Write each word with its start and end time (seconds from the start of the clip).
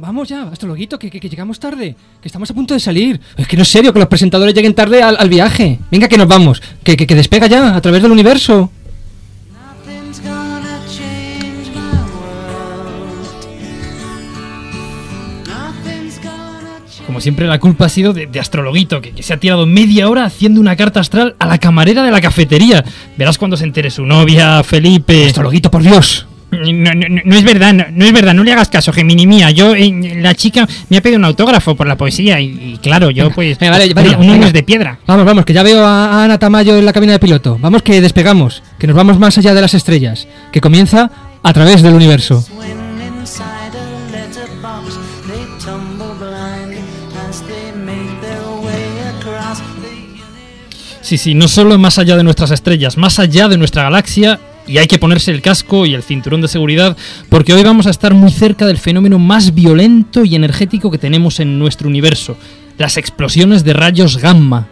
Vamos 0.00 0.28
ya, 0.28 0.42
astrologuito, 0.44 0.98
que, 0.98 1.10
que- 1.10 1.20
que 1.20 1.28
llegamos 1.28 1.58
tarde, 1.60 1.96
que 2.20 2.28
estamos 2.28 2.50
a 2.50 2.54
punto 2.54 2.74
de 2.74 2.80
salir. 2.80 3.20
Es 3.36 3.46
que 3.48 3.56
no 3.56 3.62
es 3.62 3.68
serio 3.68 3.92
que 3.92 3.98
los 3.98 4.08
presentadores 4.08 4.54
lleguen 4.54 4.74
tarde 4.74 5.02
al, 5.02 5.16
al 5.18 5.28
viaje. 5.28 5.78
Venga, 5.90 6.08
que 6.08 6.18
nos 6.18 6.28
vamos, 6.28 6.62
que, 6.84 6.96
que- 6.96 7.06
que 7.06 7.14
despega 7.14 7.46
ya 7.46 7.74
a 7.76 7.80
través 7.80 8.02
del 8.02 8.12
universo. 8.12 8.70
Nothing's 9.52 10.20
gonna 10.22 10.80
change 10.88 11.70
my 11.74 11.80
world. 12.14 13.46
Nothing's 15.46 16.18
gonna 16.22 16.80
change. 16.88 17.06
Como 17.06 17.20
siempre, 17.20 17.46
la 17.46 17.58
culpa 17.60 17.86
ha 17.86 17.88
sido 17.88 18.12
de, 18.12 18.26
de 18.26 18.40
Astrologuito, 18.40 19.00
que, 19.00 19.12
que 19.12 19.22
se 19.22 19.32
ha 19.32 19.38
tirado 19.40 19.66
media 19.66 20.08
hora 20.08 20.24
haciendo 20.24 20.60
una 20.60 20.76
carta 20.76 21.00
astral 21.00 21.36
a 21.38 21.46
la 21.46 21.58
camarera 21.58 22.02
de 22.02 22.10
la 22.10 22.20
cafetería. 22.20 22.84
Verás 23.16 23.38
cuando 23.38 23.56
se 23.56 23.64
entere 23.64 23.90
su 23.90 24.04
novia, 24.04 24.62
Felipe. 24.64 25.26
Astrologuito, 25.26 25.70
por 25.70 25.82
Dios. 25.82 26.26
No, 26.56 26.94
no, 26.94 27.08
no, 27.08 27.20
no 27.24 27.36
es 27.36 27.44
verdad, 27.44 27.72
no, 27.72 27.84
no 27.90 28.04
es 28.04 28.12
verdad, 28.12 28.34
no 28.34 28.44
le 28.44 28.52
hagas 28.52 28.68
caso, 28.68 28.92
Gemini 28.92 29.26
mía. 29.26 29.50
Yo, 29.50 29.74
eh, 29.74 30.14
la 30.16 30.34
chica 30.34 30.66
me 30.88 30.96
ha 30.96 31.00
pedido 31.02 31.18
un 31.18 31.24
autógrafo 31.24 31.74
por 31.74 31.86
la 31.86 31.96
poesía 31.96 32.40
y, 32.40 32.46
y 32.74 32.78
claro, 32.82 33.10
yo 33.10 33.24
Venga, 33.24 33.34
pues. 33.34 33.58
venga, 33.58 33.72
vale, 33.78 33.94
vale, 33.94 34.16
venga. 34.16 34.46
es 34.46 34.52
de 34.52 34.62
piedra. 34.62 34.98
Vamos, 35.06 35.24
vamos, 35.24 35.44
que 35.44 35.52
ya 35.52 35.62
veo 35.62 35.84
a, 35.84 36.06
a 36.06 36.24
Ana 36.24 36.38
Tamayo 36.38 36.76
en 36.76 36.84
la 36.84 36.92
cabina 36.92 37.12
de 37.12 37.18
piloto. 37.18 37.58
Vamos 37.60 37.82
que 37.82 38.00
despegamos, 38.00 38.62
que 38.78 38.86
nos 38.86 38.96
vamos 38.96 39.18
más 39.18 39.36
allá 39.38 39.54
de 39.54 39.60
las 39.60 39.74
estrellas, 39.74 40.26
que 40.52 40.60
comienza 40.60 41.10
a 41.42 41.52
través 41.52 41.82
del 41.82 41.94
universo. 41.94 42.44
Sí, 51.00 51.18
sí, 51.18 51.34
no 51.34 51.46
solo 51.46 51.78
más 51.78 51.98
allá 51.98 52.16
de 52.16 52.24
nuestras 52.24 52.50
estrellas, 52.50 52.96
más 52.96 53.20
allá 53.20 53.46
de 53.48 53.56
nuestra 53.56 53.84
galaxia. 53.84 54.40
Y 54.66 54.78
hay 54.78 54.86
que 54.86 54.98
ponerse 54.98 55.30
el 55.30 55.42
casco 55.42 55.86
y 55.86 55.94
el 55.94 56.02
cinturón 56.02 56.40
de 56.40 56.48
seguridad 56.48 56.96
porque 57.28 57.52
hoy 57.52 57.62
vamos 57.62 57.86
a 57.86 57.90
estar 57.90 58.14
muy 58.14 58.30
cerca 58.30 58.66
del 58.66 58.78
fenómeno 58.78 59.18
más 59.18 59.54
violento 59.54 60.24
y 60.24 60.34
energético 60.34 60.90
que 60.90 60.98
tenemos 60.98 61.38
en 61.40 61.58
nuestro 61.58 61.88
universo, 61.88 62.36
las 62.78 62.96
explosiones 62.96 63.64
de 63.64 63.72
rayos 63.72 64.18
gamma. 64.18 64.68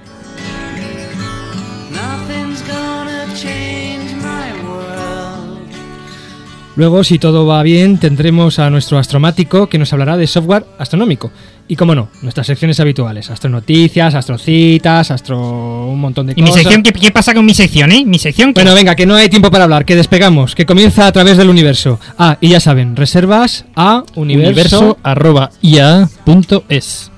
Luego, 6.76 7.04
si 7.04 7.20
todo 7.20 7.46
va 7.46 7.62
bien, 7.62 7.98
tendremos 7.98 8.58
a 8.58 8.68
nuestro 8.68 8.98
astromático 8.98 9.68
que 9.68 9.78
nos 9.78 9.92
hablará 9.92 10.16
de 10.16 10.26
software 10.26 10.66
astronómico. 10.76 11.30
Y 11.66 11.76
como 11.76 11.94
no, 11.94 12.08
nuestras 12.20 12.46
secciones 12.46 12.78
habituales, 12.78 13.30
astronoticias, 13.30 14.14
astrocitas, 14.14 15.10
astro... 15.10 15.86
un 15.86 15.98
montón 15.98 16.26
de 16.26 16.34
¿Y 16.36 16.42
mi 16.42 16.48
cosas. 16.48 16.62
sección? 16.62 16.82
¿Qué, 16.82 16.92
qué 16.92 17.10
pasa 17.10 17.32
con 17.32 17.46
mi 17.46 17.54
sección, 17.54 17.90
eh? 17.90 18.04
¿Mi 18.04 18.18
sección? 18.18 18.52
qué? 18.52 18.60
Bueno, 18.62 18.74
venga, 18.74 18.94
que 18.94 19.06
no 19.06 19.14
hay 19.14 19.30
tiempo 19.30 19.50
para 19.50 19.64
hablar, 19.64 19.86
que 19.86 19.96
despegamos, 19.96 20.54
que 20.54 20.66
comienza 20.66 21.06
a 21.06 21.12
través 21.12 21.38
del 21.38 21.48
universo. 21.48 21.98
Ah, 22.18 22.36
y 22.40 22.48
ya 22.50 22.60
saben, 22.60 22.96
reservas 22.96 23.64
a 23.74 24.04
universo... 24.14 24.48
universo 24.50 24.98
arroba 25.02 25.50
ia 25.62 26.08
punto 26.26 26.64
es. 26.68 27.10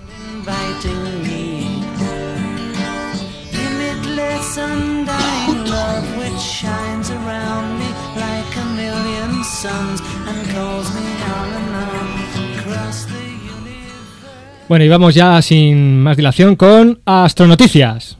Bueno, 14.69 14.85
y 14.85 14.89
vamos 14.89 15.15
ya 15.15 15.41
sin 15.43 16.03
más 16.03 16.17
dilación 16.17 16.57
con 16.57 16.99
Astronoticias. 17.05 18.19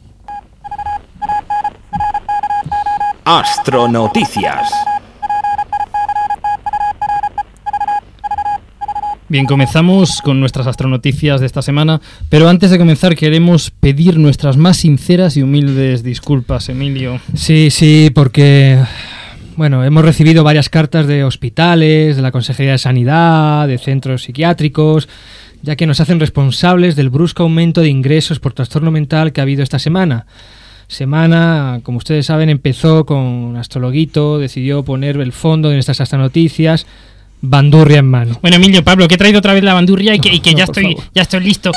Astronoticias. 3.25 4.73
Bien, 9.29 9.45
comenzamos 9.47 10.23
con 10.23 10.39
nuestras 10.39 10.69
astronoticias 10.69 11.41
de 11.41 11.47
esta 11.47 11.63
semana, 11.63 12.01
pero 12.29 12.49
antes 12.49 12.71
de 12.71 12.79
comenzar 12.79 13.17
queremos 13.17 13.73
pedir 13.73 14.17
nuestras 14.17 14.57
más 14.57 14.77
sinceras 14.77 15.37
y 15.37 15.43
humildes 15.43 16.05
disculpas, 16.05 16.69
Emilio. 16.69 17.19
Sí, 17.35 17.71
sí, 17.73 18.13
porque... 18.15 18.79
Bueno, 19.57 19.83
hemos 19.83 20.05
recibido 20.05 20.45
varias 20.45 20.69
cartas 20.69 21.07
de 21.07 21.25
hospitales, 21.25 22.15
de 22.15 22.23
la 22.23 22.31
Consejería 22.31 22.73
de 22.73 22.79
Sanidad, 22.79 23.67
de 23.67 23.79
centros 23.79 24.23
psiquiátricos, 24.23 25.09
ya 25.63 25.77
que 25.77 25.87
nos 25.87 26.01
hacen 26.01 26.21
responsables 26.21 26.97
del 26.97 27.11
brusco 27.11 27.43
aumento 27.43 27.81
de 27.81 27.89
ingresos 27.89 28.39
por 28.41 28.53
trastorno 28.53 28.91
mental 28.91 29.33
que 29.33 29.41
ha 29.41 29.43
habido 29.43 29.63
esta 29.63 29.79
semana. 29.79 30.27
Semana, 30.89 31.81
como 31.83 31.99
ustedes 31.99 32.27
saben, 32.27 32.49
empezó 32.49 33.05
con 33.07 33.57
Astrologuito, 33.57 34.39
decidió 34.39 34.85
poner 34.85 35.17
el 35.17 35.33
fondo 35.33 35.69
de 35.69 35.75
nuestras 35.75 36.01
astronoticias, 36.01 36.87
bandurria 37.41 37.99
en 37.99 38.07
mano. 38.09 38.39
Bueno, 38.41 38.57
Emilio, 38.57 38.85
Pablo, 38.85 39.09
que 39.09 39.17
he 39.17 39.19
traído 39.19 39.41
otra 39.41 39.53
vez 39.53 39.65
la 39.65 39.75
bandurria 39.75 40.15
y 40.15 40.21
que, 40.21 40.33
y 40.33 40.39
que 40.41 40.53
No, 40.53 40.59
ya, 40.59 40.65
estoy, 40.65 40.93
favor. 40.95 41.05
ya 41.15 41.23
estoy 41.23 41.41
listo. 41.41 41.73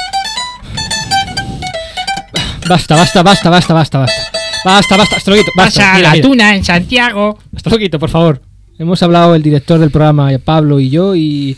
Basta, 2.67 2.95
basta, 2.95 3.23
basta, 3.23 3.49
basta, 3.49 3.73
basta, 3.73 3.97
basta. 3.99 4.21
Basta, 4.63 4.97
basta, 4.97 5.15
Astrologuito, 5.15 5.51
basta. 5.55 5.79
Pasa 5.79 5.93
mira, 5.95 6.09
la 6.09 6.13
mira. 6.15 6.27
tuna 6.27 6.55
en 6.55 6.63
Santiago. 6.63 7.39
Astrologuito, 7.55 7.97
por 7.97 8.09
favor. 8.09 8.41
Hemos 8.77 9.01
hablado 9.01 9.33
el 9.35 9.41
director 9.41 9.79
del 9.79 9.89
programa, 9.89 10.29
Pablo 10.43 10.79
y 10.79 10.89
yo, 10.89 11.15
y, 11.15 11.57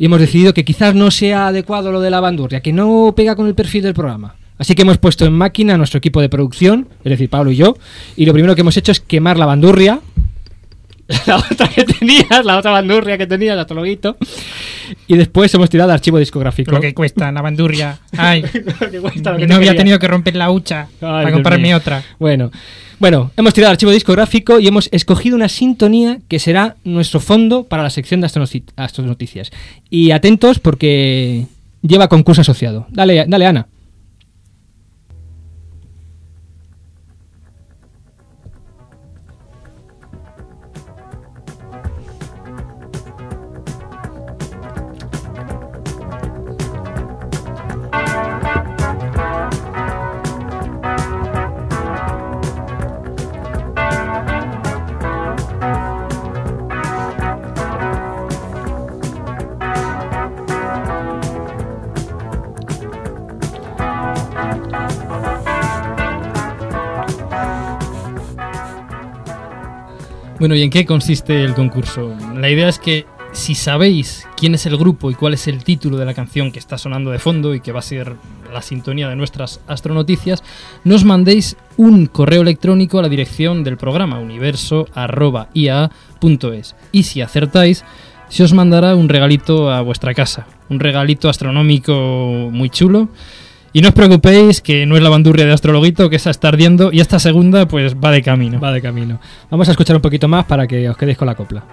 y 0.00 0.06
hemos 0.06 0.18
decidido 0.18 0.54
que 0.54 0.64
quizás 0.64 0.94
no 0.94 1.10
sea 1.10 1.48
adecuado 1.48 1.92
lo 1.92 2.00
de 2.00 2.08
la 2.08 2.20
bandurria, 2.20 2.62
que 2.62 2.72
no 2.72 3.12
pega 3.14 3.36
con 3.36 3.46
el 3.46 3.54
perfil 3.54 3.82
del 3.82 3.92
programa. 3.92 4.34
Así 4.56 4.74
que 4.74 4.80
hemos 4.80 4.96
puesto 4.96 5.26
en 5.26 5.34
máquina 5.34 5.74
a 5.74 5.76
nuestro 5.76 5.98
equipo 5.98 6.22
de 6.22 6.30
producción, 6.30 6.88
es 7.04 7.10
decir, 7.10 7.28
Pablo 7.28 7.50
y 7.50 7.56
yo, 7.56 7.76
y 8.16 8.24
lo 8.24 8.32
primero 8.32 8.54
que 8.54 8.62
hemos 8.62 8.78
hecho 8.78 8.92
es 8.92 9.00
quemar 9.00 9.38
la 9.38 9.44
bandurria. 9.44 10.00
La 11.26 11.36
otra 11.36 11.68
que 11.68 11.84
tenías, 11.84 12.44
la 12.44 12.58
otra 12.58 12.70
bandurria 12.70 13.18
que 13.18 13.26
tenías, 13.26 13.58
Astrologuito. 13.58 14.16
Y 15.06 15.16
después 15.16 15.52
hemos 15.54 15.68
tirado 15.68 15.92
archivo 15.92 16.18
discográfico. 16.18 16.72
Lo 16.72 16.80
que 16.80 16.94
cuesta 16.94 17.30
la 17.32 17.42
bandurria. 17.42 17.98
Ay, 18.16 18.42
Lo 18.80 18.90
que 18.90 19.00
cuesta, 19.00 19.30
lo 19.30 19.36
mi 19.36 19.42
que 19.42 19.48
no 19.48 19.54
novia 19.54 19.70
ha 19.70 19.72
quería. 19.72 19.76
tenido 19.76 19.98
que 19.98 20.08
romper 20.08 20.36
la 20.36 20.50
hucha 20.50 20.88
Ay, 21.00 21.00
para 21.00 21.32
comprarme 21.32 21.74
otra. 21.74 22.02
Bueno, 22.18 22.50
bueno, 22.98 23.30
hemos 23.36 23.54
tirado 23.54 23.72
archivo 23.72 23.92
discográfico 23.92 24.60
y 24.60 24.68
hemos 24.68 24.88
escogido 24.92 25.36
una 25.36 25.48
sintonía 25.48 26.18
que 26.28 26.38
será 26.38 26.76
nuestro 26.84 27.18
fondo 27.20 27.64
para 27.64 27.82
la 27.82 27.90
sección 27.90 28.20
de 28.20 28.28
astronoticias. 28.76 29.50
Y 29.88 30.10
atentos 30.10 30.58
porque 30.58 31.46
lleva 31.82 32.08
concurso 32.08 32.42
asociado. 32.42 32.86
Dale, 32.90 33.24
dale, 33.26 33.46
Ana. 33.46 33.66
Bueno, 70.40 70.54
¿y 70.54 70.62
en 70.62 70.70
qué 70.70 70.86
consiste 70.86 71.44
el 71.44 71.52
concurso? 71.52 72.16
La 72.34 72.48
idea 72.48 72.70
es 72.70 72.78
que 72.78 73.04
si 73.32 73.54
sabéis 73.54 74.26
quién 74.38 74.54
es 74.54 74.64
el 74.64 74.78
grupo 74.78 75.10
y 75.10 75.14
cuál 75.14 75.34
es 75.34 75.46
el 75.46 75.62
título 75.64 75.98
de 75.98 76.06
la 76.06 76.14
canción 76.14 76.50
que 76.50 76.58
está 76.58 76.78
sonando 76.78 77.10
de 77.10 77.18
fondo 77.18 77.54
y 77.54 77.60
que 77.60 77.72
va 77.72 77.80
a 77.80 77.82
ser 77.82 78.16
la 78.50 78.62
sintonía 78.62 79.10
de 79.10 79.16
nuestras 79.16 79.60
astronoticias, 79.66 80.42
nos 80.82 81.04
mandéis 81.04 81.58
un 81.76 82.06
correo 82.06 82.40
electrónico 82.40 82.98
a 82.98 83.02
la 83.02 83.10
dirección 83.10 83.64
del 83.64 83.76
programa 83.76 84.18
universo.ia.es. 84.18 86.76
Y 86.90 87.02
si 87.02 87.20
acertáis, 87.20 87.84
se 88.30 88.42
os 88.42 88.54
mandará 88.54 88.96
un 88.96 89.10
regalito 89.10 89.70
a 89.70 89.82
vuestra 89.82 90.14
casa, 90.14 90.46
un 90.70 90.80
regalito 90.80 91.28
astronómico 91.28 92.48
muy 92.50 92.70
chulo. 92.70 93.10
Y 93.72 93.82
no 93.82 93.88
os 93.88 93.94
preocupéis 93.94 94.60
que 94.60 94.84
no 94.84 94.96
es 94.96 95.02
la 95.02 95.10
bandurria 95.10 95.46
de 95.46 95.52
Astrologuito, 95.52 96.10
que 96.10 96.16
esa 96.16 96.30
está 96.30 96.48
ardiendo 96.48 96.90
y 96.92 96.98
esta 96.98 97.20
segunda 97.20 97.68
pues 97.68 97.94
va 97.94 98.10
de 98.10 98.20
camino. 98.20 98.58
Va 98.58 98.72
de 98.72 98.82
camino. 98.82 99.20
Vamos 99.48 99.68
a 99.68 99.70
escuchar 99.70 99.94
un 99.94 100.02
poquito 100.02 100.26
más 100.26 100.44
para 100.44 100.66
que 100.66 100.88
os 100.88 100.96
quedéis 100.96 101.16
con 101.16 101.26
la 101.26 101.36
copla. 101.36 101.64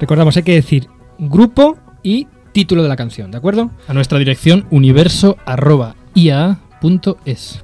Recordamos, 0.00 0.36
hay 0.36 0.42
que 0.42 0.54
decir 0.54 0.88
grupo 1.18 1.78
y 2.02 2.26
título 2.52 2.82
de 2.82 2.88
la 2.88 2.96
canción, 2.96 3.30
¿de 3.30 3.38
acuerdo? 3.38 3.70
A 3.86 3.94
nuestra 3.94 4.18
dirección 4.18 4.66
universo 4.70 5.36
arroba, 5.46 5.94
ia 6.14 6.58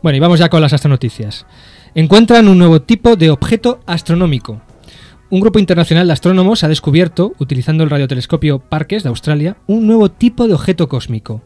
bueno, 0.03 0.17
y 0.17 0.21
vamos 0.21 0.39
ya 0.39 0.49
con 0.49 0.63
las 0.63 0.73
astronoticias. 0.73 1.45
Encuentran 1.95 2.49
un 2.49 2.57
nuevo 2.57 2.81
tipo 2.81 3.17
de 3.17 3.29
objeto 3.29 3.81
astronómico. 3.85 4.63
Un 5.29 5.41
grupo 5.41 5.59
internacional 5.59 6.07
de 6.07 6.15
astrónomos 6.15 6.65
ha 6.65 6.69
descubierto, 6.69 7.35
utilizando 7.39 7.85
el 7.85 7.91
radiotelescopio 7.91 8.61
Parkes 8.61 9.03
de 9.03 9.11
Australia, 9.11 9.59
un 9.67 9.87
nuevo 9.87 10.11
tipo 10.11 10.49
de 10.49 10.55
objeto 10.55 10.89
cósmico. 10.89 11.43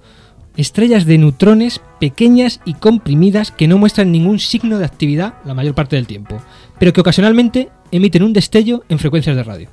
Estrellas 0.57 1.05
de 1.05 1.19
neutrones 1.19 1.81
pequeñas 1.99 2.61
y 2.65 2.75
comprimidas 2.75 3.51
que 3.51 3.67
no 3.67 3.77
muestran 3.77 4.13
ningún 4.13 4.39
signo 4.39 4.79
de 4.79 4.85
actividad 4.85 5.35
la 5.45 5.55
mayor 5.55 5.75
parte 5.75 5.97
del 5.97 6.07
tiempo, 6.07 6.41
pero 6.79 6.93
que 6.93 7.01
ocasionalmente 7.01 7.71
emiten 7.91 8.23
un 8.23 8.33
destello 8.33 8.85
en 8.89 9.01
frecuencias 9.01 9.35
de 9.35 9.43
radio. 9.43 9.69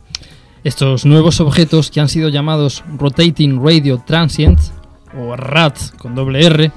Estos 0.64 1.06
nuevos 1.06 1.40
objetos 1.40 1.92
que 1.92 2.02
han 2.02 2.10
sido 2.10 2.30
llamados 2.30 2.84
Rotating 2.98 3.64
Radio 3.64 4.02
Transients, 4.04 4.74
o 5.16 5.36
RAT 5.36 5.78
con 5.98 6.16
doble 6.16 6.44
R, 6.46 6.72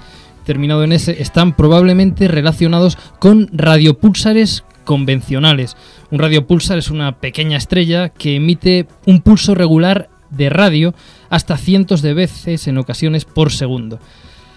terminado 0.44 0.84
en 0.84 0.92
S, 0.92 1.20
están 1.20 1.56
probablemente 1.56 2.28
relacionados 2.28 2.96
con 3.18 3.48
radiopúlsares 3.52 4.64
convencionales. 4.84 5.76
Un 6.10 6.18
radiopulsar 6.20 6.78
es 6.78 6.90
una 6.90 7.18
pequeña 7.18 7.56
estrella 7.56 8.10
que 8.10 8.36
emite 8.36 8.86
un 9.06 9.20
pulso 9.20 9.54
regular 9.54 10.08
de 10.30 10.50
radio 10.50 10.94
hasta 11.30 11.56
cientos 11.56 12.02
de 12.02 12.14
veces 12.14 12.68
en 12.68 12.78
ocasiones 12.78 13.24
por 13.24 13.50
segundo. 13.50 13.98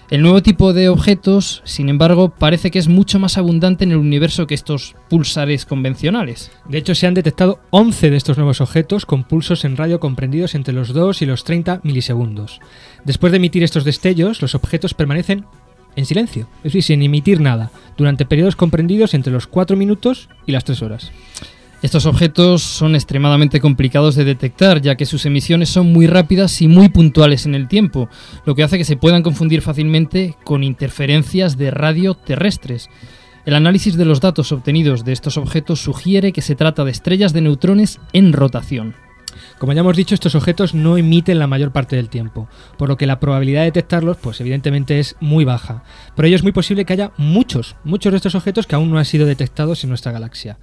El 0.10 0.22
nuevo 0.22 0.42
tipo 0.42 0.72
de 0.72 0.88
objetos, 0.88 1.62
sin 1.66 1.90
embargo, 1.90 2.30
parece 2.30 2.72
que 2.72 2.80
es 2.80 2.88
mucho 2.88 3.20
más 3.20 3.38
abundante 3.38 3.84
en 3.84 3.92
el 3.92 3.98
universo 3.98 4.48
que 4.48 4.56
estos 4.56 4.96
pulsares 5.10 5.66
convencionales. 5.66 6.50
De 6.70 6.78
hecho, 6.78 6.96
se 6.96 7.08
han 7.08 7.14
detectado 7.14 7.60
11 7.72 8.10
de 8.12 8.16
estos 8.16 8.38
nuevos 8.38 8.62
objetos 8.62 9.06
con 9.06 9.26
pulsos 9.26 9.66
en 9.66 9.76
radio 9.76 10.00
comprendidos 10.00 10.56
entre 10.56 10.74
los 10.74 10.94
2 10.94 11.24
y 11.24 11.26
los 11.26 11.44
30 11.44 11.82
milisegundos. 11.84 12.62
Después 13.04 13.32
de 13.32 13.38
emitir 13.38 13.64
estos 13.64 13.84
destellos, 13.84 14.42
los 14.42 14.56
objetos 14.56 14.94
permanecen 14.94 15.44
en 15.98 16.06
silencio, 16.06 16.48
es 16.60 16.64
decir, 16.64 16.84
sin 16.84 17.02
emitir 17.02 17.42
nada, 17.42 17.72
durante 17.98 18.26
periodos 18.26 18.56
comprendidos 18.56 19.14
entre 19.14 19.34
los 19.34 19.48
4 19.48 19.76
minutos 19.76 20.30
y 20.46 20.54
las 20.54 20.64
3 20.64 20.82
horas. 20.84 21.12
Estos 21.82 22.06
objetos 22.06 22.64
son 22.64 22.96
extremadamente 22.96 23.60
complicados 23.60 24.16
de 24.16 24.24
detectar, 24.24 24.82
ya 24.82 24.96
que 24.96 25.06
sus 25.06 25.26
emisiones 25.26 25.70
son 25.70 25.92
muy 25.92 26.08
rápidas 26.08 26.62
y 26.62 26.68
muy 26.68 26.90
puntuales 26.90 27.46
en 27.46 27.56
el 27.56 27.68
tiempo, 27.68 28.10
lo 28.46 28.56
que 28.56 28.64
hace 28.64 28.78
que 28.78 28.86
se 28.86 28.96
puedan 28.96 29.24
confundir 29.24 29.62
fácilmente 29.62 30.36
con 30.44 30.64
interferencias 30.64 31.58
de 31.58 31.72
radio 31.72 32.14
terrestres. 32.14 32.90
El 33.46 33.56
análisis 33.56 33.96
de 33.96 34.06
los 34.06 34.22
datos 34.22 34.52
obtenidos 34.52 35.04
de 35.04 35.14
estos 35.14 35.38
objetos 35.38 35.80
sugiere 35.80 36.32
que 36.32 36.42
se 36.42 36.56
trata 36.56 36.84
de 36.84 36.92
estrellas 36.92 37.34
de 37.34 37.42
neutrones 37.42 38.00
en 38.12 38.34
rotación. 38.34 39.07
Como 39.58 39.74
ya 39.74 39.82
hemos 39.82 39.96
dicho, 39.96 40.14
estos 40.14 40.36
objetos 40.36 40.74
no 40.74 40.98
emiten 40.98 41.40
la 41.40 41.48
mayor 41.48 41.72
parte 41.72 41.96
del 41.96 42.10
tiempo, 42.10 42.48
por 42.78 42.90
lo 42.90 42.98
que 42.98 43.08
la 43.08 43.20
probabilidad 43.20 43.62
de 43.62 43.66
detectarlos, 43.66 44.18
pues 44.18 44.40
evidentemente 44.42 45.00
es 45.00 45.16
muy 45.20 45.46
baja. 45.46 45.84
Por 46.16 46.26
ello 46.26 46.36
es 46.36 46.44
muy 46.44 46.52
posible 46.52 46.86
que 46.86 46.94
haya 46.94 47.12
muchos, 47.18 47.76
muchos 47.84 48.12
de 48.12 48.18
estos 48.18 48.36
objetos 48.36 48.68
que 48.68 48.76
aún 48.76 48.90
no 48.90 48.98
han 48.98 49.06
sido 49.06 49.26
detectados 49.26 49.84
en 49.84 49.90
nuestra 49.90 50.12
galaxia. 50.12 50.58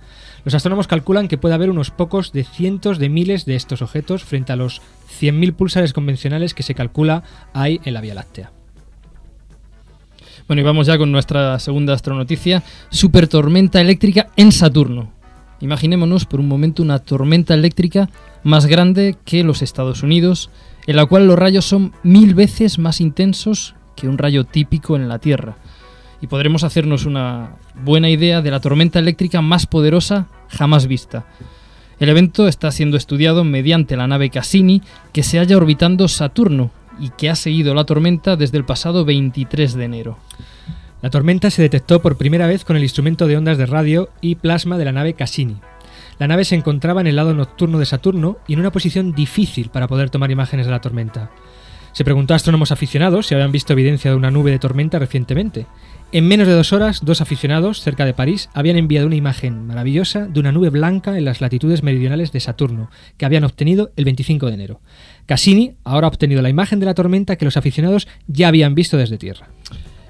Los 0.44 0.54
astrónomos 0.54 0.86
calculan 0.86 1.28
que 1.28 1.38
puede 1.38 1.54
haber 1.54 1.70
unos 1.70 1.90
pocos 1.90 2.32
de 2.32 2.44
cientos 2.44 2.98
de 2.98 3.08
miles 3.08 3.44
de 3.46 3.56
estos 3.56 3.82
objetos 3.82 4.24
frente 4.24 4.52
a 4.52 4.56
los 4.56 4.82
100.000 5.20 5.54
pulsares 5.54 5.92
convencionales 5.92 6.54
que 6.54 6.62
se 6.62 6.74
calcula 6.74 7.22
hay 7.52 7.80
en 7.84 7.94
la 7.94 8.00
Vía 8.00 8.14
Láctea. 8.14 8.52
Bueno, 10.46 10.60
y 10.60 10.64
vamos 10.64 10.86
ya 10.86 10.98
con 10.98 11.10
nuestra 11.10 11.58
segunda 11.58 11.94
astronoticia. 11.94 12.62
Super 12.90 13.28
tormenta 13.28 13.80
eléctrica 13.80 14.28
en 14.36 14.52
Saturno. 14.52 15.10
Imaginémonos 15.60 16.26
por 16.26 16.40
un 16.40 16.48
momento 16.48 16.82
una 16.82 16.98
tormenta 16.98 17.54
eléctrica 17.54 18.10
más 18.44 18.66
grande 18.66 19.16
que 19.24 19.42
los 19.42 19.62
Estados 19.62 20.02
Unidos, 20.02 20.50
en 20.86 20.96
la 20.96 21.06
cual 21.06 21.26
los 21.26 21.38
rayos 21.38 21.64
son 21.64 21.92
mil 22.02 22.34
veces 22.34 22.78
más 22.78 23.00
intensos 23.00 23.74
que 23.96 24.08
un 24.08 24.18
rayo 24.18 24.44
típico 24.44 24.96
en 24.96 25.08
la 25.08 25.18
Tierra 25.18 25.56
y 26.24 26.26
podremos 26.26 26.64
hacernos 26.64 27.04
una 27.04 27.56
buena 27.74 28.08
idea 28.08 28.40
de 28.40 28.50
la 28.50 28.58
tormenta 28.58 28.98
eléctrica 28.98 29.42
más 29.42 29.66
poderosa 29.66 30.26
jamás 30.48 30.86
vista. 30.86 31.26
El 32.00 32.08
evento 32.08 32.48
está 32.48 32.70
siendo 32.72 32.96
estudiado 32.96 33.44
mediante 33.44 33.94
la 33.94 34.06
nave 34.06 34.30
Cassini 34.30 34.80
que 35.12 35.22
se 35.22 35.38
halla 35.38 35.58
orbitando 35.58 36.08
Saturno 36.08 36.70
y 36.98 37.10
que 37.10 37.28
ha 37.28 37.34
seguido 37.34 37.74
la 37.74 37.84
tormenta 37.84 38.36
desde 38.36 38.56
el 38.56 38.64
pasado 38.64 39.04
23 39.04 39.74
de 39.74 39.84
enero. 39.84 40.18
La 41.02 41.10
tormenta 41.10 41.50
se 41.50 41.60
detectó 41.60 42.00
por 42.00 42.16
primera 42.16 42.46
vez 42.46 42.64
con 42.64 42.78
el 42.78 42.84
instrumento 42.84 43.26
de 43.26 43.36
ondas 43.36 43.58
de 43.58 43.66
radio 43.66 44.08
y 44.22 44.36
plasma 44.36 44.78
de 44.78 44.86
la 44.86 44.92
nave 44.92 45.12
Cassini. 45.12 45.56
La 46.18 46.28
nave 46.28 46.44
se 46.44 46.54
encontraba 46.54 47.00
en 47.00 47.06
el 47.06 47.16
lado 47.16 47.34
nocturno 47.34 47.78
de 47.78 47.86
Saturno 47.86 48.38
y 48.46 48.54
en 48.54 48.60
una 48.60 48.72
posición 48.72 49.12
difícil 49.12 49.70
para 49.70 49.88
poder 49.88 50.10
tomar 50.10 50.30
imágenes 50.30 50.66
de 50.66 50.72
la 50.72 50.80
tormenta. 50.80 51.30
Se 51.92 52.04
preguntó 52.04 52.34
a 52.34 52.36
astrónomos 52.36 52.72
aficionados 52.72 53.26
si 53.26 53.34
habían 53.34 53.52
visto 53.52 53.72
evidencia 53.72 54.10
de 54.10 54.16
una 54.16 54.30
nube 54.30 54.50
de 54.50 54.58
tormenta 54.58 54.98
recientemente, 54.98 55.66
en 56.14 56.28
menos 56.28 56.46
de 56.46 56.52
dos 56.52 56.72
horas, 56.72 57.00
dos 57.02 57.20
aficionados 57.20 57.80
cerca 57.80 58.04
de 58.04 58.14
París 58.14 58.48
habían 58.54 58.76
enviado 58.76 59.08
una 59.08 59.16
imagen 59.16 59.66
maravillosa 59.66 60.28
de 60.28 60.38
una 60.38 60.52
nube 60.52 60.70
blanca 60.70 61.18
en 61.18 61.24
las 61.24 61.40
latitudes 61.40 61.82
meridionales 61.82 62.30
de 62.30 62.38
Saturno, 62.38 62.88
que 63.16 63.26
habían 63.26 63.42
obtenido 63.42 63.90
el 63.96 64.04
25 64.04 64.46
de 64.46 64.54
enero. 64.54 64.80
Cassini 65.26 65.72
ahora 65.82 66.06
ha 66.06 66.10
obtenido 66.10 66.40
la 66.40 66.50
imagen 66.50 66.78
de 66.78 66.86
la 66.86 66.94
tormenta 66.94 67.34
que 67.34 67.44
los 67.44 67.56
aficionados 67.56 68.06
ya 68.28 68.46
habían 68.46 68.76
visto 68.76 68.96
desde 68.96 69.18
Tierra. 69.18 69.48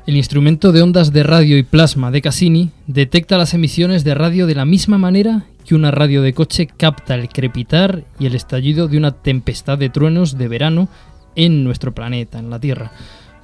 El 0.06 0.18
instrumento 0.18 0.72
de 0.72 0.82
ondas 0.82 1.10
de 1.10 1.22
radio 1.22 1.56
y 1.56 1.62
plasma 1.62 2.10
de 2.10 2.20
Cassini 2.20 2.70
detecta 2.86 3.38
las 3.38 3.54
emisiones 3.54 4.04
de 4.04 4.14
radio 4.14 4.46
de 4.46 4.56
la 4.56 4.66
misma 4.66 4.98
manera 4.98 5.46
que 5.66 5.74
una 5.74 5.90
radio 5.90 6.22
de 6.22 6.34
coche 6.34 6.66
capta 6.66 7.14
el 7.14 7.28
crepitar 7.28 8.04
y 8.18 8.26
el 8.26 8.34
estallido 8.34 8.88
de 8.88 8.98
una 8.98 9.12
tempestad 9.12 9.78
de 9.78 9.88
truenos 9.88 10.38
de 10.38 10.48
verano 10.48 10.88
en 11.36 11.64
nuestro 11.64 11.94
planeta, 11.94 12.38
en 12.38 12.50
la 12.50 12.60
Tierra. 12.60 12.92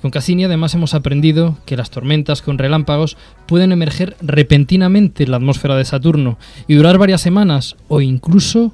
Con 0.02 0.10
Cassini 0.10 0.44
además 0.44 0.74
hemos 0.74 0.94
aprendido 0.94 1.58
que 1.66 1.76
las 1.76 1.90
tormentas 1.90 2.40
con 2.40 2.56
relámpagos 2.56 3.16
pueden 3.46 3.72
emerger 3.72 4.16
repentinamente 4.22 5.24
en 5.24 5.30
la 5.30 5.36
atmósfera 5.36 5.76
de 5.76 5.84
Saturno 5.84 6.38
y 6.66 6.74
durar 6.74 6.96
varias 6.96 7.20
semanas 7.20 7.76
o 7.88 8.00
incluso 8.00 8.72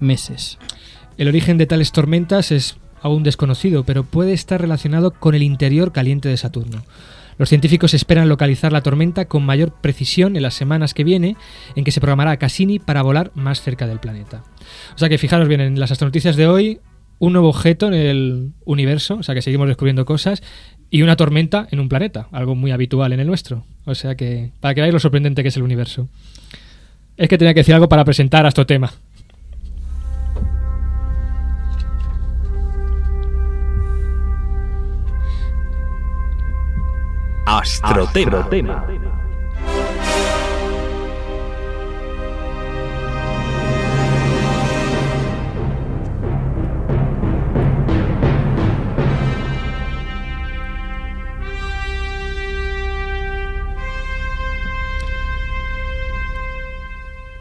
meses. 0.00 0.58
El 1.18 1.28
origen 1.28 1.56
de 1.56 1.66
tales 1.66 1.92
tormentas 1.92 2.50
es 2.50 2.76
aún 3.00 3.22
desconocido, 3.22 3.84
pero 3.84 4.02
puede 4.02 4.32
estar 4.32 4.60
relacionado 4.60 5.12
con 5.12 5.34
el 5.34 5.42
interior 5.42 5.92
caliente 5.92 6.28
de 6.28 6.36
Saturno. 6.36 6.82
Los 7.38 7.48
científicos 7.48 7.94
esperan 7.94 8.28
localizar 8.28 8.72
la 8.72 8.80
tormenta 8.80 9.26
con 9.26 9.44
mayor 9.44 9.72
precisión 9.80 10.36
en 10.36 10.42
las 10.42 10.54
semanas 10.54 10.94
que 10.94 11.04
viene, 11.04 11.36
en 11.74 11.84
que 11.84 11.90
se 11.90 12.00
programará 12.00 12.32
a 12.32 12.36
Cassini 12.38 12.78
para 12.78 13.02
volar 13.02 13.30
más 13.34 13.60
cerca 13.60 13.86
del 13.86 14.00
planeta. 14.00 14.42
O 14.94 14.98
sea 14.98 15.08
que 15.08 15.18
fijaros 15.18 15.48
bien, 15.48 15.60
en 15.60 15.78
las 15.78 15.90
astronoticias 15.90 16.36
de 16.36 16.46
hoy 16.46 16.80
un 17.18 17.32
nuevo 17.32 17.48
objeto 17.48 17.88
en 17.88 17.94
el 17.94 18.52
universo, 18.64 19.16
o 19.16 19.22
sea 19.22 19.34
que 19.34 19.42
seguimos 19.42 19.68
descubriendo 19.68 20.04
cosas, 20.04 20.42
y 20.90 21.02
una 21.02 21.16
tormenta 21.16 21.66
en 21.70 21.80
un 21.80 21.88
planeta, 21.88 22.28
algo 22.32 22.54
muy 22.54 22.70
habitual 22.70 23.12
en 23.12 23.20
el 23.20 23.26
nuestro. 23.26 23.64
O 23.84 23.94
sea 23.94 24.16
que, 24.16 24.52
para 24.60 24.74
que 24.74 24.80
veáis 24.80 24.94
lo 24.94 25.00
sorprendente 25.00 25.42
que 25.42 25.48
es 25.48 25.56
el 25.56 25.62
universo. 25.62 26.08
Es 27.16 27.28
que 27.28 27.38
tenía 27.38 27.54
que 27.54 27.60
decir 27.60 27.74
algo 27.74 27.88
para 27.88 28.04
presentar 28.04 28.44
a 28.44 28.48
este 28.48 28.64
tema. 28.64 28.92
Astrotema. 37.46 38.40
Astrotema. 38.40 38.86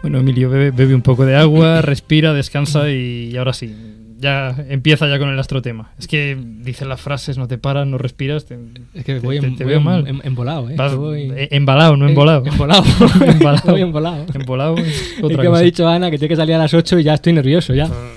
Bueno, 0.04 0.20
Emilio, 0.20 0.52
bebe, 0.52 0.94
un 0.94 1.02
poco 1.02 1.26
de 1.26 1.36
agua, 1.36 1.82
respira, 1.82 2.32
descansa 2.32 2.92
y, 2.92 3.36
ahora 3.38 3.54
sí, 3.54 3.95
ya 4.25 4.55
empieza 4.70 5.08
ya 5.08 5.20
con 5.20 5.29
el 5.29 5.38
astrotema. 5.38 5.91
Es 6.00 6.08
que 6.08 6.36
dicen 6.36 6.89
las 6.89 7.00
frases, 7.00 7.38
no 7.38 7.48
te 7.48 7.60
paras, 7.60 7.86
no 7.86 8.00
respiras. 8.00 8.48
es 8.96 9.05
que 9.05 9.20
voy, 9.20 9.39
te, 9.55 9.63
veo 9.63 9.79
mal. 9.79 10.08
embolado, 10.24 10.67
¿eh? 10.67 10.75
¿eh? 10.75 11.48
embalado, 11.51 11.96
no 11.96 12.10
embolado. 12.10 12.44
embolado. 12.44 12.84
embalado. 13.27 13.72
Voy 13.72 13.82
embolado. 13.82 14.25
Embolado 14.34 14.77
es 14.77 15.15
otra 15.22 15.44
que 15.44 15.50
me 15.50 15.58
ha 15.58 15.62
dicho 15.62 15.88
Ana 15.88 16.10
que 16.10 16.17
tiene 16.17 16.29
que 16.29 16.36
salir 16.36 16.55
a 16.55 16.58
las 16.58 16.74
8 16.74 17.00
y 17.00 17.03
ya 17.03 17.13
estoy 17.13 17.34
nervioso 17.34 17.75
ya. 17.75 17.86
Ah. 17.86 18.12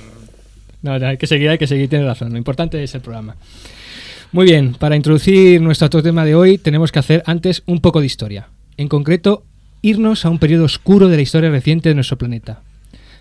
No, 0.80 0.92
hay 0.92 1.18
que 1.18 1.26
seguir, 1.26 1.50
hay 1.50 1.58
que 1.58 1.66
seguir, 1.66 1.90
tienes 1.90 2.06
razón. 2.06 2.32
Lo 2.32 2.38
importante 2.38 2.82
es 2.82 2.94
el 2.94 3.02
programa. 3.02 3.36
Muy 4.32 4.46
bien, 4.46 4.74
para 4.74 4.96
introducir 4.96 5.60
nuestro 5.60 5.84
astrotema 5.86 6.24
de 6.24 6.34
hoy 6.34 6.56
tenemos 6.56 6.90
que 6.90 7.00
hacer 7.00 7.22
antes 7.26 7.62
un 7.66 7.80
poco 7.80 8.00
de 8.00 8.06
historia. 8.06 8.48
En 8.78 8.88
concreto, 8.88 9.44
irnos 9.82 10.24
a 10.24 10.30
un 10.30 10.38
periodo 10.38 10.64
oscuro 10.64 11.08
de 11.08 11.16
la 11.16 11.22
historia 11.22 11.50
reciente 11.50 11.90
de 11.90 11.94
nuestro 11.96 12.16
planeta. 12.16 12.62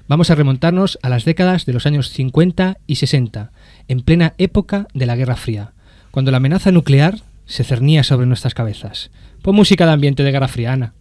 Vamos 0.08 0.30
a 0.30 0.36
remontarnos 0.36 0.98
a 1.02 1.10
las 1.10 1.26
décadas 1.26 1.66
de 1.66 1.74
los 1.74 1.86
años 1.86 2.10
50 2.12 2.78
y 2.88 2.96
60, 2.96 3.52
en 3.90 4.00
plena 4.02 4.34
época 4.38 4.88
de 4.94 5.06
la 5.06 5.18
Guerra 5.18 5.36
Fría, 5.36 5.74
cuando 6.12 6.32
la 6.32 6.38
amenaza 6.38 6.72
nuclear 6.72 7.20
se 7.46 7.66
cernía 7.66 8.04
sobre 8.04 8.26
nuestras 8.26 8.54
cabezas. 8.54 9.12
Pon 9.42 9.56
música 9.56 9.86
de 9.86 9.92
ambiente 9.92 10.24
de 10.24 10.32
Guerra 10.32 10.48
Fría, 10.48 10.72
Ana. 10.74 10.94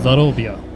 Здоровья! 0.00 0.69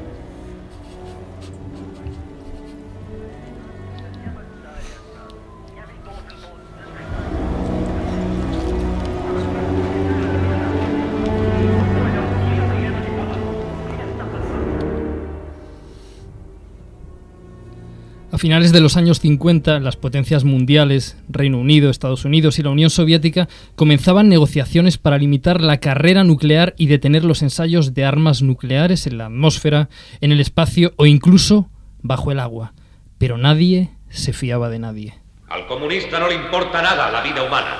A 18.34 18.38
finales 18.38 18.72
de 18.72 18.80
los 18.80 18.96
años 18.96 19.20
50, 19.20 19.78
las 19.78 19.94
potencias 19.94 20.42
mundiales, 20.42 21.16
Reino 21.28 21.56
Unido, 21.56 21.88
Estados 21.88 22.24
Unidos 22.24 22.58
y 22.58 22.64
la 22.64 22.70
Unión 22.70 22.90
Soviética, 22.90 23.48
comenzaban 23.76 24.28
negociaciones 24.28 24.98
para 24.98 25.18
limitar 25.18 25.60
la 25.60 25.78
carrera 25.78 26.24
nuclear 26.24 26.74
y 26.76 26.88
detener 26.88 27.22
los 27.22 27.42
ensayos 27.42 27.94
de 27.94 28.04
armas 28.04 28.42
nucleares 28.42 29.06
en 29.06 29.18
la 29.18 29.26
atmósfera, 29.26 29.88
en 30.20 30.32
el 30.32 30.40
espacio 30.40 30.94
o 30.96 31.06
incluso 31.06 31.70
bajo 32.02 32.32
el 32.32 32.40
agua. 32.40 32.74
Pero 33.18 33.38
nadie 33.38 33.90
se 34.08 34.32
fiaba 34.32 34.68
de 34.68 34.80
nadie. 34.80 35.14
Al 35.48 35.68
comunista 35.68 36.18
no 36.18 36.26
le 36.26 36.34
importa 36.34 36.82
nada 36.82 37.12
la 37.12 37.22
vida 37.22 37.44
humana, 37.44 37.76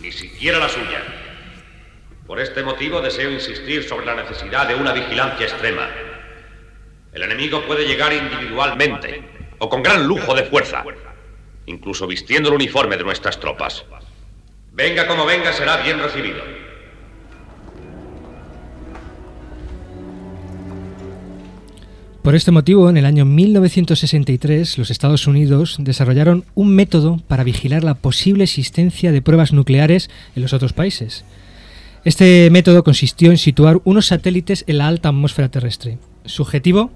ni 0.00 0.12
siquiera 0.12 0.60
la 0.60 0.68
suya. 0.68 1.02
Por 2.24 2.38
este 2.38 2.62
motivo 2.62 3.00
deseo 3.00 3.32
insistir 3.32 3.82
sobre 3.82 4.06
la 4.06 4.14
necesidad 4.14 4.68
de 4.68 4.76
una 4.76 4.92
vigilancia 4.92 5.44
extrema. 5.44 5.88
El 7.12 7.22
enemigo 7.22 7.66
puede 7.66 7.84
llegar 7.84 8.12
individualmente 8.12 9.34
o 9.58 9.68
con 9.68 9.82
gran 9.82 10.06
lujo 10.06 10.34
de 10.34 10.44
fuerza, 10.44 10.84
incluso 11.66 12.06
vistiendo 12.06 12.48
el 12.48 12.56
uniforme 12.56 12.96
de 12.96 13.04
nuestras 13.04 13.38
tropas. 13.38 13.84
Venga 14.72 15.06
como 15.06 15.24
venga, 15.24 15.52
será 15.52 15.78
bien 15.78 15.98
recibido. 15.98 16.42
Por 22.26 22.34
este 22.34 22.50
motivo, 22.50 22.90
en 22.90 22.96
el 22.96 23.06
año 23.06 23.24
1963, 23.24 24.78
los 24.78 24.90
Estados 24.90 25.28
Unidos 25.28 25.76
desarrollaron 25.78 26.44
un 26.56 26.74
método 26.74 27.18
para 27.28 27.44
vigilar 27.44 27.84
la 27.84 27.94
posible 27.94 28.42
existencia 28.42 29.12
de 29.12 29.22
pruebas 29.22 29.52
nucleares 29.52 30.10
en 30.34 30.42
los 30.42 30.52
otros 30.52 30.72
países. 30.72 31.24
Este 32.04 32.50
método 32.50 32.82
consistió 32.82 33.30
en 33.30 33.38
situar 33.38 33.80
unos 33.84 34.06
satélites 34.06 34.64
en 34.66 34.78
la 34.78 34.88
alta 34.88 35.10
atmósfera 35.10 35.50
terrestre. 35.50 35.98
Su 36.24 36.42
objetivo, 36.42 36.90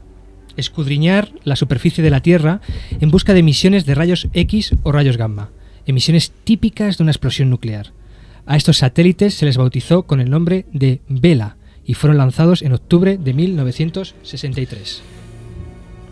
escudriñar 0.57 1.31
la 1.45 1.57
superficie 1.57 2.03
de 2.03 2.11
la 2.11 2.21
Tierra 2.21 2.61
en 3.01 3.11
busca 3.11 3.33
de 3.33 3.41
emisiones 3.41 3.87
de 3.87 3.95
rayos 3.95 4.29
X 4.33 4.75
o 4.83 4.93
rayos 4.93 5.17
gamma, 5.17 5.51
emisiones 5.87 6.33
típicas 6.45 6.99
de 6.99 7.05
una 7.05 7.13
explosión 7.13 7.51
nuclear. 7.51 7.93
A 8.47 8.57
estos 8.57 8.79
satélites 8.79 9.35
se 9.35 9.47
les 9.47 9.57
bautizó 9.57 10.05
con 10.05 10.21
el 10.21 10.31
nombre 10.31 10.67
de 10.73 11.01
Vela 11.09 11.57
y 11.85 11.95
fueron 11.95 12.19
lanzados 12.19 12.63
en 12.63 12.73
octubre 12.73 13.19
de 13.19 13.35
1963. 13.35 15.03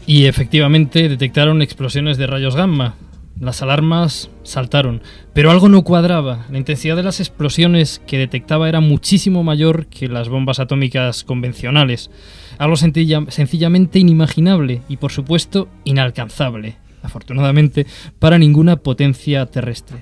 Y 0.07 0.25
efectivamente 0.25 1.09
detectaron 1.09 1.63
explosiones 1.63 2.17
de 2.17 2.27
rayos 2.27 2.57
gamma. 2.57 2.95
Las 3.41 3.63
alarmas 3.63 4.31
saltaron, 4.43 5.01
pero 5.33 5.51
algo 5.53 5.69
no 5.69 5.83
cuadraba. 5.85 6.47
La 6.51 6.59
intensidad 6.59 6.97
de 6.97 7.05
las 7.05 7.21
explosiones 7.21 8.03
que 8.07 8.19
detectaba 8.19 8.69
era 8.69 8.81
muchísimo 8.81 9.45
mayor 9.45 9.87
que 9.87 10.09
las 10.09 10.29
bombas 10.29 10.59
atómicas 10.59 11.23
convencionales. 11.23 12.11
Algo 12.59 12.75
sencilla- 12.77 13.31
sencillamente 13.31 14.01
inimaginable 14.01 14.83
y 14.89 14.97
por 14.97 15.13
supuesto 15.13 15.69
inalcanzable, 15.85 16.77
afortunadamente, 17.03 17.87
para 18.19 18.39
ninguna 18.39 18.77
potencia 18.77 19.47
terrestre. 19.47 19.99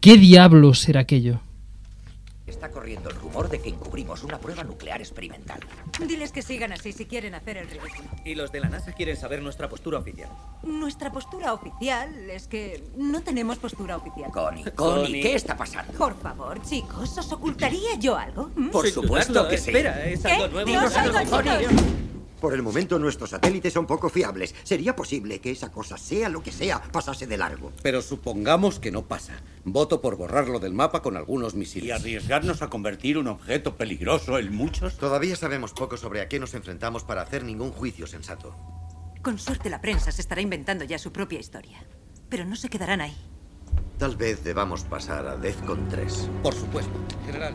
¿Qué 0.00 0.16
diablos 0.16 0.88
era 0.88 1.00
aquello? 1.00 1.40
Está 2.58 2.72
corriendo 2.72 3.08
el 3.08 3.14
rumor 3.14 3.48
de 3.48 3.60
que 3.60 3.68
encubrimos 3.68 4.24
una 4.24 4.40
prueba 4.40 4.64
nuclear 4.64 5.00
experimental. 5.00 5.60
Diles 6.04 6.32
que 6.32 6.42
sigan 6.42 6.72
así 6.72 6.90
si 6.92 7.06
quieren 7.06 7.36
hacer 7.36 7.56
el 7.56 7.68
ridículo. 7.70 8.08
Y 8.24 8.34
los 8.34 8.50
de 8.50 8.58
la 8.58 8.68
NASA 8.68 8.90
quieren 8.90 9.16
saber 9.16 9.40
nuestra 9.40 9.68
postura 9.68 10.00
oficial. 10.00 10.28
Nuestra 10.64 11.12
postura 11.12 11.52
oficial 11.52 12.12
es 12.28 12.48
que 12.48 12.82
no 12.96 13.22
tenemos 13.22 13.58
postura 13.58 13.96
oficial. 13.96 14.32
Connie, 14.32 14.64
Connie, 14.72 15.04
Connie. 15.04 15.22
¿qué 15.22 15.36
está 15.36 15.56
pasando? 15.56 15.92
Por 15.92 16.18
favor, 16.18 16.60
chicos, 16.62 17.16
¿os 17.16 17.30
ocultaría 17.30 17.94
yo 17.96 18.16
algo? 18.16 18.50
¿Mm? 18.56 18.70
Por 18.70 18.86
Sin 18.86 18.94
supuesto 18.94 19.34
dudarlo, 19.34 19.50
que 19.50 19.58
sí. 19.58 19.70
Espera, 19.70 20.04
es 20.04 20.20
¿Qué? 20.22 20.32
algo 20.32 20.48
nuevo. 20.48 20.72
No 20.72 20.84
os 20.84 20.96
oigo, 20.96 21.18
chicos. 21.20 21.82
Por 22.40 22.54
el 22.54 22.62
momento 22.62 22.98
nuestros 22.98 23.30
satélites 23.30 23.72
son 23.72 23.86
poco 23.86 24.08
fiables. 24.08 24.54
Sería 24.62 24.94
posible 24.94 25.40
que 25.40 25.50
esa 25.50 25.72
cosa, 25.72 25.96
sea 25.98 26.28
lo 26.28 26.42
que 26.42 26.52
sea, 26.52 26.80
pasase 26.82 27.26
de 27.26 27.36
largo. 27.36 27.72
Pero 27.82 28.00
supongamos 28.00 28.78
que 28.78 28.92
no 28.92 29.06
pasa. 29.06 29.34
Voto 29.64 30.00
por 30.00 30.16
borrarlo 30.16 30.60
del 30.60 30.72
mapa 30.72 31.02
con 31.02 31.16
algunos 31.16 31.54
¿Y 31.54 31.58
misiles. 31.58 31.92
arriesgarnos 32.00 32.62
a 32.62 32.70
convertir 32.70 33.18
un 33.18 33.26
objeto 33.26 33.76
peligroso 33.76 34.38
en 34.38 34.54
muchos? 34.54 34.96
Todavía 34.96 35.36
sabemos 35.36 35.72
poco 35.72 35.96
sobre 35.96 36.20
a 36.20 36.28
qué 36.28 36.38
nos 36.38 36.54
enfrentamos 36.54 37.04
para 37.04 37.22
hacer 37.22 37.44
ningún 37.44 37.72
juicio 37.72 38.06
sensato. 38.06 38.54
Con 39.22 39.38
suerte 39.38 39.68
la 39.68 39.80
prensa 39.80 40.12
se 40.12 40.20
estará 40.22 40.40
inventando 40.40 40.84
ya 40.84 40.98
su 40.98 41.12
propia 41.12 41.40
historia. 41.40 41.84
Pero 42.28 42.44
no 42.44 42.56
se 42.56 42.68
quedarán 42.68 43.00
ahí. 43.00 43.16
Tal 43.98 44.16
vez 44.16 44.44
debamos 44.44 44.84
pasar 44.84 45.26
a 45.26 45.36
DEFCON 45.36 45.88
3. 45.88 46.30
Por 46.42 46.54
supuesto. 46.54 46.92
General. 47.26 47.54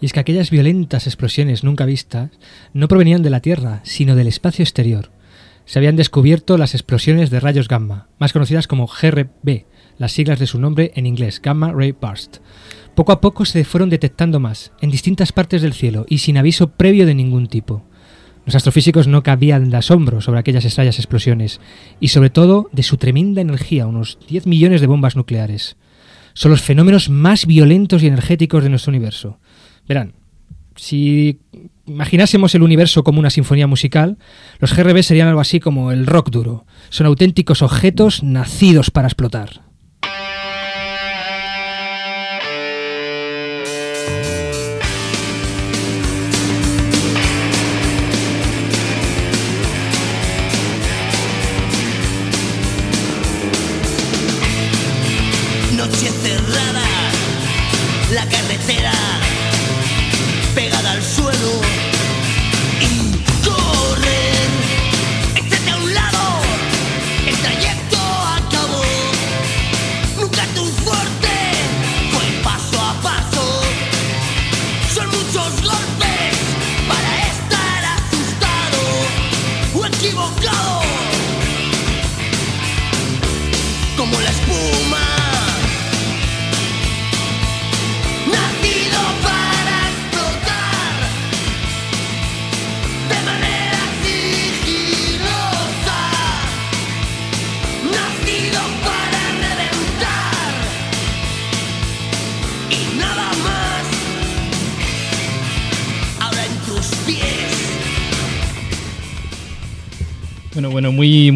Y 0.00 0.06
es 0.06 0.12
que 0.12 0.20
aquellas 0.20 0.50
violentas 0.50 1.06
explosiones 1.06 1.64
nunca 1.64 1.84
vistas 1.84 2.30
no 2.72 2.88
provenían 2.88 3.22
de 3.22 3.30
la 3.30 3.40
Tierra, 3.40 3.80
sino 3.84 4.16
del 4.16 4.28
espacio 4.28 4.62
exterior. 4.62 5.10
Se 5.66 5.78
habían 5.78 5.96
descubierto 5.96 6.56
las 6.56 6.74
explosiones 6.74 7.30
de 7.30 7.38
rayos 7.38 7.68
gamma, 7.68 8.08
más 8.18 8.32
conocidas 8.32 8.66
como 8.66 8.86
GRB, 8.86 9.66
las 9.98 10.12
siglas 10.12 10.38
de 10.38 10.46
su 10.46 10.58
nombre 10.58 10.92
en 10.94 11.06
inglés, 11.06 11.40
Gamma 11.42 11.72
Ray 11.72 11.92
Burst. 11.92 12.38
Poco 12.94 13.12
a 13.12 13.20
poco 13.20 13.44
se 13.44 13.64
fueron 13.64 13.90
detectando 13.90 14.40
más, 14.40 14.72
en 14.80 14.90
distintas 14.90 15.30
partes 15.30 15.62
del 15.62 15.74
cielo 15.74 16.06
y 16.08 16.18
sin 16.18 16.38
aviso 16.38 16.70
previo 16.70 17.06
de 17.06 17.14
ningún 17.14 17.46
tipo. 17.46 17.84
Los 18.46 18.54
astrofísicos 18.54 19.06
no 19.06 19.22
cabían 19.22 19.70
de 19.70 19.76
asombro 19.76 20.20
sobre 20.20 20.40
aquellas 20.40 20.64
extrañas 20.64 20.98
explosiones 20.98 21.60
y 22.00 22.08
sobre 22.08 22.30
todo 22.30 22.68
de 22.72 22.82
su 22.82 22.96
tremenda 22.96 23.40
energía, 23.42 23.86
unos 23.86 24.18
10 24.28 24.46
millones 24.46 24.80
de 24.80 24.86
bombas 24.86 25.16
nucleares. 25.16 25.76
Son 26.32 26.50
los 26.50 26.62
fenómenos 26.62 27.10
más 27.10 27.46
violentos 27.46 28.02
y 28.02 28.06
energéticos 28.06 28.62
de 28.62 28.70
nuestro 28.70 28.90
universo. 28.90 29.38
Verán, 29.90 30.12
si 30.76 31.40
imaginásemos 31.84 32.54
el 32.54 32.62
universo 32.62 33.02
como 33.02 33.18
una 33.18 33.28
sinfonía 33.28 33.66
musical, 33.66 34.18
los 34.60 34.72
GRB 34.72 35.02
serían 35.02 35.26
algo 35.26 35.40
así 35.40 35.58
como 35.58 35.90
el 35.90 36.06
rock 36.06 36.30
duro. 36.30 36.64
Son 36.90 37.08
auténticos 37.08 37.60
objetos 37.60 38.22
nacidos 38.22 38.92
para 38.92 39.08
explotar. 39.08 39.62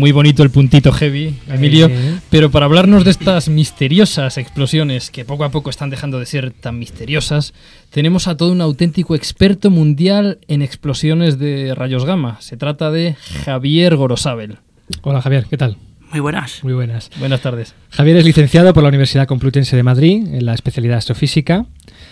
Muy, 0.05 0.13
bonito 0.13 0.43
el 0.43 0.51
puntito 0.51 0.93
heavy, 0.93 1.35
Emilio. 1.49 1.87
Eh. 1.91 2.19
Pero 2.29 2.51
para 2.51 2.67
hablarnos 2.67 3.05
de 3.05 3.11
estas 3.11 3.49
misteriosas 3.49 4.37
explosiones 4.37 5.11
que 5.11 5.25
poco 5.25 5.45
a 5.45 5.51
poco 5.51 5.71
están 5.71 5.89
dejando 5.89 6.19
de 6.19 6.27
ser 6.27 6.51
tan 6.51 6.79
misteriosas, 6.79 7.55
tenemos 7.89 8.29
a 8.29 8.37
todo 8.37 8.53
un 8.53 8.61
auténtico 8.61 9.15
experto 9.15 9.71
mundial 9.71 10.41
en 10.47 10.61
explosiones 10.61 11.39
de 11.39 11.75
rayos 11.75 12.05
gamma. 12.05 12.37
Se 12.41 12.59
trata 12.59 12.91
de 12.91 13.17
Javier 13.45 13.97
Gorosabel. 13.97 14.59
Hola 15.01 15.23
Javier, 15.23 15.47
¿qué 15.49 15.57
tal? 15.57 15.79
Muy 16.11 16.21
buenas. 16.21 16.63
Muy 16.63 16.75
buenas. 16.75 17.11
Buenas 17.19 17.41
tardes. 17.41 17.75
Javier 17.89 18.19
es 18.19 18.25
licenciado 18.27 18.75
por 18.75 18.83
la 18.83 18.91
Universidad 18.91 19.27
Complutense 19.27 19.75
de 19.75 19.83
Madrid 19.83 20.27
en 20.35 20.45
la 20.45 20.53
especialidad 20.53 20.99
astrofísica. 20.99 21.65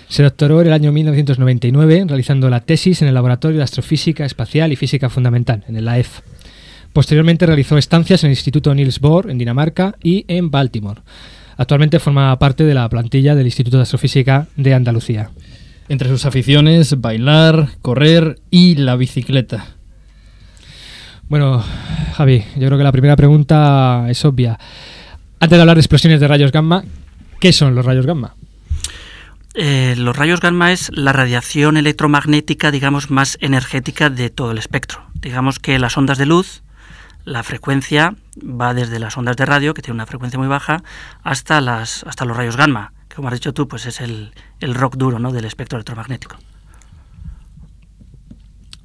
Se 0.08 0.22
doctoró 0.22 0.62
en 0.62 0.68
el 0.68 0.72
año 0.72 0.92
1999 0.92 2.06
realizando 2.08 2.48
la 2.48 2.60
tesis 2.60 3.02
en 3.02 3.08
el 3.08 3.14
Laboratorio 3.14 3.58
de 3.58 3.64
Astrofísica 3.64 4.24
Espacial 4.24 4.72
y 4.72 4.76
Física 4.76 5.10
Fundamental, 5.10 5.62
en 5.68 5.76
el 5.76 5.86
AEF. 5.88 6.20
Posteriormente 6.92 7.46
realizó 7.46 7.78
estancias 7.78 8.22
en 8.22 8.28
el 8.28 8.32
Instituto 8.32 8.74
Niels 8.74 9.00
Bohr 9.00 9.30
en 9.30 9.38
Dinamarca 9.38 9.94
y 10.02 10.24
en 10.28 10.50
Baltimore. 10.50 11.02
Actualmente 11.56 12.00
forma 12.00 12.38
parte 12.38 12.64
de 12.64 12.74
la 12.74 12.88
plantilla 12.88 13.34
del 13.34 13.46
Instituto 13.46 13.78
de 13.78 13.84
Astrofísica 13.84 14.48
de 14.56 14.74
Andalucía. 14.74 15.30
Entre 15.88 16.08
sus 16.08 16.26
aficiones, 16.26 17.00
bailar, 17.00 17.68
correr 17.82 18.40
y 18.50 18.76
la 18.76 18.96
bicicleta. 18.96 19.66
Bueno, 21.28 21.64
Javi, 22.14 22.44
yo 22.56 22.66
creo 22.66 22.78
que 22.78 22.84
la 22.84 22.92
primera 22.92 23.16
pregunta 23.16 24.06
es 24.08 24.24
obvia. 24.24 24.58
Antes 25.40 25.56
de 25.56 25.60
hablar 25.60 25.76
de 25.76 25.80
explosiones 25.80 26.20
de 26.20 26.28
rayos 26.28 26.52
gamma, 26.52 26.84
¿qué 27.40 27.52
son 27.52 27.74
los 27.74 27.84
rayos 27.84 28.06
gamma? 28.06 28.34
Eh, 29.54 29.94
los 29.98 30.16
rayos 30.16 30.40
gamma 30.40 30.72
es 30.72 30.90
la 30.94 31.12
radiación 31.12 31.76
electromagnética, 31.76 32.70
digamos, 32.70 33.10
más 33.10 33.38
energética 33.40 34.08
de 34.08 34.30
todo 34.30 34.52
el 34.52 34.58
espectro. 34.58 35.02
Digamos 35.14 35.58
que 35.58 35.78
las 35.78 35.96
ondas 35.96 36.18
de 36.18 36.26
luz, 36.26 36.61
la 37.24 37.42
frecuencia 37.42 38.16
va 38.38 38.74
desde 38.74 38.98
las 38.98 39.16
ondas 39.16 39.36
de 39.36 39.46
radio, 39.46 39.74
que 39.74 39.82
tiene 39.82 39.94
una 39.94 40.06
frecuencia 40.06 40.38
muy 40.38 40.48
baja, 40.48 40.82
hasta, 41.22 41.60
las, 41.60 42.04
hasta 42.04 42.24
los 42.24 42.36
rayos 42.36 42.56
gamma, 42.56 42.92
que 43.08 43.16
como 43.16 43.28
has 43.28 43.34
dicho 43.34 43.54
tú, 43.54 43.68
pues 43.68 43.86
es 43.86 44.00
el, 44.00 44.32
el 44.60 44.74
rock 44.74 44.96
duro 44.96 45.18
¿no? 45.18 45.32
del 45.32 45.44
espectro 45.44 45.78
electromagnético. 45.78 46.36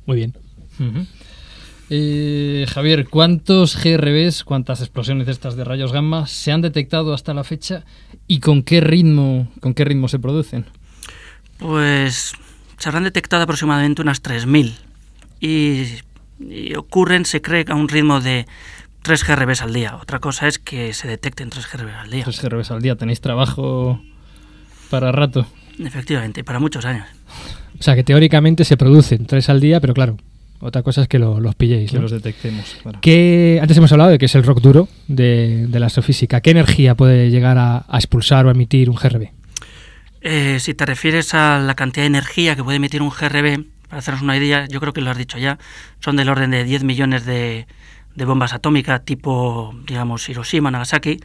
Muy 0.06 0.18
bien. 0.18 0.34
Eh, 1.90 2.66
Javier, 2.70 3.08
¿cuántos 3.08 3.82
GRBs, 3.82 4.44
cuántas 4.44 4.82
explosiones 4.82 5.26
de 5.26 5.32
estas 5.32 5.56
de 5.56 5.64
rayos 5.64 5.94
gamma 5.94 6.28
se 6.28 6.52
han 6.52 6.62
detectado 6.62 7.14
hasta 7.14 7.34
la 7.34 7.44
fecha 7.44 7.86
y 8.28 8.40
con 8.40 8.64
qué 8.64 8.82
ritmo, 8.82 9.50
con 9.62 9.74
qué 9.74 9.86
ritmo 9.86 10.08
se 10.08 10.20
producen? 10.20 10.66
Pues 11.58 12.34
se 12.78 12.90
habrán 12.90 13.06
detectado 13.06 13.44
aproximadamente 13.44 14.02
unas 14.02 14.22
3.000 14.22 14.76
y, 15.40 15.86
y, 16.40 16.76
ocurren, 16.76 17.26
se 17.26 17.42
cree, 17.42 17.66
a 17.68 17.76
un 17.76 17.88
ritmo 17.88 18.20
de 18.22 18.46
3 19.04 19.24
GRBs 19.24 19.62
al 19.62 19.74
día. 19.74 19.96
Otra 19.96 20.20
cosa 20.20 20.48
es 20.48 20.60
que 20.60 20.94
se 20.94 21.08
detecten 21.08 21.50
3 21.50 21.68
GRBs 21.72 21.96
al 21.96 22.10
día. 22.10 22.24
3 22.24 22.42
GRBs 22.42 22.72
al 22.72 22.82
día, 22.82 22.96
tenéis 22.96 23.22
trabajo 23.22 24.02
para 24.90 25.12
rato. 25.12 25.48
Efectivamente, 25.80 26.44
para 26.44 26.60
muchos 26.60 26.86
años. 26.86 27.08
O 27.80 27.84
sea 27.84 27.96
que 27.96 28.04
teóricamente 28.04 28.66
se 28.66 28.78
producen 28.78 29.26
3 29.26 29.50
al 29.50 29.62
día, 29.62 29.80
pero 29.80 29.94
claro, 29.94 30.18
otra 30.60 30.82
cosa 30.82 31.04
es 31.04 31.08
que 31.08 31.20
lo, 31.20 31.40
los 31.40 31.56
pilléis. 31.56 31.92
Que 31.92 31.98
¿no? 31.98 32.04
los 32.04 32.12
detectemos. 32.12 32.78
Claro. 32.82 33.00
¿Qué, 33.02 33.60
antes 33.62 33.78
hemos 33.78 33.92
hablado 33.92 34.10
de 34.10 34.18
que 34.18 34.26
es 34.26 34.36
el 34.36 34.44
rock 34.44 34.62
duro 34.62 34.88
de, 35.08 35.68
de 35.68 35.80
la 35.80 35.86
astrofísica. 35.86 36.42
¿Qué 36.42 36.52
energía 36.52 36.96
puede 36.96 37.30
llegar 37.30 37.58
a, 37.58 37.86
a 37.88 37.98
expulsar 37.98 38.46
o 38.46 38.50
a 38.50 38.52
emitir 38.52 38.90
un 38.90 38.96
GRB? 38.96 39.30
Eh, 40.22 40.60
si 40.60 40.74
te 40.74 40.86
refieres 40.86 41.34
a 41.36 41.60
la 41.60 41.76
cantidad 41.76 42.04
de 42.04 42.08
energía 42.08 42.56
que 42.56 42.64
puede 42.64 42.78
emitir 42.78 43.02
un 43.02 43.10
GRB, 43.10 43.66
para 43.88 44.00
hacernos 44.00 44.22
una 44.22 44.38
idea, 44.38 44.68
yo 44.68 44.80
creo 44.80 44.94
que 44.94 45.02
lo 45.02 45.12
has 45.12 45.18
dicho 45.18 45.38
ya, 45.38 45.58
son 46.00 46.16
del 46.16 46.30
orden 46.30 46.52
de 46.52 46.64
10 46.64 46.84
millones 46.84 47.26
de, 47.26 47.68
de 48.16 48.26
bombas 48.26 48.54
atómicas 48.54 49.06
tipo, 49.06 49.74
digamos, 49.86 50.28
Hiroshima, 50.28 50.72
Nagasaki. 50.72 51.20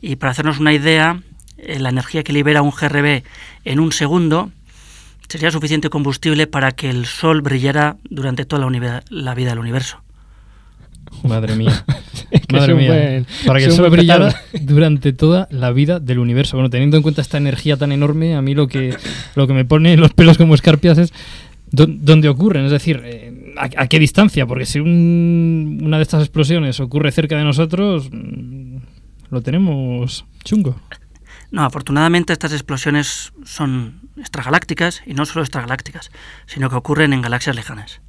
Y 0.00 0.16
para 0.16 0.32
hacernos 0.32 0.58
una 0.58 0.72
idea, 0.72 1.20
eh, 1.58 1.78
la 1.78 1.90
energía 1.90 2.24
que 2.24 2.32
libera 2.32 2.62
un 2.62 2.70
GRB 2.70 3.22
en 3.64 3.80
un 3.80 3.92
segundo 3.92 4.50
sería 5.28 5.50
suficiente 5.50 5.90
combustible 5.90 6.46
para 6.46 6.72
que 6.72 6.90
el 6.90 7.06
Sol 7.06 7.42
brillara 7.42 7.96
durante 8.08 8.44
toda 8.44 8.68
la, 8.68 9.02
la 9.10 9.34
vida 9.34 9.50
del 9.50 9.58
universo. 9.58 10.02
Madre 11.22 11.56
mía. 11.56 11.84
Madre 12.52 12.74
mía. 12.74 12.88
Buen, 12.88 13.26
para 13.46 13.58
que 13.58 13.66
el 13.66 13.72
Sol 13.72 13.90
brillara 13.90 14.34
durante 14.60 15.12
toda 15.12 15.48
la 15.50 15.72
vida 15.72 16.00
del 16.00 16.18
universo. 16.18 16.56
Bueno, 16.56 16.70
teniendo 16.70 16.96
en 16.96 17.02
cuenta 17.02 17.22
esta 17.22 17.38
energía 17.38 17.76
tan 17.76 17.92
enorme, 17.92 18.34
a 18.34 18.42
mí 18.42 18.54
lo 18.54 18.66
que, 18.66 18.96
lo 19.34 19.46
que 19.46 19.52
me 19.52 19.64
pone 19.64 19.96
los 19.96 20.12
pelos 20.12 20.38
como 20.38 20.54
escarpias 20.54 20.98
es 20.98 21.12
dónde 21.74 22.28
ocurren, 22.28 22.64
es 22.64 22.70
decir, 22.70 23.00
eh, 23.04 23.54
¿a, 23.56 23.82
a, 23.82 23.86
qué 23.86 23.98
distancia? 23.98 24.46
Porque 24.46 24.66
si 24.66 24.80
un, 24.80 25.80
una 25.82 25.96
de 25.98 26.02
estas 26.02 26.22
explosiones 26.22 26.80
ocurre 26.80 27.12
cerca 27.12 27.36
de 27.36 27.44
nosotros, 27.44 28.08
mm, 28.10 28.76
lo 29.30 29.42
tenemos 29.42 30.24
chungo. 30.44 30.76
No, 31.50 31.62
afortunadamente 31.64 32.32
estas 32.32 32.52
explosiones 32.52 33.32
son 33.44 34.00
extragalácticas 34.16 35.02
y 35.06 35.14
no 35.14 35.24
solo 35.24 35.42
extragalácticas, 35.42 36.10
sino 36.46 36.68
que 36.68 36.76
ocurren 36.76 37.12
en 37.12 37.22
galaxias 37.22 37.54
lejanas. 37.54 38.00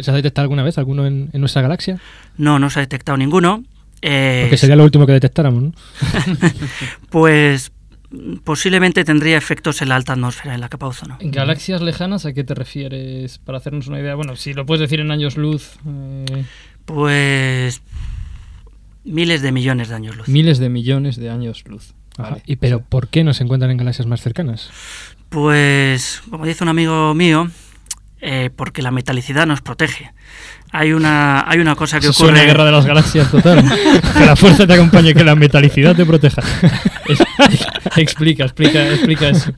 ¿Se 0.00 0.10
ha 0.10 0.14
detectado 0.14 0.44
alguna 0.44 0.62
vez 0.62 0.76
alguno 0.76 1.06
en, 1.06 1.30
en 1.32 1.40
nuestra 1.40 1.62
galaxia? 1.62 1.98
No, 2.36 2.58
no 2.58 2.68
se 2.68 2.80
ha 2.80 2.82
detectado 2.82 3.16
ninguno. 3.16 3.64
Eh, 4.02 4.40
Porque 4.42 4.58
sería 4.58 4.76
lo 4.76 4.84
último 4.84 5.06
que 5.06 5.12
detectáramos, 5.12 5.62
¿no? 5.62 5.72
pues 7.10 7.72
posiblemente 8.44 9.04
tendría 9.04 9.36
efectos 9.36 9.82
en 9.82 9.88
la 9.88 9.96
alta 9.96 10.12
atmósfera, 10.12 10.54
en 10.54 10.60
la 10.60 10.68
capa 10.68 10.86
ozono. 10.86 11.16
¿En 11.20 11.30
galaxias 11.30 11.82
lejanas 11.82 12.26
a 12.26 12.32
qué 12.32 12.44
te 12.44 12.54
refieres? 12.54 13.38
Para 13.38 13.58
hacernos 13.58 13.86
una 13.88 14.00
idea. 14.00 14.14
Bueno, 14.14 14.36
si 14.36 14.54
lo 14.54 14.66
puedes 14.66 14.80
decir 14.80 15.00
en 15.00 15.10
años 15.10 15.36
luz. 15.36 15.78
Eh... 15.86 16.44
Pues 16.84 17.82
miles 19.04 19.42
de 19.42 19.52
millones 19.52 19.88
de 19.88 19.94
años 19.94 20.16
luz. 20.16 20.28
Miles 20.28 20.58
de 20.58 20.68
millones 20.68 21.16
de 21.16 21.30
años 21.30 21.64
luz. 21.66 21.94
Vale. 22.18 22.42
¿Y 22.46 22.56
pero 22.56 22.80
por 22.80 23.08
qué 23.08 23.24
no 23.24 23.32
se 23.32 23.44
encuentran 23.44 23.70
en 23.70 23.78
galaxias 23.78 24.06
más 24.06 24.20
cercanas? 24.20 24.70
Pues, 25.28 26.22
como 26.28 26.44
dice 26.44 26.62
un 26.62 26.68
amigo 26.68 27.14
mío, 27.14 27.50
eh, 28.20 28.50
porque 28.54 28.82
la 28.82 28.90
metalicidad 28.90 29.46
nos 29.46 29.62
protege. 29.62 30.12
Hay 30.74 30.94
una, 30.94 31.44
hay 31.46 31.60
una 31.60 31.74
cosa 31.74 32.00
que 32.00 32.06
Eso 32.06 32.24
ocurre. 32.24 32.38
Es 32.38 32.44
una 32.44 32.52
guerra 32.52 32.64
de 32.64 32.72
las 32.72 32.86
galaxias 32.86 33.30
total. 33.30 33.62
que 34.18 34.24
la 34.24 34.36
fuerza 34.36 34.66
te 34.66 34.72
acompañe, 34.72 35.14
que 35.14 35.22
la 35.22 35.36
metalicidad 35.36 35.94
te 35.94 36.06
proteja. 36.06 36.42
explica, 37.96 38.44
explica, 38.44 38.88
explica 38.88 39.28
eso. 39.28 39.52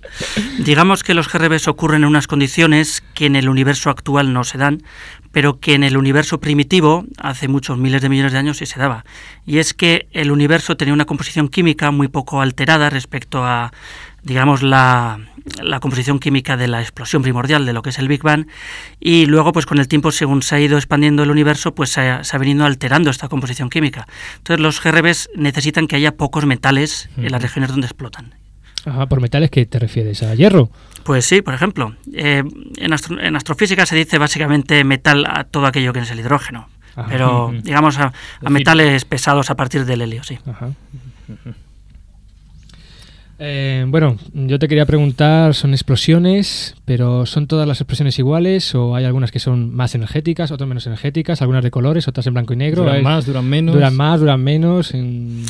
Digamos 0.59 1.05
que 1.05 1.15
los 1.15 1.33
GRBs 1.33 1.69
ocurren 1.69 2.03
en 2.03 2.09
unas 2.09 2.27
condiciones 2.27 3.05
que 3.15 3.27
en 3.27 3.37
el 3.37 3.49
universo 3.49 3.91
actual 3.91 4.33
no 4.33 4.43
se 4.43 4.59
dan, 4.59 4.83
pero 5.31 5.61
que 5.61 5.75
en 5.75 5.85
el 5.85 5.97
universo 5.97 6.41
primitivo, 6.41 7.05
hace 7.19 7.47
muchos 7.47 7.79
miles 7.79 8.03
de 8.03 8.09
millones 8.09 8.33
de 8.33 8.39
años, 8.39 8.57
sí 8.57 8.67
se 8.67 8.81
daba. 8.81 9.05
Y 9.47 9.59
es 9.59 9.73
que 9.73 10.09
el 10.13 10.33
universo 10.33 10.77
tenía 10.77 10.95
una 10.95 11.05
composición 11.05 11.49
química 11.49 11.93
muy 11.93 12.09
poco 12.09 12.41
alterada 12.41 12.91
respecto 12.91 13.45
a, 13.45 13.73
digamos, 14.25 14.63
la, 14.63 15.21
la 15.63 15.81
composición 15.81 16.19
química 16.19 16.57
de 16.57 16.69
la 16.69 16.81
explosión 16.81 17.23
primordial 17.23 17.67
de 17.67 17.73
lo 17.73 17.83
que 17.83 17.91
es 17.91 17.99
el 17.99 18.09
Big 18.09 18.23
Bang 18.23 18.47
y 18.99 19.27
luego 19.27 19.53
pues 19.53 19.67
con 19.67 19.79
el 19.79 19.89
tiempo 19.89 20.11
según 20.11 20.43
se 20.43 20.55
ha 20.57 20.61
ido 20.61 20.77
expandiendo 20.77 21.23
el 21.23 21.31
universo 21.31 21.75
pues 21.75 21.91
se 21.91 22.01
ha, 22.01 22.25
se 22.25 22.37
ha 22.37 22.39
venido 22.39 22.65
alterando 22.65 23.11
esta 23.11 23.29
composición 23.29 23.69
química 23.69 24.07
entonces 24.39 24.61
los 24.61 24.83
GRBs 24.83 25.31
necesitan 25.37 25.87
que 25.87 25.97
haya 25.97 26.17
pocos 26.17 26.47
metales 26.47 27.11
en 27.17 27.31
las 27.31 27.43
regiones 27.43 27.71
donde 27.71 27.87
explotan 27.87 28.35
Ajá, 28.87 29.07
por 29.07 29.21
metales 29.21 29.51
que 29.51 29.67
te 29.67 29.79
refieres 29.79 30.23
a 30.23 30.35
hierro 30.35 30.71
pues 31.05 31.27
sí, 31.27 31.43
por 31.43 31.53
ejemplo, 31.53 31.95
eh, 32.15 32.43
en, 32.79 32.93
astro 32.95 33.21
en, 33.21 33.37
astrofísica 33.37 33.85
se 33.85 33.95
dice 33.95 34.17
básicamente 34.17 34.85
metal 34.85 35.27
a 35.29 35.45
todo 35.45 35.67
aquello 35.67 35.93
que 35.93 35.99
es 35.99 36.11
el 36.11 36.19
hidrógeno, 36.19 36.71
Ajá. 36.97 37.09
pero 37.11 37.53
digamos 37.63 37.99
a, 37.99 38.15
a, 38.43 38.49
metales 38.49 39.05
pesados 39.05 39.51
a 39.51 39.55
partir 39.55 39.85
del 39.85 40.01
helio, 40.01 40.25
sí. 40.25 40.39
Ajá. 40.47 40.71
Eh, 43.39 43.85
bueno, 43.89 44.17
yo 44.33 44.59
te 44.59 44.69
quería 44.69 44.87
preguntar, 44.87 45.55
son 45.55 45.73
explosiones, 45.73 46.77
pero 46.85 47.27
¿son 47.27 47.47
todas 47.47 47.67
las 47.67 47.81
explosiones 47.81 48.19
iguales 48.19 48.75
o 48.75 48.95
hay 48.95 49.05
algunas 49.05 49.33
que 49.33 49.41
son 49.41 49.75
más 49.75 49.95
energéticas, 49.95 50.53
otras 50.53 50.69
menos 50.69 50.87
energéticas, 50.87 51.43
algunas 51.43 51.65
de 51.65 51.71
colores, 51.71 52.07
otras 52.07 52.27
en 52.27 52.35
blanco 52.35 52.53
y 52.53 52.57
negro? 52.57 52.83
Duran 52.83 52.97
hay, 52.97 53.03
más, 53.03 53.27
duran 53.27 53.49
menos. 53.49 53.75
Duran 53.75 53.97
más, 53.97 54.21
duran 54.21 54.43
menos. 54.43 54.95
En... 54.95 55.45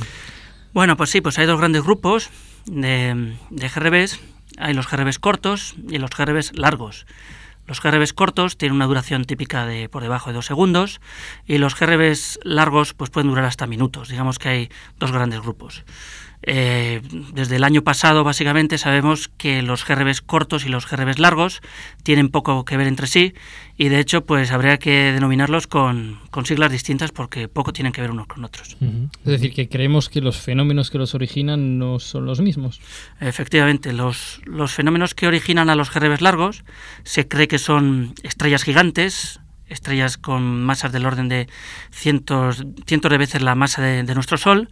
Bueno, 0.72 0.96
pues 0.96 1.10
sí, 1.10 1.20
pues 1.20 1.38
hay 1.38 1.46
dos 1.46 1.58
grandes 1.58 1.82
grupos 1.82 2.30
de, 2.66 3.34
de 3.50 3.68
GRBs. 3.68 4.20
Hay 4.56 4.72
los 4.72 4.88
GRBs 4.88 5.18
cortos 5.18 5.74
y 5.88 5.98
los 5.98 6.10
GRBs 6.10 6.56
largos. 6.56 7.06
Los 7.66 7.80
GRBs 7.80 8.12
cortos 8.12 8.58
tienen 8.58 8.76
una 8.76 8.86
duración 8.86 9.24
típica 9.24 9.64
de 9.66 9.88
por 9.88 10.02
debajo 10.02 10.30
de 10.30 10.34
dos 10.34 10.46
segundos 10.46 11.00
y 11.46 11.58
los 11.58 11.78
GRBs 11.78 12.38
largos 12.42 12.92
pues 12.92 13.10
pueden 13.10 13.30
durar 13.30 13.46
hasta 13.46 13.66
minutos. 13.66 14.08
Digamos 14.08 14.38
que 14.38 14.48
hay 14.48 14.68
dos 14.98 15.12
grandes 15.12 15.40
grupos. 15.40 15.84
Eh, 16.46 17.00
desde 17.32 17.56
el 17.56 17.64
año 17.64 17.82
pasado, 17.82 18.22
básicamente, 18.22 18.76
sabemos 18.76 19.28
que 19.28 19.62
los 19.62 19.86
GRBs 19.86 20.20
cortos 20.20 20.66
y 20.66 20.68
los 20.68 20.88
GRBs 20.88 21.18
largos 21.18 21.62
tienen 22.02 22.28
poco 22.28 22.64
que 22.64 22.76
ver 22.76 22.86
entre 22.86 23.06
sí 23.06 23.34
y, 23.78 23.88
de 23.88 23.98
hecho, 23.98 24.26
pues 24.26 24.52
habría 24.52 24.78
que 24.78 25.12
denominarlos 25.12 25.66
con, 25.66 26.20
con 26.30 26.44
siglas 26.44 26.70
distintas 26.70 27.12
porque 27.12 27.48
poco 27.48 27.72
tienen 27.72 27.92
que 27.92 28.02
ver 28.02 28.10
unos 28.10 28.26
con 28.26 28.44
otros. 28.44 28.76
Uh 28.80 28.84
-huh. 28.84 29.08
Es 29.24 29.32
decir, 29.32 29.54
que 29.54 29.68
creemos 29.68 30.08
que 30.08 30.20
los 30.20 30.36
fenómenos 30.36 30.90
que 30.90 30.98
los 30.98 31.14
originan 31.14 31.78
no 31.78 31.98
son 31.98 32.26
los 32.26 32.40
mismos. 32.40 32.80
Efectivamente, 33.20 33.92
los, 33.92 34.40
los 34.44 34.72
fenómenos 34.72 35.14
que 35.14 35.26
originan 35.26 35.70
a 35.70 35.74
los 35.74 35.90
GRBs 35.92 36.20
largos 36.20 36.64
se 37.04 37.26
cree 37.26 37.48
que 37.48 37.58
son 37.58 38.14
estrellas 38.22 38.64
gigantes, 38.64 39.40
estrellas 39.68 40.18
con 40.18 40.62
masas 40.62 40.92
del 40.92 41.06
orden 41.06 41.28
de 41.28 41.48
cientos, 41.90 42.64
cientos 42.86 43.10
de 43.10 43.18
veces 43.18 43.42
la 43.42 43.54
masa 43.54 43.82
de, 43.82 44.02
de, 44.02 44.14
nuestro 44.14 44.36
Sol 44.36 44.68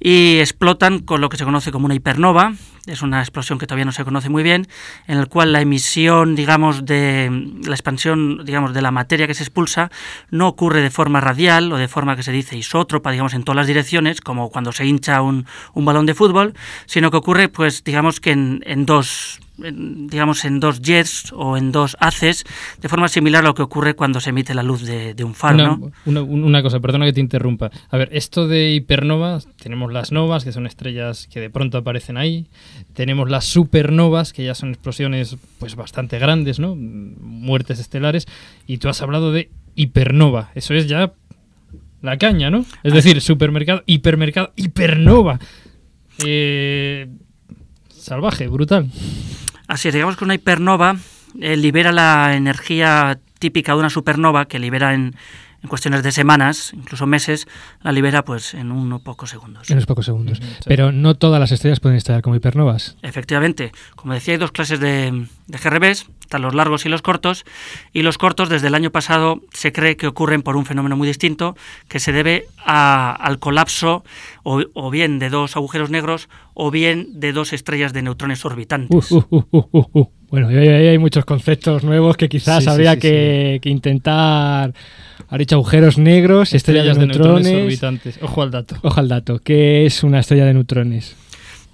y 0.00 0.38
explotan 0.38 1.00
con 1.00 1.20
lo 1.20 1.28
que 1.28 1.36
se 1.36 1.44
conoce 1.44 1.72
como 1.72 1.86
una 1.86 1.94
hipernova, 1.94 2.54
es 2.86 3.02
una 3.02 3.20
explosión 3.20 3.58
que 3.58 3.66
todavía 3.66 3.84
no 3.84 3.92
se 3.92 4.04
conoce 4.04 4.28
muy 4.28 4.42
bien, 4.42 4.66
en 5.06 5.18
el 5.18 5.28
cual 5.28 5.52
la 5.52 5.60
emisión, 5.60 6.34
digamos, 6.34 6.84
de 6.84 7.30
la 7.64 7.74
expansión, 7.74 8.44
digamos, 8.44 8.72
de 8.74 8.82
la 8.82 8.90
materia 8.90 9.26
que 9.26 9.34
se 9.34 9.42
expulsa 9.42 9.90
no 10.30 10.48
ocurre 10.48 10.80
de 10.80 10.90
forma 10.90 11.20
radial 11.20 11.72
o 11.72 11.76
de 11.76 11.88
forma 11.88 12.16
que 12.16 12.22
se 12.22 12.32
dice 12.32 12.56
isótropa, 12.56 13.10
digamos, 13.10 13.34
en 13.34 13.44
todas 13.44 13.56
las 13.56 13.66
direcciones, 13.66 14.20
como 14.20 14.50
cuando 14.50 14.72
se 14.72 14.86
hincha 14.86 15.20
un, 15.22 15.46
un 15.74 15.84
balón 15.84 16.06
de 16.06 16.14
fútbol, 16.14 16.54
sino 16.86 17.10
que 17.10 17.16
ocurre, 17.16 17.48
pues, 17.48 17.84
digamos 17.84 18.20
que 18.20 18.32
en, 18.32 18.62
en 18.66 18.86
dos 18.86 19.40
digamos, 19.58 20.44
en 20.44 20.60
dos 20.60 20.80
jets 20.80 21.32
o 21.32 21.56
en 21.56 21.72
dos 21.72 21.96
haces, 22.00 22.44
de 22.80 22.88
forma 22.88 23.08
similar 23.08 23.44
a 23.44 23.48
lo 23.48 23.54
que 23.54 23.62
ocurre 23.62 23.94
cuando 23.94 24.20
se 24.20 24.30
emite 24.30 24.54
la 24.54 24.62
luz 24.62 24.82
de, 24.82 25.14
un 25.24 25.34
faro. 25.34 25.90
Una, 26.06 26.22
una, 26.22 26.62
cosa, 26.62 26.80
perdona 26.80 27.06
que 27.06 27.12
te 27.12 27.20
interrumpa. 27.20 27.70
A 27.90 27.96
ver, 27.96 28.08
esto 28.12 28.46
de 28.46 28.72
hipernovas, 28.72 29.48
tenemos 29.60 29.87
las 29.92 30.12
novas, 30.12 30.44
que 30.44 30.52
son 30.52 30.66
estrellas 30.66 31.28
que 31.30 31.40
de 31.40 31.50
pronto 31.50 31.78
aparecen 31.78 32.16
ahí. 32.16 32.46
Tenemos 32.94 33.30
las 33.30 33.44
supernovas, 33.44 34.32
que 34.32 34.44
ya 34.44 34.54
son 34.54 34.70
explosiones 34.70 35.36
pues 35.58 35.74
bastante 35.74 36.18
grandes, 36.18 36.58
¿no? 36.58 36.76
Muertes 36.76 37.78
estelares. 37.78 38.26
Y 38.66 38.78
tú 38.78 38.88
has 38.88 39.02
hablado 39.02 39.32
de 39.32 39.50
hipernova. 39.74 40.50
Eso 40.54 40.74
es 40.74 40.88
ya 40.88 41.12
la 42.02 42.16
caña, 42.16 42.50
¿no? 42.50 42.64
Es 42.82 42.92
decir, 42.92 43.20
supermercado, 43.20 43.82
hipermercado, 43.86 44.52
hipernova. 44.56 45.38
Eh, 46.24 47.08
salvaje, 47.88 48.48
brutal. 48.48 48.90
Así 49.66 49.88
es, 49.88 49.94
digamos 49.94 50.16
que 50.16 50.24
una 50.24 50.34
hipernova 50.34 50.96
eh, 51.40 51.56
libera 51.56 51.92
la 51.92 52.34
energía 52.34 53.18
típica 53.38 53.72
de 53.72 53.78
una 53.78 53.90
supernova 53.90 54.46
que 54.46 54.58
libera 54.58 54.94
en, 54.94 55.14
en 55.68 55.70
cuestiones 55.70 56.02
de 56.02 56.12
semanas, 56.12 56.72
incluso 56.72 57.06
meses, 57.06 57.46
la 57.82 57.92
libera 57.92 58.24
pues 58.24 58.54
en 58.54 58.72
unos 58.72 59.02
pocos 59.02 59.28
segundos. 59.28 59.68
En 59.68 59.76
unos 59.76 59.84
pocos 59.84 60.06
segundos. 60.06 60.40
Pero 60.64 60.92
no 60.92 61.14
todas 61.14 61.38
las 61.38 61.52
estrellas 61.52 61.78
pueden 61.78 61.98
estallar 61.98 62.22
como 62.22 62.36
hipernovas. 62.36 62.96
Efectivamente. 63.02 63.72
Como 63.94 64.14
decía, 64.14 64.32
hay 64.32 64.38
dos 64.38 64.50
clases 64.50 64.80
de, 64.80 65.26
de 65.46 65.58
GRBs, 65.58 66.06
están 66.20 66.40
los 66.40 66.54
largos 66.54 66.86
y 66.86 66.88
los 66.88 67.02
cortos, 67.02 67.44
y 67.92 68.00
los 68.00 68.16
cortos 68.16 68.48
desde 68.48 68.68
el 68.68 68.74
año 68.74 68.90
pasado 68.90 69.42
se 69.52 69.70
cree 69.72 69.98
que 69.98 70.06
ocurren 70.06 70.40
por 70.42 70.56
un 70.56 70.64
fenómeno 70.64 70.96
muy 70.96 71.06
distinto, 71.06 71.54
que 71.88 72.00
se 72.00 72.12
debe 72.12 72.46
al 72.64 73.38
colapso 73.38 74.04
o, 74.42 74.90
bien 74.90 75.18
de 75.18 75.28
dos 75.28 75.54
agujeros 75.56 75.90
negros 75.90 76.30
o 76.54 76.70
bien 76.70 77.20
de 77.20 77.32
dos 77.32 77.52
estrellas 77.52 77.92
de 77.92 78.02
neutrones 78.02 78.44
orbitantes. 78.46 79.10
Uh, 79.10 79.22
uh, 79.30 79.44
uh, 79.52 80.08
bueno, 80.30 80.48
ahí 80.48 80.56
hay 80.58 80.98
muchos 80.98 81.24
conceptos 81.24 81.84
nuevos 81.84 82.16
que 82.16 82.28
quizás 82.28 82.66
habría 82.66 82.98
que, 82.98 83.58
que 83.62 83.70
intentar 83.70 84.74
ha 85.30 85.36
dicho 85.36 85.56
agujeros 85.56 85.98
negros, 85.98 86.54
estrellas, 86.54 86.96
de, 86.96 87.06
neutrones. 87.06 87.52
orbitantes. 87.52 88.18
Ojo 88.22 88.42
al 88.42 88.50
dato. 88.50 88.76
Ojo 88.82 88.98
al 88.98 89.08
dato. 89.08 89.38
¿Qué 89.40 89.84
es 89.84 90.02
una 90.02 90.20
estrella 90.20 90.46
de 90.46 90.54
neutrones? 90.54 91.16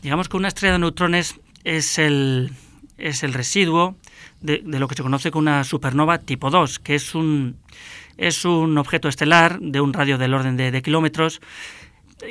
Digamos 0.02 0.28
que 0.28 0.36
una 0.36 0.48
estrella 0.48 0.72
de 0.72 0.80
neutrones 0.80 1.36
es 1.62 1.98
el, 1.98 2.50
es 2.98 3.22
el 3.22 3.32
residuo 3.32 3.96
de, 4.40 4.62
lo 4.64 4.88
que 4.88 4.96
se 4.96 5.02
conoce 5.02 5.30
como 5.30 5.42
una 5.42 5.64
supernova 5.64 6.18
tipo 6.18 6.50
2, 6.50 6.80
que 6.80 6.96
es 6.96 7.14
un, 7.14 7.56
es 8.18 8.44
un 8.44 8.76
objeto 8.76 9.08
estelar 9.08 9.60
de 9.60 9.80
un 9.80 9.92
radio 9.92 10.18
del 10.18 10.34
orden 10.34 10.56
de, 10.56 10.70
de 10.70 10.82
kilómetros 10.82 11.40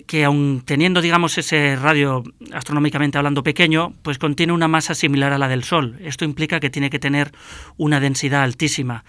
que 0.08 0.24
aun 0.24 0.62
teniendo, 0.66 1.02
digamos, 1.02 1.38
ese 1.38 1.76
radio 1.76 2.24
astronómicamente 2.54 3.18
hablando 3.18 3.44
pequeño, 3.44 3.94
pues 4.02 4.18
contiene 4.18 4.54
una 4.54 4.68
masa 4.68 4.96
similar 4.96 5.34
a 5.34 5.38
la 5.38 5.48
del 5.48 5.64
Sol. 5.64 5.98
Esto 6.02 6.26
implica 6.26 6.60
que 6.60 6.70
tiene 6.70 6.90
que 6.90 7.00
tener 7.00 7.32
una 7.78 8.00
densidad 8.00 8.44
altísima. 8.44 9.04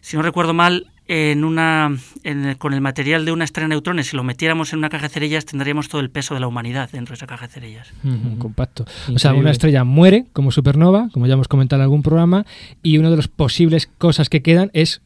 Si 0.00 0.16
no 0.16 0.22
recuerdo 0.22 0.54
mal, 0.54 0.86
en 1.08 1.42
una, 1.42 1.96
con 2.58 2.74
el 2.74 2.82
material 2.82 3.24
de 3.24 3.32
una 3.32 3.44
estrella 3.44 3.64
de 3.64 3.70
neutrones, 3.70 4.08
si 4.08 4.16
lo 4.16 4.22
metiéramos 4.22 4.72
en 4.74 4.80
una 4.80 4.90
caja 4.90 5.08
de 5.08 5.14
cerillas, 5.14 5.46
tendríamos 5.46 5.88
todo 5.88 6.02
el 6.02 6.10
peso 6.10 6.34
de 6.34 6.40
la 6.40 6.46
humanidad 6.46 6.90
dentro 6.92 7.14
de 7.14 7.16
esa 7.16 7.26
caja 7.26 7.46
de 7.46 7.52
cerillas. 7.54 7.92
compacto. 8.38 8.84
O 9.12 9.18
sea, 9.18 9.32
una 9.32 9.50
estrella 9.50 9.84
muere 9.84 10.26
como 10.34 10.52
supernova, 10.52 11.08
como 11.12 11.26
ya 11.26 11.32
hemos 11.32 11.48
comentado 11.48 11.80
en 11.80 11.84
algún 11.84 12.02
programa, 12.02 12.44
y 12.82 12.98
una 12.98 13.10
de 13.10 13.16
las 13.16 13.28
posibles 13.28 13.88
cosas 13.98 14.28
que 14.28 14.42
quedan 14.42 14.70
es 14.74 15.00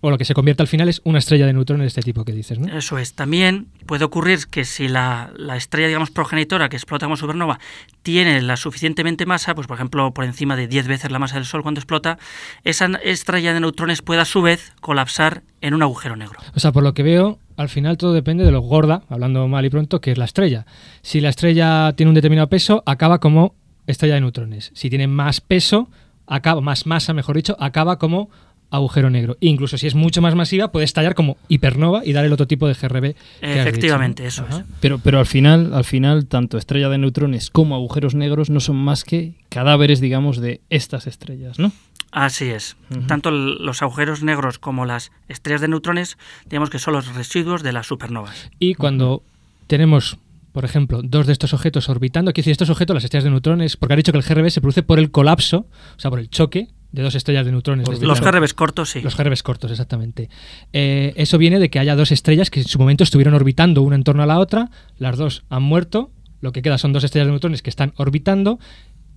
o 0.00 0.10
lo 0.10 0.18
que 0.18 0.24
se 0.24 0.34
convierte 0.34 0.62
al 0.62 0.68
final 0.68 0.88
es 0.88 1.00
una 1.04 1.18
estrella 1.18 1.46
de 1.46 1.52
neutrones 1.52 1.84
de 1.84 1.88
este 1.88 2.02
tipo 2.02 2.24
que 2.24 2.32
dices, 2.32 2.58
¿no? 2.58 2.76
Eso 2.76 2.98
es. 2.98 3.14
También 3.14 3.66
puede 3.86 4.04
ocurrir 4.04 4.46
que 4.50 4.64
si 4.64 4.88
la, 4.88 5.32
la, 5.36 5.56
estrella, 5.56 5.88
digamos, 5.88 6.10
progenitora 6.10 6.68
que 6.68 6.76
explota 6.76 7.06
como 7.06 7.16
supernova 7.16 7.58
tiene 8.02 8.40
la 8.42 8.56
suficientemente 8.56 9.26
masa, 9.26 9.54
pues 9.54 9.66
por 9.66 9.76
ejemplo 9.76 10.12
por 10.12 10.24
encima 10.24 10.56
de 10.56 10.68
10 10.68 10.86
veces 10.86 11.10
la 11.10 11.18
masa 11.18 11.34
del 11.34 11.44
Sol 11.44 11.62
cuando 11.62 11.80
explota, 11.80 12.18
esa 12.64 12.86
estrella 13.02 13.52
de 13.52 13.60
neutrones 13.60 14.02
puede 14.02 14.20
a 14.20 14.24
su 14.24 14.42
vez 14.42 14.72
colapsar 14.80 15.42
en 15.60 15.74
un 15.74 15.82
agujero 15.82 16.16
negro. 16.16 16.38
O 16.54 16.60
sea, 16.60 16.72
por 16.72 16.82
lo 16.82 16.94
que 16.94 17.02
veo, 17.02 17.38
al 17.56 17.68
final 17.68 17.96
todo 17.96 18.12
depende 18.12 18.44
de 18.44 18.52
lo 18.52 18.60
gorda, 18.60 19.02
hablando 19.08 19.46
mal 19.48 19.64
y 19.64 19.70
pronto, 19.70 20.00
que 20.00 20.12
es 20.12 20.18
la 20.18 20.26
estrella. 20.26 20.64
Si 21.02 21.20
la 21.20 21.28
estrella 21.28 21.92
tiene 21.96 22.10
un 22.10 22.14
determinado 22.14 22.48
peso, 22.48 22.82
acaba 22.86 23.18
como 23.18 23.54
estrella 23.86 24.14
de 24.14 24.20
neutrones. 24.20 24.70
Si 24.74 24.90
tiene 24.90 25.08
más 25.08 25.40
peso, 25.40 25.90
acaba, 26.26 26.60
más 26.60 26.86
masa, 26.86 27.14
mejor 27.14 27.36
dicho, 27.36 27.56
acaba 27.58 27.98
como 27.98 28.30
agujero 28.70 29.10
negro. 29.10 29.36
incluso 29.40 29.78
si 29.78 29.86
es 29.86 29.94
mucho 29.94 30.20
más 30.20 30.34
masiva, 30.34 30.72
puede 30.72 30.84
estallar 30.84 31.14
como 31.14 31.36
hipernova 31.48 32.02
y 32.04 32.12
dar 32.12 32.24
el 32.24 32.32
otro 32.32 32.46
tipo 32.46 32.68
de 32.68 32.74
GRB. 32.74 33.14
Efectivamente, 33.40 34.26
eso 34.26 34.46
es. 34.48 34.62
Pero, 34.80 34.98
pero 34.98 35.18
al 35.18 35.26
final, 35.26 35.72
al 35.74 35.84
final, 35.84 36.26
tanto 36.26 36.58
estrella 36.58 36.88
de 36.88 36.98
neutrones 36.98 37.50
como 37.50 37.74
agujeros 37.74 38.14
negros 38.14 38.50
no 38.50 38.60
son 38.60 38.76
más 38.76 39.04
que 39.04 39.34
cadáveres, 39.48 40.00
digamos, 40.00 40.38
de 40.38 40.60
estas 40.70 41.06
estrellas, 41.06 41.58
¿no? 41.58 41.72
Así 42.10 42.46
es. 42.46 42.76
Tanto 43.06 43.30
los 43.30 43.82
agujeros 43.82 44.22
negros 44.22 44.58
como 44.58 44.86
las 44.86 45.12
estrellas 45.28 45.60
de 45.60 45.68
neutrones, 45.68 46.16
digamos 46.46 46.70
que 46.70 46.78
son 46.78 46.94
los 46.94 47.14
residuos 47.14 47.62
de 47.62 47.72
las 47.72 47.86
supernovas. 47.86 48.50
Y 48.58 48.74
cuando 48.74 49.22
tenemos 49.66 50.18
por 50.52 50.64
ejemplo, 50.64 51.02
dos 51.04 51.26
de 51.26 51.32
estos 51.32 51.54
objetos 51.54 51.88
orbitando, 51.88 52.32
quiere 52.32 52.42
decir, 52.42 52.50
estos 52.52 52.70
objetos, 52.70 52.94
las 52.94 53.04
estrellas 53.04 53.22
de 53.22 53.30
neutrones, 53.30 53.76
porque 53.76 53.92
ha 53.92 53.96
dicho 53.96 54.10
que 54.10 54.18
el 54.18 54.24
GRB 54.24 54.50
se 54.50 54.60
produce 54.60 54.82
por 54.82 54.98
el 54.98 55.12
colapso, 55.12 55.66
o 55.96 56.00
sea, 56.00 56.10
por 56.10 56.18
el 56.18 56.30
choque 56.30 56.68
de 56.92 57.02
dos 57.02 57.14
estrellas 57.14 57.44
de 57.44 57.52
neutrones. 57.52 58.00
los 58.00 58.20
GRBs 58.20 58.54
cortos, 58.54 58.90
sí. 58.90 59.00
Los 59.00 59.16
GRBs 59.16 59.42
cortos, 59.42 59.70
exactamente. 59.70 60.30
Eh, 60.72 61.12
eso 61.16 61.38
viene 61.38 61.58
de 61.58 61.70
que 61.70 61.78
haya 61.78 61.96
dos 61.96 62.12
estrellas 62.12 62.50
que 62.50 62.60
en 62.60 62.66
su 62.66 62.78
momento 62.78 63.04
estuvieron 63.04 63.34
orbitando 63.34 63.82
una 63.82 63.96
en 63.96 64.04
torno 64.04 64.22
a 64.22 64.26
la 64.26 64.38
otra, 64.38 64.70
las 64.98 65.16
dos 65.16 65.44
han 65.50 65.62
muerto, 65.62 66.10
lo 66.40 66.52
que 66.52 66.62
queda 66.62 66.78
son 66.78 66.92
dos 66.92 67.04
estrellas 67.04 67.26
de 67.26 67.32
neutrones 67.32 67.62
que 67.62 67.70
están 67.70 67.92
orbitando, 67.96 68.58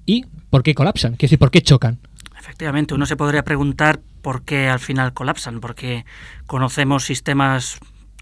y 0.05 0.25
¿por 0.49 0.63
qué 0.63 0.73
colapsan? 0.73 1.11
Quiere 1.13 1.27
decir, 1.27 1.39
¿por 1.39 1.51
qué 1.51 1.61
chocan? 1.61 1.99
Efectivamente, 2.37 2.95
uno 2.95 3.05
se 3.05 3.15
podría 3.15 3.43
preguntar 3.43 4.01
por 4.21 4.43
qué 4.43 4.67
al 4.67 4.79
final 4.79 5.13
colapsan, 5.13 5.59
porque 5.59 6.05
conocemos 6.47 7.05
sistemas 7.05 7.79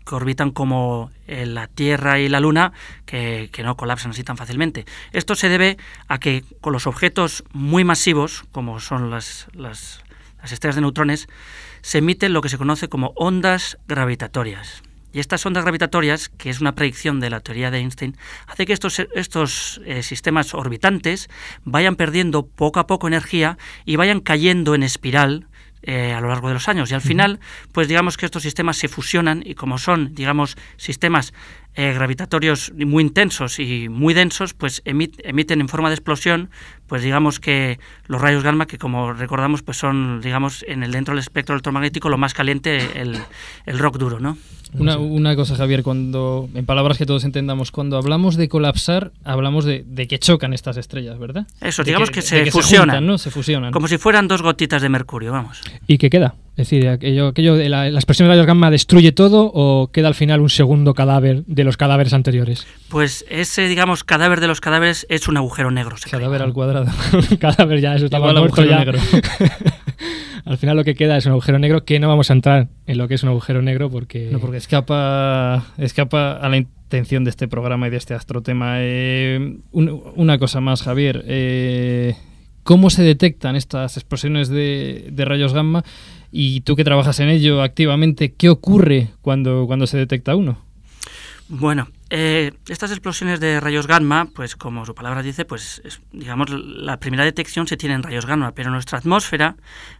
que 0.10 0.16
orbitan 0.16 0.50
como 0.50 1.12
eh, 1.28 1.46
la 1.46 1.68
Tierra 1.68 2.20
y 2.20 2.30
la 2.30 2.40
Luna, 2.40 2.74
que, 3.06 3.52
no 3.64 3.78
colapsan 3.78 4.12
así 4.12 4.24
tan 4.24 4.38
fácilmente. 4.38 4.86
Esto 5.12 5.36
se 5.36 5.50
debe 5.50 5.78
a 6.08 6.18
que 6.18 6.44
con 6.62 6.74
los 6.74 6.88
objetos 6.88 7.44
muy 7.54 7.84
masivos, 7.84 8.44
como 8.52 8.80
son 8.80 9.12
las, 9.12 9.48
las, 9.54 10.02
estrellas 10.44 10.76
de 10.76 10.82
neutrones, 10.82 11.28
se 11.82 12.00
emiten 12.00 12.34
lo 12.34 12.42
que 12.42 12.50
se 12.50 12.58
conoce 12.58 12.90
como 12.90 13.14
ondas 13.16 13.78
gravitatorias. 13.88 14.82
Y 15.14 15.20
estas 15.20 15.46
ondas 15.46 15.64
gravitatorias, 15.64 16.30
que 16.30 16.50
es 16.50 16.60
una 16.60 16.74
predicción 16.74 17.20
de 17.20 17.30
la 17.30 17.42
teoría 17.42 17.70
de 17.70 17.80
Einstein, 17.80 18.18
hace 18.48 18.66
que 18.66 18.74
estos, 18.74 19.00
estos 19.14 19.80
eh, 19.86 20.02
sistemas 20.02 20.56
orbitantes 20.56 21.30
vayan 21.66 21.96
perdiendo 21.96 22.48
poco 22.48 22.80
a 22.80 22.88
poco 22.88 23.08
energía 23.08 23.60
y 23.86 23.96
vayan 23.96 24.22
cayendo 24.22 24.74
en 24.74 24.82
espiral 24.84 25.49
eh, 25.82 26.14
a 26.14 26.22
lo 26.22 26.28
largo 26.28 26.48
de 26.48 26.56
los 26.56 26.68
años. 26.68 26.92
Y 26.92 26.94
al 26.94 27.02
final, 27.02 27.40
pues 27.72 27.88
digamos 27.88 28.18
que 28.18 28.26
estos 28.26 28.44
sistemas 28.44 28.78
se 28.78 28.88
fusionan 28.88 29.44
y 29.46 29.56
como 29.56 29.78
son, 29.78 30.14
digamos, 30.14 30.58
sistemas 30.78 31.34
eh, 31.76 31.94
gravitatorios 31.94 32.74
muy 32.76 33.04
intensos 33.04 33.60
y 33.60 33.90
muy 33.90 34.14
densos, 34.14 34.54
pues 34.54 34.82
emiten 34.86 35.62
en 35.62 35.70
forma 35.70 35.90
de 35.90 35.96
explosión, 35.96 36.50
pues 36.88 37.04
digamos 37.04 37.40
que 37.40 37.80
los 38.08 38.20
rayos 38.20 38.44
gamma, 38.44 38.66
que 38.66 38.78
como 38.78 39.14
recordamos, 39.14 39.62
pues 39.62 39.78
son, 39.78 40.20
digamos, 40.22 40.66
en 40.68 40.84
el 40.84 40.92
dentro 40.92 41.14
del 41.14 41.20
espectro 41.20 41.56
electromagnético 41.56 42.10
lo 42.10 42.18
más 42.18 42.34
caliente, 42.34 43.00
el, 43.00 43.18
el 43.66 43.80
rock 43.80 43.98
duro, 43.98 44.20
¿no? 44.20 44.38
Una, 44.74 44.98
una, 44.98 45.36
cosa, 45.36 45.56
Javier, 45.56 45.82
cuando, 45.82 46.48
en 46.54 46.66
palabras 46.66 46.98
que 46.98 47.06
todos 47.06 47.24
entendamos, 47.24 47.72
cuando 47.72 47.98
hablamos 47.98 48.36
de 48.36 48.48
colapsar, 48.50 49.12
hablamos 49.24 49.66
de, 49.66 49.84
que 50.08 50.20
chocan 50.20 50.54
estas 50.54 50.78
estrellas, 50.78 51.18
¿verdad? 51.18 51.48
Eso, 51.60 51.84
digamos 51.84 52.12
que, 52.12 52.22
se 52.22 52.52
fusionan. 52.52 53.06
¿no? 53.06 53.18
Se 53.18 53.32
fusionan. 53.32 53.72
Como 53.72 53.88
si 53.88 53.98
fueran 53.98 54.28
dos 54.28 54.44
gotitas 54.44 54.82
de 54.82 54.90
mercurio, 54.90 55.32
vamos. 55.32 55.62
¿Y 55.88 55.98
qué 55.98 56.10
queda? 56.12 56.36
Es 56.60 56.70
decir, 56.70 56.90
aquello, 56.90 57.28
aquello 57.28 57.56
de 57.56 57.70
la, 57.70 57.88
expresión 57.88 58.28
de 58.28 58.34
rayos 58.34 58.46
gamma 58.46 58.70
destruye 58.70 59.14
todo 59.14 59.50
o 59.54 59.92
queda 59.94 60.10
al 60.10 60.14
final 60.14 60.42
un 60.42 60.50
segundo 60.50 60.94
cadáver 60.94 61.46
de 61.46 61.64
los 61.64 61.78
cadáveres 61.78 62.12
anteriores? 62.12 62.68
Pues 62.90 63.24
ese, 63.30 63.70
digamos, 63.70 64.04
cadáver 64.04 64.42
de 64.42 64.48
los 64.48 64.60
cadáveres 64.60 65.08
es 65.10 65.30
un 65.30 65.38
agujero 65.38 65.72
negro. 65.72 65.96
cadáver 66.12 66.42
al 66.42 66.52
cuadrado. 66.52 66.92
cadáver 67.40 67.80
ya, 67.80 67.96
eso 67.96 68.06
estaba 68.06 68.34
muerto 68.34 68.66
ya. 68.66 68.80
Negro. 68.80 69.00
al 70.46 70.58
final 70.58 70.76
lo 70.76 70.84
que 70.84 70.96
queda 70.96 71.16
es 71.16 71.26
un 71.26 71.32
agujero 71.32 71.60
negro 71.60 71.86
que 71.86 71.98
no 71.98 72.10
vamos 72.10 72.30
a 72.30 72.34
entrar 72.34 72.68
en 72.88 72.98
lo 72.98 73.08
que 73.08 73.14
es 73.14 73.24
un 73.24 73.30
agujero 73.30 73.62
negro 73.62 73.90
porque... 73.90 74.28
No, 74.30 74.40
porque 74.40 74.58
escapa, 74.58 75.66
escapa 75.78 76.34
a 76.34 76.50
la 76.50 76.58
intención 76.58 77.24
de 77.24 77.30
este 77.30 77.48
programa 77.48 77.88
y 77.88 77.92
de 77.92 77.98
este 77.98 78.16
astrotema. 78.16 78.80
Eh, 78.80 79.60
una 79.72 80.38
cosa 80.40 80.60
más, 80.60 80.82
Javier. 80.82 81.24
Eh, 81.26 82.16
¿Cómo 82.70 82.92
se 82.92 83.02
detectan 83.02 83.56
estas 83.56 83.98
explosiones 83.98 84.48
de, 84.48 85.12
rayos 85.18 85.54
gamma? 85.54 85.84
Y 86.32 86.62
tú 86.62 86.76
que 86.76 86.84
trabajas 86.84 87.20
en 87.20 87.30
ello 87.30 87.62
activamente, 87.62 88.34
¿qué 88.34 88.50
ocurre 88.50 89.10
cuando, 89.22 89.66
cuando 89.68 89.88
se 89.88 89.98
detecta 89.98 90.36
uno? 90.36 90.70
Bueno, 91.52 91.88
eh, 92.12 92.52
estas 92.68 92.92
explosiones 92.92 93.40
de 93.40 93.60
rayos 93.60 93.88
gamma, 93.88 94.30
pues 94.36 94.56
como 94.56 94.86
su 94.86 94.94
palabra 94.94 95.24
dice, 95.24 95.46
pues 95.46 95.82
digamos 96.12 96.52
la 96.52 97.00
primera 97.00 97.24
detección 97.24 97.66
se 97.66 97.76
tiene 97.76 97.96
en 97.96 98.04
rayos 98.04 98.28
gamma, 98.28 98.52
pero 98.52 98.70
nuestra 98.70 99.00
atmósfera, 99.00 99.56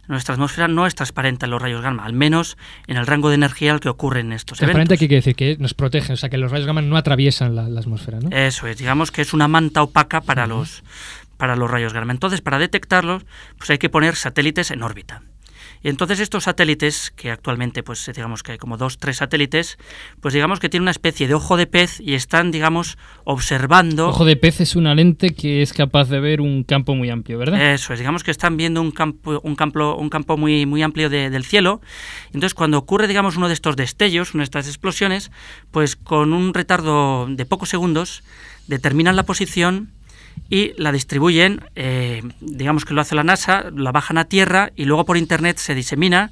nuestra 0.06 0.34
atmósfera 0.34 0.68
no 0.68 0.86
es 0.86 0.94
transparente 0.94 1.46
a 1.46 1.48
los 1.48 1.60
rayos 1.60 1.82
gamma, 1.82 2.04
al 2.04 2.12
menos 2.12 2.56
en 2.86 2.98
el 2.98 3.06
rango 3.06 3.30
de 3.30 3.34
energía 3.34 3.72
al 3.72 3.80
que 3.80 3.88
ocurren 3.88 4.32
estos 4.32 4.58
transparente 4.58 4.94
eventos. 4.94 4.98
quiere 5.08 5.16
decir 5.16 5.34
que 5.34 5.56
nos 5.60 5.74
protegen, 5.74 6.12
o 6.12 6.16
sea 6.16 6.30
que 6.30 6.38
los 6.38 6.52
rayos 6.52 6.68
gamma 6.68 6.82
no 6.82 6.96
atraviesan 6.96 7.56
la, 7.56 7.64
atmósfera, 7.64 8.20
¿no? 8.20 8.30
Eso 8.30 8.68
es, 8.68 8.78
digamos 8.78 9.10
que 9.10 9.22
es 9.22 9.34
una 9.34 9.48
manta 9.48 9.82
opaca 9.82 10.20
para 10.20 10.46
los 10.46 10.84
para 11.36 11.56
los 11.56 11.68
rayos 11.68 11.92
gamma. 11.92 12.12
Entonces, 12.12 12.42
para 12.42 12.58
detectarlos, 12.58 13.24
pues 13.58 13.70
hay 13.70 13.78
que 13.78 13.88
poner 13.88 14.14
satélites 14.14 14.70
en 14.70 14.82
órbita. 14.82 15.22
Y 15.82 15.88
entonces 15.88 16.20
estos 16.20 16.44
satélites, 16.44 17.10
que 17.16 17.30
actualmente 17.30 17.82
pues 17.82 18.10
digamos 18.14 18.42
que 18.42 18.52
hay 18.52 18.58
como 18.58 18.76
dos, 18.76 18.98
tres 18.98 19.18
satélites, 19.18 19.78
pues 20.20 20.34
digamos 20.34 20.60
que 20.60 20.68
tienen 20.68 20.82
una 20.82 20.90
especie 20.90 21.26
de 21.26 21.34
ojo 21.34 21.56
de 21.56 21.66
pez 21.66 22.00
y 22.00 22.14
están, 22.14 22.50
digamos, 22.50 22.98
observando... 23.24 24.08
Ojo 24.08 24.24
de 24.24 24.36
pez 24.36 24.60
es 24.60 24.76
una 24.76 24.94
lente 24.94 25.30
que 25.30 25.62
es 25.62 25.72
capaz 25.72 26.08
de 26.08 26.20
ver 26.20 26.40
un 26.40 26.64
campo 26.64 26.94
muy 26.94 27.08
amplio, 27.08 27.38
¿verdad? 27.38 27.72
Eso 27.72 27.92
es, 27.94 27.98
digamos 27.98 28.24
que 28.24 28.30
están 28.30 28.56
viendo 28.56 28.82
un 28.82 28.90
campo, 28.90 29.40
un 29.42 29.56
campo, 29.56 29.94
un 29.96 30.10
campo 30.10 30.36
muy, 30.36 30.66
muy 30.66 30.82
amplio 30.82 31.08
del 31.08 31.44
cielo. 31.44 31.80
Entonces 32.26 32.54
cuando 32.54 32.78
ocurre, 32.78 33.08
digamos, 33.08 33.36
uno 33.36 33.48
de 33.48 33.54
estos 33.54 33.76
destellos, 33.76 34.34
una 34.34 34.42
de 34.42 34.44
estas 34.44 34.66
explosiones, 34.66 35.30
pues 35.70 35.96
con 35.96 36.32
un 36.32 36.52
retardo 36.52 37.26
de 37.26 37.46
pocos 37.46 37.70
segundos, 37.70 38.22
determinan 38.66 39.16
la 39.16 39.24
posición 39.24 39.92
y 40.48 40.72
la 40.76 40.92
distribuyen, 40.92 41.60
eh, 41.76 42.22
digamos 42.40 42.84
que 42.84 42.92
lo 42.92 43.00
hace 43.00 43.14
la 43.14 43.24
NASA, 43.24 43.70
la 43.74 43.92
bajan 43.92 44.18
a 44.18 44.24
tierra 44.24 44.72
y 44.74 44.84
luego 44.84 45.04
por 45.04 45.16
Internet 45.16 45.58
se 45.58 45.74
disemina 45.74 46.30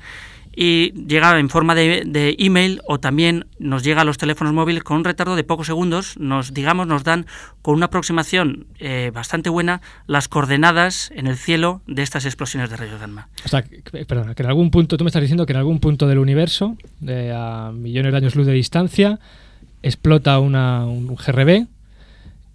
y 0.61 0.91
llega 1.07 1.39
en 1.39 1.49
forma 1.51 1.77
de, 1.77 2.35
email 2.41 2.83
o 2.85 2.99
también 2.99 3.47
nos 3.61 3.85
llega 3.85 4.01
a 4.01 4.05
los 4.05 4.19
teléfonos 4.19 4.53
móviles 4.53 4.83
con 4.83 4.97
un 4.97 5.05
retardo 5.05 5.37
de 5.37 5.45
pocos 5.45 5.69
segundos, 5.69 6.19
nos 6.19 6.53
digamos 6.53 6.89
nos 6.89 7.05
dan 7.05 7.27
con 7.63 7.77
una 7.77 7.87
aproximación 7.87 8.67
eh, 8.81 9.13
bastante 9.15 9.51
buena 9.51 9.83
las 10.09 10.27
coordenadas 10.27 11.13
en 11.15 11.29
el 11.29 11.37
cielo 11.37 11.81
de 11.87 12.03
estas 12.03 12.25
explosiones 12.25 12.71
de 12.71 12.77
rayos 12.77 13.01
gamma. 13.01 13.29
O 13.45 13.49
sea, 13.49 13.65
perdona, 14.09 14.35
que 14.35 14.43
en 14.43 14.49
algún 14.49 14.73
punto, 14.73 14.97
tú 14.97 15.05
me 15.05 15.11
estás 15.11 15.23
diciendo 15.23 15.47
que 15.47 15.53
en 15.53 15.59
algún 15.59 15.79
punto 15.79 16.09
del 16.09 16.19
universo, 16.19 16.77
a 17.07 17.71
millones 17.73 18.11
de 18.11 18.19
años 18.19 18.35
luz 18.35 18.47
de 18.49 18.53
distancia, 18.53 19.21
explota 19.85 20.41
una, 20.41 20.87
un 20.87 21.15
GRB 21.15 21.69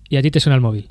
y 0.10 0.18
a 0.18 0.22
ti 0.22 0.30
te 0.30 0.42
suena 0.42 0.56
el 0.56 0.62
móvil. 0.62 0.90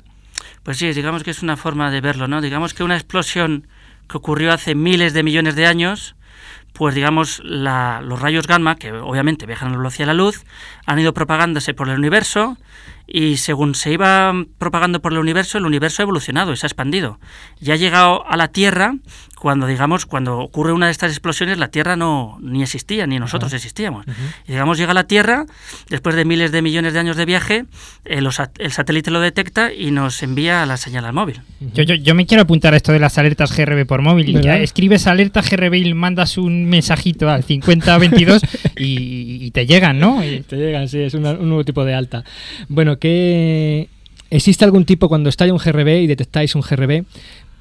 Pues 0.63 0.77
sí, 0.77 0.91
digamos 0.93 1.23
que 1.23 1.31
es 1.31 1.43
una 1.43 1.57
forma 1.57 1.91
de 1.91 2.01
verlo, 2.01 2.27
¿no? 2.27 2.41
Digamos 2.41 2.73
que 2.73 2.83
una 2.83 2.95
explosión 2.95 3.67
que 4.07 4.17
ocurrió 4.17 4.53
hace 4.53 4.75
miles 4.75 5.13
de 5.13 5.21
millones 5.21 5.55
de 5.55 5.65
años, 5.65 6.15
pues 6.71 6.95
digamos 6.95 7.41
los 7.43 8.21
rayos 8.21 8.47
gamma, 8.47 8.75
que 8.75 8.91
obviamente 8.91 9.45
viajan 9.45 9.69
a 9.69 9.71
la 9.71 9.77
velocidad 9.77 10.07
de 10.07 10.13
la 10.13 10.23
luz, 10.23 10.45
han 10.85 10.99
ido 10.99 11.13
propagándose 11.13 11.73
por 11.73 11.89
el 11.89 11.97
universo 11.97 12.57
y 13.05 13.37
según 13.37 13.75
se 13.75 13.91
iba 13.91 14.33
propagando 14.57 15.01
por 15.01 15.11
el 15.11 15.19
universo, 15.19 15.57
el 15.57 15.65
universo 15.65 16.01
ha 16.01 16.05
evolucionado 16.05 16.53
y 16.53 16.57
se 16.57 16.65
ha 16.65 16.69
expandido. 16.69 17.19
Y 17.59 17.71
ha 17.71 17.75
llegado 17.75 18.25
a 18.27 18.37
la 18.37 18.47
Tierra 18.47 18.95
cuando, 19.43 19.67
digamos, 19.67 20.05
cuando 20.05 20.39
ocurre 20.39 20.71
una 20.71 20.85
de 20.85 20.93
estas 20.93 21.11
explosiones, 21.11 21.57
la 21.57 21.67
Tierra 21.67 21.97
no 21.97 22.37
ni 22.41 22.63
existía, 22.63 23.05
ni 23.07 23.19
nosotros 23.19 23.51
existíamos. 23.51 24.05
Y, 24.47 24.53
digamos, 24.53 24.77
llega 24.77 24.91
a 24.91 24.93
la 24.93 25.03
Tierra, 25.03 25.45
después 25.89 26.15
de 26.15 26.23
miles 26.23 26.53
de 26.53 26.61
millones 26.61 26.93
de 26.93 26.99
años 26.99 27.17
de 27.17 27.25
viaje, 27.25 27.65
eh, 28.05 28.21
el 28.59 28.71
satélite 28.71 29.11
lo 29.11 29.19
detecta 29.19 29.73
y 29.73 29.91
nos 29.91 30.23
envía 30.23 30.65
la 30.65 30.77
señal 30.77 31.03
al 31.03 31.11
móvil. 31.11 31.41
yo, 31.59 31.83
yo, 31.83 31.95
yo, 31.95 32.15
me 32.15 32.25
quiero 32.25 32.43
apuntar 32.43 32.73
a 32.73 32.77
esto 32.77 32.93
de 32.93 32.99
las 32.99 33.17
alertas 33.17 33.53
GRB 33.53 33.85
por 33.85 34.01
móvil. 34.01 34.41
Ya 34.41 34.55
escribes 34.59 35.07
alerta 35.07 35.41
GRB 35.41 35.73
y 35.73 35.93
mandas 35.93 36.37
un 36.37 36.63
mensajito 36.63 37.29
al 37.29 37.43
5022 37.43 38.43
y, 38.77 39.43
y 39.45 39.51
te 39.51 39.65
llegan, 39.65 39.99
¿no? 39.99 40.21
te 40.47 40.55
llegan, 40.55 40.87
sí, 40.87 41.01
es 41.01 41.15
un 41.15 41.23
nuevo 41.23 41.65
tipo 41.65 41.83
de 41.83 41.95
alta. 41.95 42.23
Bueno, 42.69 42.97
que 42.97 43.89
existe 44.33 44.65
algún 44.65 44.85
tipo, 44.85 45.09
cuando 45.09 45.29
estalla 45.29 45.53
un 45.53 45.59
GRB 45.59 46.01
y 46.01 46.07
detectáis 46.07 46.55
un 46.55 46.61
GRB, 46.61 47.03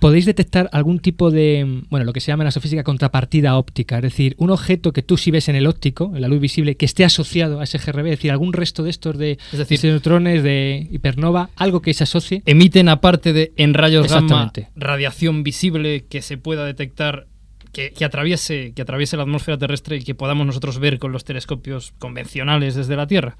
podéis 0.02 0.26
detectar 0.26 0.68
algún 0.72 0.98
tipo 0.98 1.30
de, 1.30 1.84
bueno, 1.88 2.04
lo 2.04 2.12
que 2.12 2.18
se 2.18 2.26
llama 2.26 2.42
en 2.42 2.48
astrofísica 2.48 2.82
contrapartida 2.82 3.56
óptica, 3.56 3.98
es 3.98 4.02
decir, 4.02 4.34
un 4.36 4.50
objeto 4.50 4.92
que 4.92 5.00
tú 5.00 5.16
sí 5.16 5.30
ves 5.30 5.48
en 5.48 5.54
el 5.54 5.68
óptico, 5.68 6.10
en 6.16 6.22
la 6.22 6.26
luz 6.26 6.40
visible, 6.40 6.76
que 6.76 6.86
esté 6.86 7.04
asociado 7.04 7.60
a 7.60 7.62
ese 7.62 7.78
GRB, 7.78 8.06
es 8.06 8.18
decir, 8.18 8.32
algún 8.32 8.52
resto 8.52 8.82
de 8.82 8.90
estos 8.90 9.16
de, 9.16 9.38
es 9.52 9.58
decir, 9.58 9.80
de 9.80 9.90
neutrones, 9.90 10.42
de 10.42 10.88
hipernova, 10.90 11.50
algo 11.54 11.82
que 11.82 11.94
se 11.94 12.02
asocie. 12.02 12.42
Emiten 12.46 12.88
aparte 12.88 13.32
de 13.32 13.52
en 13.56 13.74
rayos 13.74 14.08
gamma 14.08 14.52
radiación 14.74 15.44
visible 15.44 16.04
que 16.08 16.20
se 16.20 16.36
pueda 16.36 16.66
detectar 16.66 17.28
que, 17.72 18.04
atraviese, 18.04 18.72
que 18.74 18.82
atraviese 18.82 19.16
la 19.16 19.22
atmósfera 19.22 19.56
terrestre 19.56 19.96
y 19.96 20.02
que 20.02 20.14
podamos 20.14 20.46
nosotros 20.46 20.78
ver 20.78 20.98
con 20.98 21.12
los 21.12 21.24
telescopios 21.24 21.94
convencionales 21.98 22.74
desde 22.74 22.96
la 22.96 23.06
Tierra. 23.06 23.36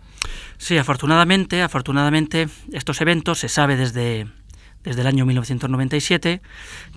Sí, 0.59 0.79
afortunadamente, 0.79 1.61
afortunadamente 1.61 2.47
estos 2.73 3.01
eventos 3.01 3.41
se 3.41 3.49
sabe 3.49 3.77
desde 3.77 4.27
desde 4.85 5.03
el 5.03 5.07
año 5.07 5.27
1997, 5.27 6.41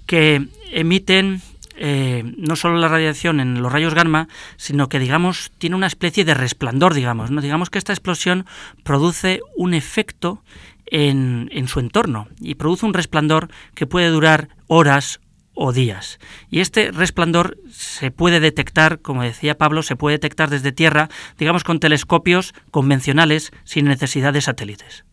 que 0.05 0.47
emiten 0.71 1.41
eh, 1.77 2.23
no 2.37 2.55
solo 2.55 2.77
la 2.77 2.87
radiación 2.87 3.39
en 3.39 3.61
los 3.61 3.71
rayos 3.71 3.93
gamma, 3.93 4.27
sino 4.55 4.87
que, 4.87 4.99
digamos, 4.99 5.51
tiene 5.57 5.75
una 5.75 5.87
especie 5.87 6.23
de 6.23 6.33
resplandor, 6.33 6.93
digamos. 6.93 7.31
¿no? 7.31 7.41
Digamos 7.41 7.69
que 7.69 7.77
esta 7.77 7.93
explosión 7.93 8.45
produce 8.83 9.41
un 9.57 9.73
efecto 9.73 10.41
en, 10.85 11.49
en 11.51 11.67
su 11.67 11.79
entorno 11.79 12.27
y 12.39 12.55
produce 12.55 12.85
un 12.85 12.93
resplandor 12.93 13.49
que 13.73 13.87
puede 13.87 14.09
durar 14.09 14.49
horas 14.67 15.19
o 15.53 15.73
días. 15.73 16.19
Y 16.49 16.59
este 16.59 16.91
resplandor 16.91 17.57
se 17.71 18.11
puede 18.11 18.39
detectar, 18.39 19.01
como 19.01 19.23
decía 19.23 19.57
Pablo, 19.57 19.83
se 19.83 19.95
puede 19.95 20.15
detectar 20.15 20.49
desde 20.49 20.71
tierra, 20.71 21.09
digamos, 21.37 21.63
con 21.63 21.79
telescopios 21.79 22.53
convencionales 22.71 23.51
sin 23.63 23.85
necesidad 23.85 24.33
de 24.33 24.41
satélites. 24.41 25.05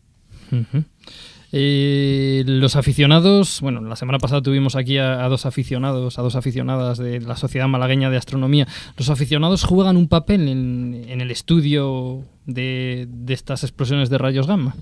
Los 1.55 2.75
aficionados, 2.75 3.61
bueno, 3.61 3.79
la 3.81 3.95
semana 3.95 4.17
pasada 4.17 4.41
tuvimos 4.41 4.75
aquí 4.75 4.97
a, 4.97 5.27
dos 5.27 5.45
aficionados, 5.45 6.17
a 6.17 6.23
dos 6.23 6.35
aficionadas 6.35 6.97
de 6.97 7.21
la 7.21 7.35
Sociedad 7.35 7.67
Malagueña 7.67 8.09
de 8.09 8.17
Astronomía. 8.17 8.67
Los 8.97 9.11
aficionados 9.11 9.63
juegan 9.63 9.95
un 9.95 10.07
papel 10.07 10.47
en, 10.47 11.21
el 11.21 11.29
estudio 11.29 12.23
de, 12.47 13.07
estas 13.27 13.63
explosiones 13.63 14.09
de 14.09 14.17
rayos 14.17 14.47
gamma. 14.47 14.75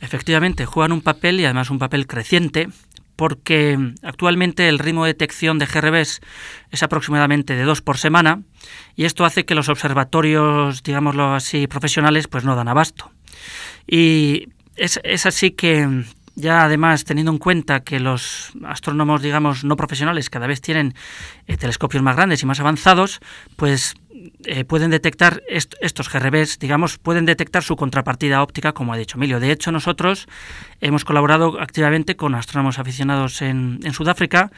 Efectivamente, 0.00 0.64
juegan 0.64 0.92
un 0.92 1.02
papel 1.02 1.40
y 1.40 1.44
además 1.44 1.68
un 1.68 1.78
papel 1.78 2.06
creciente 2.06 2.70
porque 3.14 3.78
actualmente 4.02 4.70
el 4.70 4.78
ritmo 4.78 5.04
de 5.04 5.12
detección 5.12 5.58
de 5.58 5.66
GRBs 5.66 6.22
es 6.70 6.82
aproximadamente 6.82 7.54
de 7.54 7.64
dos 7.64 7.82
por 7.82 7.98
semana 7.98 8.42
y 8.96 9.04
esto 9.04 9.26
hace 9.26 9.44
que 9.44 9.54
los 9.54 9.68
observatorios, 9.68 10.82
digámoslo 10.82 11.34
así, 11.34 11.66
profesionales, 11.66 12.28
pues 12.28 12.44
no 12.44 12.56
dan 12.56 12.68
abasto. 12.68 13.10
Y 13.86 14.48
es, 14.76 15.00
es 15.02 15.26
así 15.26 15.52
que 15.52 16.04
ya 16.34 16.64
además 16.64 17.04
teniendo 17.04 17.32
en 17.32 17.38
cuenta 17.38 17.80
que 17.80 18.00
los 18.00 18.52
astrónomos, 18.64 19.22
digamos, 19.22 19.64
no 19.64 19.76
profesionales 19.76 20.30
cada 20.30 20.46
vez 20.46 20.60
tienen 20.60 20.94
eh, 21.46 21.56
telescopios 21.56 22.02
más 22.02 22.16
grandes 22.16 22.42
y 22.42 22.46
más 22.46 22.60
avanzados, 22.60 23.20
pues 23.56 23.94
eh, 24.44 24.64
pueden 24.64 24.90
detectar 24.90 25.42
estos 25.48 26.10
GRBs, 26.10 26.58
digamos, 26.58 26.98
pueden 26.98 27.26
detectar 27.26 27.62
su 27.62 27.76
contrapartida 27.76 28.42
óptica, 28.42 28.72
como 28.72 28.92
ha 28.92 28.96
dicho 28.96 29.18
Emilio. 29.18 29.40
De 29.40 29.50
hecho, 29.50 29.72
nosotros 29.72 30.26
hemos 30.80 31.04
colaborado 31.04 31.60
activamente 31.60 32.16
con 32.16 32.34
astrónomos 32.34 32.78
aficionados 32.78 33.42
en 33.42 33.80
Sudáfrica 33.92 34.50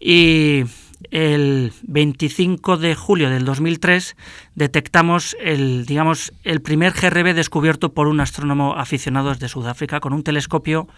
y 0.00 0.64
el 1.10 1.72
25 1.82 2.76
de 2.76 2.94
julio 2.94 3.30
del 3.30 3.44
2003 3.44 4.16
detectamos 4.54 5.36
el, 5.40 5.86
digamos, 5.86 6.32
el 6.44 6.60
primer 6.62 6.92
GRB 6.92 7.34
descubierto 7.34 7.92
por 7.92 8.06
un 8.06 8.20
astrónomo 8.20 8.74
aficionado 8.76 9.34
de 9.34 9.48
Sudáfrica 9.48 10.00
con 10.00 10.12
un 10.12 10.22
telescopio, 10.22 10.88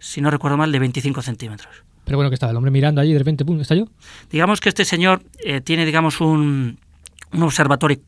si 0.00 0.20
no 0.20 0.30
recuerdo 0.30 0.56
mal, 0.56 0.72
de 0.72 0.78
25 0.78 1.22
centímetros. 1.22 1.84
Pero 2.04 2.18
bueno, 2.18 2.30
que 2.30 2.34
estaba 2.34 2.50
el 2.50 2.56
hombre 2.56 2.70
mirando 2.70 3.00
allí 3.00 3.10
y 3.10 3.12
de 3.12 3.18
repente, 3.20 3.44
¡pum!, 3.44 3.60
estalló. 3.60 3.86
Digamos 4.30 4.60
que 4.60 4.68
este 4.68 4.84
señor 4.84 5.22
eh, 5.44 5.60
tiene, 5.60 5.86
digamos, 5.86 6.20
un, 6.20 6.78
un 7.32 7.42
observatorio 7.42 7.98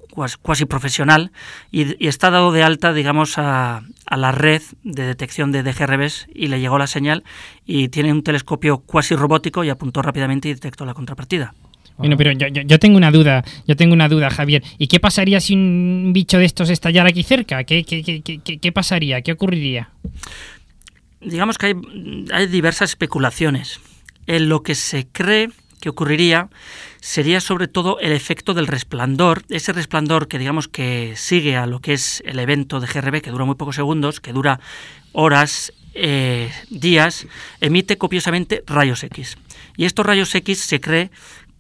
cuasi 0.43 0.67
profesional 0.67 1.33
y, 1.71 2.07
está 2.07 2.31
dado 2.31 2.53
de 2.53 2.63
alta, 2.63 2.93
digamos, 2.93 3.39
a, 3.39 3.83
a 4.07 4.17
la 4.17 4.33
red 4.33 4.63
de 4.83 5.05
detección 5.05 5.53
de 5.53 5.63
DGRBs 5.63 6.27
y 6.35 6.49
le 6.49 6.61
llegó 6.61 6.79
la 6.79 6.87
señal 6.87 7.25
y 7.67 7.89
tiene 7.89 8.13
un 8.13 8.23
telescopio 8.23 8.79
cuasi 8.79 9.15
robótico 9.17 9.65
y 9.65 9.71
apuntó 9.71 10.03
rápidamente 10.03 10.49
y 10.49 10.55
detectó 10.55 10.85
la 10.85 10.95
contrapartida. 10.95 11.55
Bueno, 11.97 12.17
pero 12.17 12.33
yo, 12.33 12.49
yo, 12.49 12.79
tengo 12.81 12.97
una 12.97 13.13
duda, 13.13 13.45
yo 13.69 13.77
tengo 13.77 13.95
una 13.95 14.09
duda, 14.09 14.29
Javier. 14.29 14.65
¿Y 14.79 14.89
qué 14.89 14.99
pasaría 14.99 15.41
si 15.41 15.55
un 15.55 16.11
bicho 16.13 16.39
de 16.39 16.45
estos 16.45 16.69
estallara 16.71 17.11
aquí 17.11 17.23
cerca? 17.23 17.63
¿Qué, 17.63 17.85
qué, 17.85 18.03
qué, 18.03 18.21
qué, 18.21 18.59
qué 18.59 18.73
pasaría? 18.73 19.23
¿Qué 19.23 19.33
ocurriría? 19.33 19.91
Digamos 21.21 21.57
que 21.57 21.67
hay, 21.67 21.75
hay 22.33 22.47
diversas 22.49 22.91
especulaciones. 22.91 23.81
En 24.27 24.49
lo 24.49 24.63
que 24.63 24.75
se 24.75 25.07
cree 25.07 25.51
que 25.85 25.91
ocurriría 25.91 26.49
sería 27.03 27.43
sobre 27.43 27.69
todo 27.69 28.01
el 28.01 28.13
efecto 28.13 28.55
del 28.55 28.67
resplandor, 28.67 29.43
ese 29.51 29.75
resplandor 29.75 30.29
que 30.29 30.39
digamos 30.39 30.67
que 30.67 31.13
sigue 31.15 31.59
a 31.59 31.67
lo 31.67 31.81
que 31.81 31.93
es 31.93 32.23
el 32.25 32.39
evento 32.39 32.81
de 32.81 32.87
GRB, 32.87 33.21
que 33.21 33.31
dura 33.31 33.45
muy 33.45 33.57
pocos 33.57 33.77
segundos, 33.77 34.19
que 34.19 34.33
dura 34.33 34.61
horas, 35.13 35.75
eh, 35.93 36.51
días, 36.71 37.27
emite 37.61 37.99
copiosamente 37.99 38.65
rayos 38.67 39.05
X. 39.05 39.37
Y 39.77 39.85
estos 39.85 40.07
rayos 40.07 40.35
X 40.35 40.61
se 40.61 40.81
cree 40.81 41.11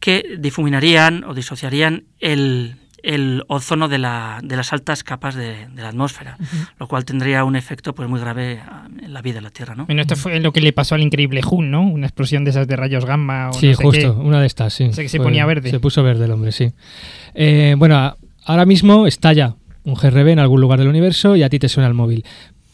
que 0.00 0.37
difuminarían 0.38 1.24
o 1.24 1.34
disociarían 1.34 2.04
el, 2.18 2.76
el 3.04 3.44
ozono 3.48 3.88
de, 3.88 3.98
la, 3.98 4.40
de 4.42 4.56
las 4.56 4.72
altas 4.72 5.04
capas 5.04 5.34
de, 5.34 5.66
de 5.68 5.82
la 5.82 5.88
atmósfera, 5.90 6.38
lo 6.78 6.88
cual 6.88 7.04
tendría 7.04 7.44
un 7.44 7.54
efecto 7.56 7.94
pues 7.94 8.08
muy 8.08 8.18
grave 8.20 8.60
en 9.02 9.12
la 9.12 9.20
vida 9.22 9.34
de 9.36 9.40
la 9.42 9.50
Tierra. 9.50 9.74
¿no? 9.74 9.86
Bueno, 9.86 10.00
esto 10.02 10.16
fue 10.16 10.40
lo 10.40 10.52
que 10.52 10.60
le 10.60 10.72
pasó 10.72 10.94
al 10.94 11.02
increíble 11.02 11.40
Hun, 11.48 11.70
¿no? 11.70 11.82
Una 11.82 12.06
explosión 12.06 12.44
de 12.44 12.50
esas 12.50 12.66
de 12.66 12.76
rayos 12.76 13.04
gamma. 13.04 13.50
O 13.50 13.52
sí, 13.52 13.68
no 13.68 13.74
sé 13.76 13.82
justo, 13.84 14.14
qué. 14.16 14.20
una 14.26 14.40
de 14.40 14.46
estas, 14.46 14.72
sí. 14.74 14.84
O 14.84 14.92
sea, 14.92 15.04
que 15.04 15.08
se 15.08 15.18
Fue- 15.18 15.26
ponía 15.26 15.44
verde. 15.46 15.70
Se 15.70 15.80
puso 15.80 16.02
verde 16.02 16.24
el 16.24 16.30
hombre, 16.30 16.50
sí. 16.52 16.72
Eh, 17.34 17.74
bueno, 17.78 18.16
ahora 18.44 18.64
mismo 18.66 19.06
estalla 19.06 19.54
un 19.84 19.94
GRB 19.94 20.28
en 20.28 20.38
algún 20.38 20.60
lugar 20.60 20.78
del 20.78 20.88
universo 20.88 21.36
y 21.36 21.42
a 21.42 21.48
ti 21.50 21.58
te 21.58 21.68
suena 21.68 21.86
el 21.88 21.94
móvil. 21.94 22.24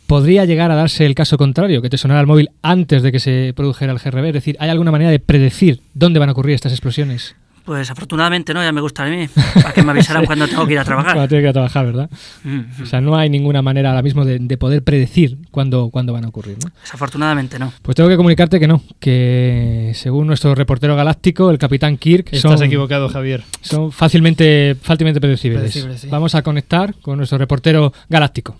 ¿Podría 0.07 0.45
llegar 0.45 0.71
a 0.71 0.75
darse 0.75 1.07
el 1.07 1.15
caso 1.15 1.39
contrario, 1.39 1.83
que 1.83 1.89
te 1.91 1.97
sonara 1.97 2.21
el 2.21 2.27
móvil 2.27 2.51
antes 2.63 3.03
de 3.03 3.13
que 3.13 3.21
se 3.21 3.53
produjera 3.55 3.93
el 3.93 3.99
GRB? 3.99 4.27
Es 4.27 4.33
decir, 4.35 4.57
¿hay 4.59 4.69
alguna 4.69 4.91
manera 4.91 5.11
de 5.11 5.21
predecir 5.21 5.83
dónde 5.95 6.19
van 6.19 6.29
a 6.29 6.33
ocurrir 6.33 6.55
estas 6.57 6.73
explosiones? 6.73 7.37
Pues 7.71 7.89
afortunadamente 7.89 8.53
no, 8.53 8.65
ya 8.65 8.73
me 8.73 8.81
gusta 8.81 9.05
a 9.05 9.09
mí, 9.09 9.29
para 9.55 9.73
que 9.73 9.85
me 9.85 9.93
avisaran 9.93 10.27
cuando 10.27 10.49
tengo 10.49 10.67
que 10.67 10.73
ir 10.73 10.81
a 10.81 10.85
Cuando 10.85 11.05
trabajar. 11.05 11.29
tiene 11.29 11.43
que 11.43 11.47
ir 11.47 11.51
a 11.51 11.53
trabajar, 11.53 11.87
¿verdad? 11.87 12.11
Mm, 12.43 12.83
O 12.83 12.87
sea, 12.87 13.01
no 13.01 13.17
hay 13.17 13.31
ninguna 13.31 13.63
manera 13.63 13.91
ahora 13.91 14.03
mismo 14.03 14.25
de, 14.25 14.41
de 14.41 14.57
poder 14.59 14.83
predecir 14.83 15.39
cuándo, 15.53 15.89
cuándo 15.91 16.13
van 16.13 16.25
a 16.25 16.29
ocurrir, 16.31 16.57
¿no? 16.65 16.73
Desafortunadamente 16.83 17.61
no. 17.61 17.73
Pues 17.83 17.95
tengo 17.95 18.09
que 18.09 18.17
comunicarte 18.17 18.59
que 18.59 18.67
no, 18.67 18.83
que 18.99 19.93
según 19.95 20.27
nuestro 20.27 20.53
reportero 20.57 20.97
galáctico, 20.97 21.49
el 21.53 21.59
capitán 21.59 21.97
Kirk, 21.97 22.31
Estás 22.33 22.59
son, 22.59 22.63
equivocado, 22.65 23.09
Javier. 23.09 23.45
son 23.61 23.93
fácilmente, 23.93 24.75
fácilmente 24.83 25.21
predecibles. 25.21 25.61
Predecibles, 25.61 26.01
sí. 26.01 26.09
Vamos 26.11 26.35
a 26.35 26.43
conectar 26.43 26.97
con 27.01 27.19
nuestro 27.19 27.39
reportero 27.39 27.93
galáctico. 28.09 28.57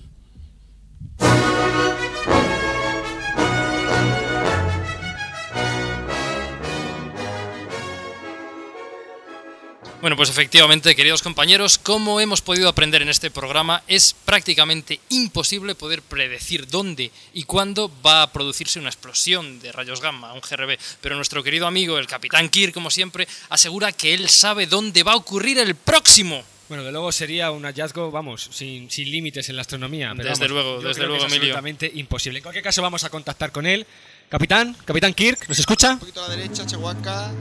Bueno, 10.01 10.17
pues 10.17 10.31
efectivamente, 10.31 10.97
queridos 10.97 11.21
compañeros, 11.21 11.77
como 11.77 12.21
hemos 12.23 12.41
podido 12.41 12.71
aprender 12.71 13.03
en 13.03 13.11
este 13.11 13.31
programa, 13.31 13.83
es 13.87 14.15
prácticamente 14.25 14.99
imposible 15.11 15.75
poder 15.75 16.01
predecir 16.01 16.67
dónde 16.67 17.11
y 17.35 17.43
cuándo 17.43 17.93
va 18.05 18.23
a 18.23 18.33
producirse 18.33 18.79
una 18.79 18.89
explosión 18.89 19.61
de 19.61 19.73
rayos 19.73 20.01
gamma, 20.01 20.33
un 20.33 20.41
GRB. 20.41 20.79
Pero 21.03 21.17
nuestro 21.17 21.43
querido 21.43 21.67
amigo, 21.67 21.99
el 21.99 22.07
capitán 22.07 22.49
Kirk, 22.49 22.73
como 22.73 22.91
siempre, 22.91 23.29
asegura 23.51 23.93
que 23.93 24.15
él 24.15 24.31
sabe 24.31 24.67
dónde 24.67 25.03
va 25.03 25.13
a 25.13 25.17
ocurrir 25.17 25.59
el 25.59 25.75
próximo. 25.75 26.43
Bueno, 26.71 26.83
de 26.83 26.93
luego 26.93 27.13
sería 27.13 27.51
un 27.51 27.65
hallazgo, 27.65 28.11
vamos, 28.11 28.49
sin, 28.53 28.91
sin 28.91 29.11
límites 29.11 29.51
en 29.51 29.57
la 29.57 29.63
astronomía. 29.63 30.15
pero 30.17 30.31
Desde 30.31 30.47
vamos, 30.49 30.51
luego, 30.51 30.81
yo 30.81 30.89
desde 30.89 31.01
creo 31.03 31.09
que 31.09 31.09
luego, 31.19 31.27
es 31.27 31.33
Emilio. 31.33 31.55
absolutamente 31.55 31.91
imposible. 32.01 32.39
En 32.39 32.43
cualquier 32.43 32.65
caso, 32.65 32.81
vamos 32.81 33.05
a 33.05 33.11
contactar 33.11 33.53
con 33.53 33.67
él. 33.67 33.87
Capitán, 34.31 34.75
Capitán 34.87 35.13
Kirk, 35.13 35.47
¿nos 35.47 35.59
escucha? 35.59 35.93
Un 35.93 35.99
poquito 35.99 36.25
a 36.25 36.29
la 36.29 36.37
derecha, 36.37 36.65
Chihuahua. 36.65 37.33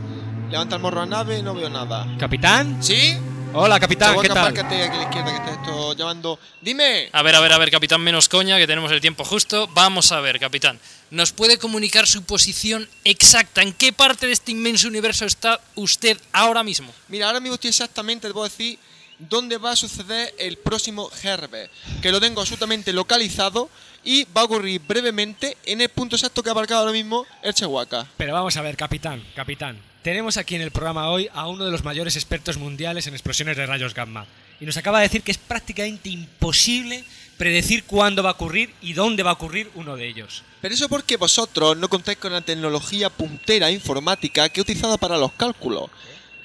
Levanta 0.49 0.77
el 0.77 0.81
morro 0.81 1.01
a 1.01 1.05
nave, 1.05 1.43
no 1.43 1.53
veo 1.53 1.69
nada. 1.69 2.07
¿Capitán? 2.17 2.81
¿Sí? 2.81 3.15
Hola, 3.53 3.79
capitán, 3.79 4.19
¿qué 4.19 4.29
tal? 4.29 4.37
apárcate 4.39 4.83
aquí 4.83 4.95
a 4.95 4.99
la 4.99 5.03
izquierda 5.03 5.31
que 5.31 5.37
está 5.37 5.51
esto 5.61 5.93
llamando. 5.93 6.39
Dime. 6.59 7.09
A 7.11 7.21
ver, 7.21 7.35
a 7.35 7.39
ver, 7.39 7.53
a 7.53 7.57
ver, 7.59 7.69
capitán, 7.69 8.01
menos 8.01 8.27
coña, 8.29 8.57
que 8.57 8.65
tenemos 8.65 8.91
el 8.91 8.99
tiempo 8.99 9.23
justo. 9.23 9.67
Vamos 9.73 10.11
a 10.11 10.19
ver, 10.21 10.39
capitán. 10.39 10.79
¿Nos 11.11 11.33
puede 11.33 11.59
comunicar 11.59 12.07
su 12.07 12.23
posición 12.23 12.89
exacta? 13.03 13.61
¿En 13.61 13.73
qué 13.73 13.93
parte 13.93 14.25
de 14.25 14.33
este 14.33 14.51
inmenso 14.51 14.87
universo 14.87 15.25
está 15.25 15.59
usted 15.75 16.17
ahora 16.31 16.63
mismo? 16.63 16.91
Mira, 17.09 17.27
ahora 17.27 17.39
mismo 17.39 17.55
estoy 17.55 17.69
exactamente, 17.69 18.27
te 18.27 18.33
puedo 18.33 18.49
decir 18.49 18.79
dónde 19.19 19.57
va 19.57 19.71
a 19.71 19.75
suceder 19.75 20.33
el 20.39 20.57
próximo 20.57 21.11
GRB. 21.21 21.69
Que 22.01 22.11
lo 22.11 22.19
tengo 22.19 22.41
absolutamente 22.41 22.91
localizado 22.91 23.69
y 24.03 24.23
va 24.35 24.41
a 24.41 24.45
ocurrir 24.45 24.81
brevemente 24.87 25.57
en 25.65 25.81
el 25.81 25.89
punto 25.89 26.15
exacto 26.15 26.41
que 26.41 26.49
ha 26.49 26.55
marcado 26.55 26.81
ahora 26.81 26.93
mismo 26.93 27.25
el 27.43 27.53
Chihuahua. 27.53 28.07
Pero 28.17 28.33
vamos 28.33 28.57
a 28.57 28.61
ver, 28.63 28.75
capitán, 28.75 29.23
capitán. 29.35 29.89
Tenemos 30.01 30.37
aquí 30.37 30.55
en 30.55 30.61
el 30.61 30.71
programa 30.71 31.09
hoy 31.09 31.27
a 31.33 31.49
uno 31.49 31.65
de 31.65 31.71
los 31.71 31.83
mayores 31.83 32.15
expertos 32.15 32.57
mundiales 32.57 33.05
en 33.07 33.13
explosiones 33.13 33.57
de 33.57 33.65
rayos 33.65 33.93
gamma. 33.93 34.25
Y 34.61 34.65
nos 34.65 34.77
acaba 34.77 34.99
de 34.99 35.03
decir 35.03 35.23
que 35.23 35.31
es 35.31 35.37
prácticamente 35.37 36.07
imposible 36.07 37.03
predecir 37.37 37.83
cuándo 37.83 38.23
va 38.23 38.29
a 38.29 38.33
ocurrir 38.33 38.73
y 38.81 38.93
dónde 38.93 39.23
va 39.23 39.31
a 39.31 39.33
ocurrir 39.33 39.69
uno 39.75 39.97
de 39.97 40.07
ellos. 40.07 40.43
Pero 40.61 40.73
eso 40.73 40.87
porque 40.87 41.17
vosotros 41.17 41.75
no 41.75 41.89
contáis 41.89 42.17
con 42.17 42.31
la 42.31 42.39
tecnología 42.39 43.09
puntera 43.09 43.71
informática 43.71 44.47
que 44.47 44.61
he 44.61 44.63
utilizado 44.63 44.97
para 44.97 45.17
los 45.17 45.33
cálculos. 45.33 45.89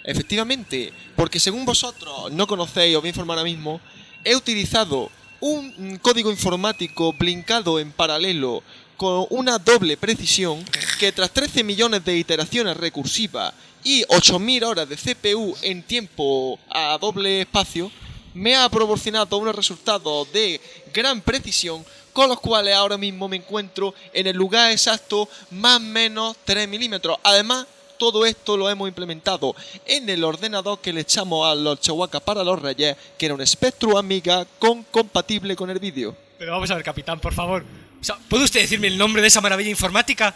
Efectivamente, 0.03 0.93
porque 1.15 1.39
según 1.39 1.65
vosotros 1.65 2.33
no 2.33 2.49
conocéis, 2.49 2.97
os 2.97 3.03
voy 3.03 3.09
a 3.09 3.11
informar 3.11 3.39
ahora 3.39 3.49
mismo, 3.49 3.81
he 4.25 4.35
utilizado 4.35 5.13
un 5.39 5.99
código 6.03 6.31
informático 6.33 7.13
blincado 7.13 7.79
en 7.79 7.93
paralelo 7.93 8.65
con 8.97 9.27
una 9.31 9.59
doble 9.59 9.97
precisión 9.97 10.65
que 10.99 11.13
tras 11.13 11.31
13 11.31 11.65
millones 11.65 12.05
de 12.05 12.17
iteraciones 12.17 12.77
recursivas 12.77 13.53
y 13.83 14.03
8.000 14.05 14.65
horas 14.65 14.89
de 14.89 14.97
CPU 14.97 15.57
en 15.63 15.83
tiempo 15.83 16.59
a 16.71 16.97
doble 17.01 17.43
espacio, 17.43 17.91
me 18.33 18.57
ha 18.57 18.69
proporcionado 18.69 19.37
unos 19.37 19.55
resultados 19.55 20.33
de 20.33 20.61
gran 20.93 21.21
precisión 21.21 21.85
con 22.13 22.29
los 22.29 22.41
cuales 22.41 22.75
ahora 22.75 22.97
mismo 22.97 23.29
me 23.29 23.37
encuentro 23.37 23.95
en 24.13 24.27
el 24.27 24.37
lugar 24.37 24.71
exacto 24.71 25.29
más 25.51 25.77
o 25.77 25.81
menos 25.81 26.37
3 26.45 26.69
milímetros. 26.69 27.19
Además, 27.23 27.67
todo 27.99 28.25
esto 28.27 28.57
lo 28.57 28.69
hemos 28.71 28.89
implementado 28.89 29.55
en 29.87 30.09
el 30.09 30.25
ordenador 30.25 30.79
que 30.81 30.93
le 30.93 31.01
echamos 31.01 31.47
a 31.47 31.55
los 31.55 31.81
Chihuahua 31.81 32.21
para 32.21 32.43
los 32.45 32.61
reyes, 32.61 32.97
que 33.19 33.27
era 33.27 33.35
un 33.35 33.47
Spectrum 33.47 33.97
Amiga 33.97 34.47
con 34.59 34.83
compatible 34.85 35.55
con 35.57 35.71
el 35.71 35.79
vídeo. 35.79 36.17
Pero 36.39 36.53
vamos 36.53 36.71
a 36.71 36.75
ver, 36.75 36.85
capitán, 36.85 37.21
por 37.21 37.33
favor. 37.33 37.65
O 38.05 38.07
sea, 38.07 38.19
¿Puede 38.29 38.45
usted 38.45 38.61
decirme 38.61 38.89
el 38.89 38.99
nombre 38.99 39.23
de 39.23 39.29
esa 39.29 39.41
maravilla 39.41 39.71
informática? 39.71 40.35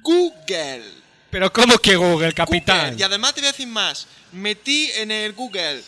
Google. 0.00 0.84
Pero 1.28 1.52
¿cómo 1.52 1.76
que 1.78 1.96
Google, 1.96 2.32
capitán? 2.32 2.90
Google. 2.90 3.00
Y 3.00 3.02
además 3.02 3.34
te 3.34 3.40
voy 3.40 3.48
a 3.48 3.50
decir 3.50 3.66
más. 3.66 4.06
Metí 4.30 4.88
en 4.94 5.10
el 5.10 5.32
Google 5.32 5.82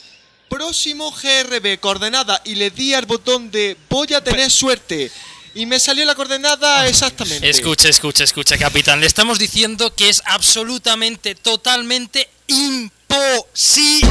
próximo 0.48 1.12
GRB 1.12 1.78
coordenada 1.78 2.42
y 2.44 2.56
le 2.56 2.70
di 2.70 2.92
al 2.92 3.06
botón 3.06 3.52
de 3.52 3.76
voy 3.88 4.12
a 4.14 4.24
tener 4.24 4.50
suerte. 4.50 5.12
Y 5.54 5.64
me 5.64 5.78
salió 5.78 6.04
la 6.04 6.16
coordenada 6.16 6.88
exactamente. 6.88 7.48
Escuche, 7.48 7.88
escuche, 7.88 8.24
escuche, 8.24 8.58
capitán. 8.58 8.98
Le 8.98 9.06
estamos 9.06 9.38
diciendo 9.38 9.94
que 9.94 10.08
es 10.08 10.20
absolutamente, 10.26 11.36
totalmente 11.36 12.28
imposible. 12.48 14.08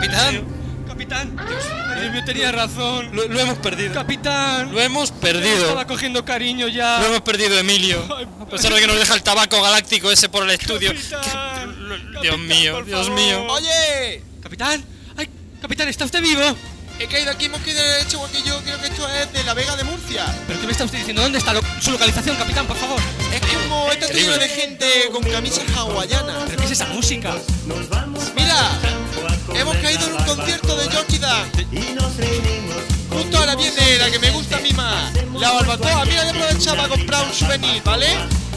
Capitán. 0.00 0.44
Capitán, 0.86 1.36
Dios, 1.36 1.64
Dios 2.00 2.12
mío, 2.12 2.24
tenía 2.24 2.50
razón. 2.52 3.14
Lo, 3.14 3.28
lo 3.28 3.40
hemos 3.40 3.58
perdido. 3.58 3.92
Capitán. 3.94 4.72
Lo 4.72 4.80
hemos 4.80 5.10
Estaba 5.10 5.20
perdido. 5.20 5.86
cogiendo 5.86 6.24
cariño 6.24 6.66
ya. 6.68 6.98
Lo 7.00 7.06
hemos 7.06 7.20
perdido, 7.20 7.58
Emilio. 7.58 8.02
A 8.40 8.46
pesar 8.46 8.72
de 8.74 8.80
que 8.80 8.86
nos 8.86 8.98
deja 8.98 9.14
el 9.14 9.22
tabaco 9.22 9.60
galáctico 9.62 10.10
ese 10.10 10.28
por 10.28 10.42
el 10.44 10.50
estudio. 10.50 10.92
Dios 12.22 12.38
mío, 12.38 12.82
Dios 12.84 13.10
mío. 13.10 13.46
Oye, 13.48 14.22
Capitán. 14.42 14.84
Ay, 15.16 15.28
capitán, 15.60 15.88
¿está 15.88 16.04
usted 16.04 16.20
vivo? 16.22 16.42
he 17.00 17.06
caído 17.06 17.30
aquí, 17.30 17.44
hemos 17.44 17.60
caído 17.60 17.78
en 17.80 18.00
el 18.00 18.08
Chihuahua 18.08 18.28
que 18.32 18.42
yo 18.42 18.60
creo 18.64 18.80
que 18.80 18.88
esto 18.88 19.08
es 19.08 19.32
de 19.32 19.44
la 19.44 19.54
Vega 19.54 19.76
de 19.76 19.84
Murcia. 19.84 20.24
¿Pero 20.48 20.58
qué 20.60 20.66
me 20.66 20.72
está 20.72 20.84
usted 20.84 20.98
diciendo? 20.98 21.22
¿Dónde 21.22 21.38
está 21.38 21.52
lo- 21.54 21.60
su 21.80 21.92
localización, 21.92 22.34
capitán, 22.34 22.66
por 22.66 22.76
favor? 22.76 23.00
Es 23.32 23.40
como 23.40 23.92
está 23.92 24.08
lleno 24.12 24.36
de 24.36 24.48
gente 24.48 24.86
con 25.12 25.22
camisas 25.22 25.62
hawaianas. 25.76 26.42
¿Pero 26.46 26.58
qué 26.58 26.64
es 26.64 26.70
esa 26.72 26.86
música? 26.86 27.36
Mira, 28.34 28.70
hemos 29.54 29.76
caído 29.78 30.06
en 30.06 30.12
un 30.14 30.24
concierto 30.24 30.76
de 30.76 30.90
Georgie 30.90 31.18
Dan. 31.18 31.44
Justo 33.10 33.38
ahora 33.38 33.56
viene 33.56 33.98
la 33.98 34.10
que 34.10 34.18
me 34.18 34.30
gusta 34.30 34.56
a 34.56 34.60
mí 34.60 34.72
más, 34.72 35.12
la 35.38 35.50
barbacoa. 35.52 36.04
Mira, 36.04 36.24
ya 36.24 36.30
aprovechaba 36.30 36.84
a 36.84 36.88
comprar 36.88 37.26
un 37.26 37.34
souvenir, 37.34 37.82
¿vale? 37.84 38.06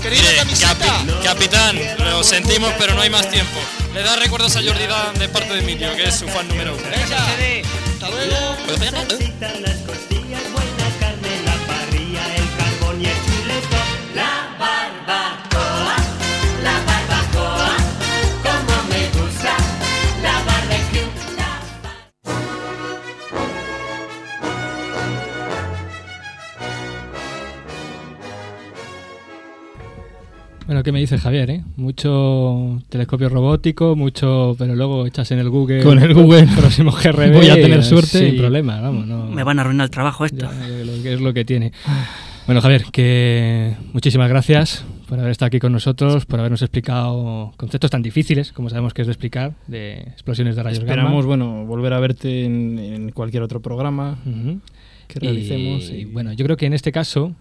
Querida 0.02 0.36
camiseta. 0.36 0.76
capi- 0.86 1.24
capitán, 1.24 1.80
lo 2.00 2.24
sentimos, 2.24 2.72
pero 2.78 2.94
no 2.96 3.02
hay 3.02 3.10
más 3.10 3.30
tiempo. 3.30 3.60
Le 3.94 4.02
da 4.04 4.16
recuerdos 4.16 4.56
a 4.56 4.62
Jordi 4.64 4.86
Dan 4.88 5.18
de 5.20 5.30
parte 5.30 5.54
de 5.54 5.60
Emilio, 5.60 5.96
que 5.96 6.06
es 6.06 6.16
su 6.16 6.28
fan 6.28 6.48
número 6.48 6.76
uno. 6.76 6.84
Hasta 7.94 8.10
luego. 8.10 8.56
Bueno, 30.72 30.84
¿qué 30.84 30.94
me 30.94 31.02
dice 31.02 31.18
Javier? 31.18 31.50
Eh? 31.50 31.64
Mucho 31.76 32.82
telescopio 32.88 33.28
robótico, 33.28 33.98
mucho, 33.98 34.56
pero 34.58 34.74
luego 34.74 35.06
echas 35.06 35.30
en 35.32 35.40
el 35.40 35.50
Google. 35.50 35.84
Con 35.84 36.00
el 36.02 36.14
Google. 36.14 36.48
Próximo 36.58 36.92
GRB. 36.94 37.34
Voy 37.34 37.50
a 37.50 37.56
tener 37.56 37.80
y, 37.82 37.84
suerte 37.84 38.20
Sin 38.20 38.36
y- 38.36 38.38
problema, 38.38 38.80
vamos. 38.80 39.06
No, 39.06 39.26
Me 39.26 39.44
van 39.44 39.60
a 39.60 39.64
arruinar 39.64 39.84
el 39.84 39.92
trabajo 39.92 40.24
esto. 40.24 40.50
ya, 40.50 41.10
es 41.12 41.20
lo 41.20 41.34
que 41.34 41.44
tiene. 41.44 41.74
Bueno, 42.46 42.62
Javier, 42.62 42.86
que 42.90 43.76
muchísimas 43.92 44.30
gracias 44.30 44.86
por 45.10 45.20
haber 45.20 45.32
estado 45.32 45.48
aquí 45.48 45.60
con 45.60 45.74
nosotros, 45.74 46.26
por 46.26 46.40
habernos 46.40 46.62
explicado 46.62 47.52
conceptos 47.58 47.92
tan 47.92 48.02
difíciles, 48.02 48.54
como 48.54 48.70
sabemos 48.70 48.94
que 48.94 49.02
es 49.02 49.08
de 49.08 49.12
explicar, 49.12 49.56
de 49.68 50.00
explosiones 50.04 50.56
de 50.56 50.64
rayos 50.64 50.80
Esperamos, 50.80 51.12
gamma. 51.12 51.26
bueno, 51.26 51.66
volver 51.66 51.92
a 51.92 52.00
verte 52.00 52.46
en, 52.46 52.80
en 52.80 53.12
cualquier 53.12 53.44
otro 53.44 53.62
programa 53.62 54.20
Ujú. 54.26 54.62
que 55.10 55.20
realicemos. 55.20 55.90
Y, 55.90 56.06
bueno, 56.06 56.32
yo 56.32 56.46
creo 56.46 56.56
que 56.56 56.66
en 56.66 56.72
este 56.72 56.94
caso 56.94 57.36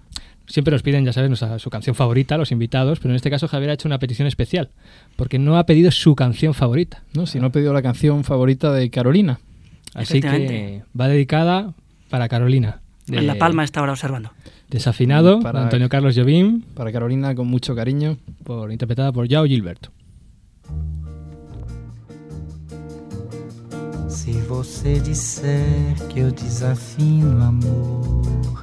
siempre 0.51 0.73
nos 0.73 0.83
piden, 0.83 1.05
ya 1.05 1.13
sabes, 1.13 1.31
nuestra- 1.31 1.59
su 1.59 1.71
canción 1.71 1.95
favorita, 1.97 2.37
los 2.37 2.53
invitados, 2.53 2.99
pero 3.01 3.11
en 3.13 3.17
este 3.17 3.31
caso 3.31 3.49
Javier 3.49 3.71
ha 3.71 3.75
hecho 3.75 3.89
una 3.89 3.99
petición 3.99 4.29
especial, 4.29 4.71
porque 5.17 5.39
no 5.39 5.57
ha 5.57 5.65
pedido 5.65 5.91
su 5.91 6.15
canción 6.15 6.53
favorita. 6.55 7.03
No, 7.15 7.27
si 7.27 7.39
no 7.41 7.47
ha 7.47 7.51
pedido 7.51 7.73
la 7.73 7.83
canción 7.83 8.25
favorita 8.25 8.73
de 8.73 8.91
Carolina. 8.91 9.41
Así 9.95 10.21
que 10.21 10.83
va 10.99 11.09
dedicada 11.09 11.73
para 12.11 12.29
Carolina. 12.29 12.81
En 13.09 13.27
La 13.27 13.35
Palma 13.37 13.65
está 13.65 13.81
ahora 13.81 13.93
observando. 13.93 14.31
Desafinado, 14.69 15.41
Para- 15.41 15.65
Antonio 15.65 15.89
Carlos 15.89 16.15
Jobim, 16.17 16.63
Para 16.75 16.93
Carolina, 16.93 17.35
con 17.35 17.49
mucho 17.49 17.75
cariño. 17.75 18.19
por, 18.45 18.71
interpretada 18.71 19.11
por 19.13 19.27
Yao 19.27 19.45
Gilberto. 19.47 19.91
Se 24.09 24.33
você 24.43 24.99
disser 25.01 25.95
que 26.09 26.21
eu 26.21 26.31
desafino 26.33 27.43
amor, 27.43 28.63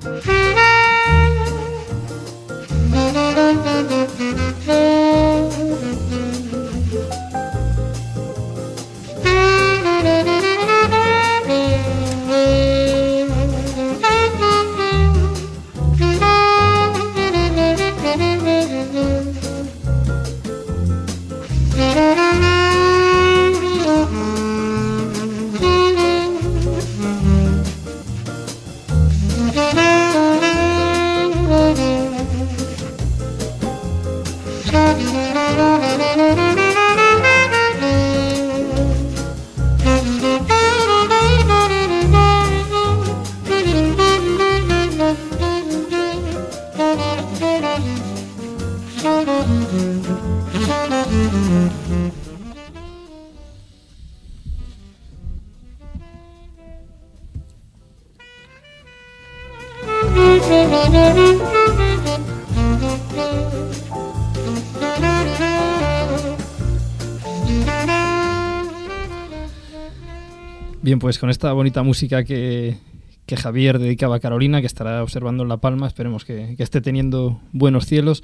Pues 71.11 71.19
con 71.19 71.29
esta 71.29 71.51
bonita 71.51 71.83
música 71.83 72.23
que, 72.23 72.77
que 73.25 73.35
Javier 73.35 73.79
dedicaba 73.79 74.15
a 74.15 74.19
Carolina, 74.21 74.61
que 74.61 74.65
estará 74.65 75.03
observando 75.03 75.43
en 75.43 75.49
La 75.49 75.57
Palma, 75.57 75.85
esperemos 75.85 76.23
que, 76.23 76.55
esté 76.57 76.79
teniendo 76.79 77.41
buenos 77.51 77.85
cielos, 77.85 78.23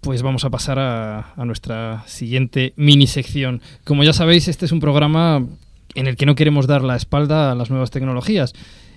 pues 0.00 0.22
vamos 0.22 0.44
a 0.44 0.50
pasar 0.50 0.80
a, 0.80 1.34
a 1.36 1.44
nuestra 1.44 2.02
siguiente 2.08 2.72
mini 2.74 3.06
sección. 3.06 3.62
Como 3.84 4.02
ya 4.02 4.12
sabéis, 4.12 4.48
este 4.48 4.64
es 4.64 4.72
un 4.72 4.80
programa 4.80 5.46
en 5.94 6.08
el 6.08 6.16
que 6.16 6.26
no 6.26 6.34
queremos 6.34 6.66
dar 6.66 6.82
la 6.82 6.96
espalda 6.96 7.52
a 7.52 7.54
las 7.54 7.70
nuevas 7.70 7.92
tecnologías. 7.92 8.54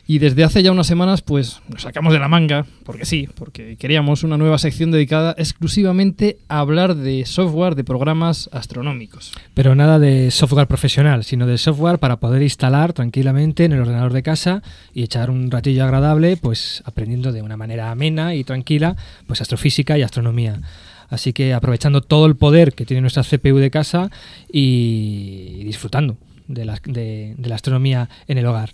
Y 0.08 0.20
desde 0.20 0.43
hace 0.43 0.64
ya 0.64 0.72
unas 0.72 0.88
semanas, 0.88 1.22
pues 1.22 1.62
nos 1.70 1.84
sacamos 1.84 2.12
de 2.12 2.20
la 2.20 2.28
manga, 2.28 2.66
porque 2.84 3.06
sí, 3.06 3.30
porque 3.36 3.78
queríamos 3.78 4.24
una 4.24 4.38
nueva 4.38 4.58
sección 4.58 4.91
dedicada 4.91 5.36
exclusivamente 5.38 6.38
a 6.49 6.60
hablar 6.60 6.95
de 6.95 7.26
software 7.26 7.76
de 7.76 7.84
programas 7.84 8.49
astronómicos. 8.52 9.32
Pero 9.54 9.76
nada 9.76 9.99
de 9.99 10.32
software 10.32 10.68
profesional, 10.68 11.24
sino 11.24 11.47
de 11.47 11.58
software 11.58 11.99
para 11.99 12.20
poder 12.20 12.41
instalar 12.41 12.93
tranquilamente 12.93 13.66
en 13.66 13.74
el 13.74 13.82
ordenador 13.82 14.14
de 14.14 14.24
casa 14.24 14.64
y 14.93 15.04
echar 15.04 15.30
un 15.30 15.49
ratillo 15.52 15.84
agradable, 15.84 16.38
pues 16.38 16.82
aprendiendo 16.86 17.32
de 17.32 17.41
una 17.41 17.58
manera 17.58 17.91
amena 17.91 18.36
y 18.36 18.43
tranquila, 18.43 18.95
pues 19.28 19.41
astrofísica 19.41 19.97
y 19.97 20.02
astronomía. 20.02 20.62
Así 21.10 21.34
que 21.34 21.54
aprovechando 21.54 22.02
todo 22.02 22.26
el 22.26 22.38
poder 22.38 22.74
que 22.74 22.86
tiene 22.86 23.02
nuestra 23.02 23.24
CPU 23.24 23.58
de 23.58 23.70
casa 23.70 24.10
y 24.52 25.64
disfrutando 25.66 26.18
de 26.47 26.66
la, 26.66 26.80
de, 26.86 27.36
de 27.38 27.49
la 27.49 27.56
astronomía 27.56 28.10
en 28.28 28.38
el 28.38 28.45
hogar. 28.45 28.74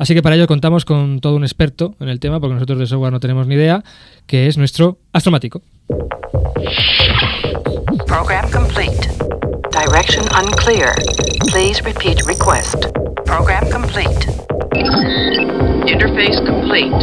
Así 0.00 0.14
que 0.14 0.22
para 0.22 0.34
ello 0.34 0.46
contamos 0.46 0.86
con 0.86 1.20
todo 1.20 1.36
un 1.36 1.44
experto 1.44 1.94
en 2.00 2.08
el 2.08 2.20
tema, 2.20 2.40
porque 2.40 2.54
nosotros 2.54 2.78
de 2.78 2.86
software 2.86 3.12
no 3.12 3.20
tenemos 3.20 3.46
ni 3.46 3.54
idea, 3.54 3.84
que 4.26 4.46
es 4.46 4.56
nuestro 4.56 4.96
astromático. 5.12 5.60
Program 8.06 8.50
complete. 8.50 9.10
Direction 9.70 10.24
unclear. 10.34 10.94
Please 11.52 11.82
repeat 11.84 12.22
request. 12.26 12.86
Program 13.26 13.68
complete. 13.70 14.26
Interface 15.86 16.40
complete. 16.46 16.96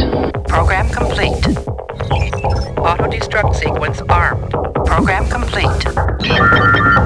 Program 0.48 0.88
complete. 0.90 1.54
Auto 2.78 3.06
destruct 3.08 3.54
sequence 3.54 4.02
armed. 4.08 4.50
Program 4.84 5.24
complete. 5.28 5.86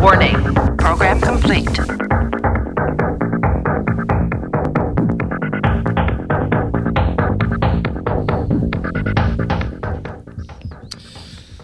Warning. 0.01 0.55
Program 0.78 1.20
complete. 1.20 1.68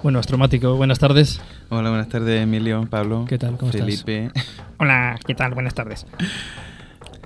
Bueno, 0.09 0.21
astromático, 0.21 0.75
buenas 0.75 0.99
tardes. 0.99 1.39
Hola, 1.69 1.91
buenas 1.91 2.09
tardes, 2.09 2.43
Emilio, 2.43 2.87
Pablo. 2.89 3.27
¿Qué 3.29 3.37
tal? 3.37 3.59
¿Cómo 3.59 3.71
estás? 3.71 3.85
Felipe. 3.85 4.31
Hola, 4.79 5.19
¿qué 5.27 5.35
tal? 5.35 5.53
Buenas 5.53 5.75
tardes. 5.75 6.07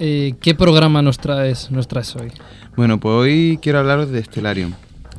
Eh, 0.00 0.34
¿Qué 0.40 0.56
programa 0.56 1.00
nos 1.00 1.18
traes, 1.18 1.70
nos 1.70 1.86
traes 1.86 2.16
hoy? 2.16 2.32
Bueno, 2.74 2.98
pues 2.98 3.12
hoy 3.12 3.60
quiero 3.62 3.78
hablaros 3.78 4.10
de 4.10 4.24
Stellarium. 4.24 4.72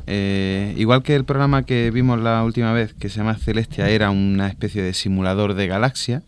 Eh, 0.06 0.74
igual 0.76 1.02
que 1.02 1.14
el 1.14 1.24
programa 1.24 1.62
que 1.62 1.90
vimos 1.90 2.20
la 2.20 2.44
última 2.44 2.74
vez, 2.74 2.92
que 2.92 3.08
se 3.08 3.16
llama 3.16 3.34
Celestia, 3.36 3.88
era 3.88 4.10
una 4.10 4.48
especie 4.48 4.82
de 4.82 4.92
simulador 4.92 5.54
de 5.54 5.66
galaxia, 5.66 6.22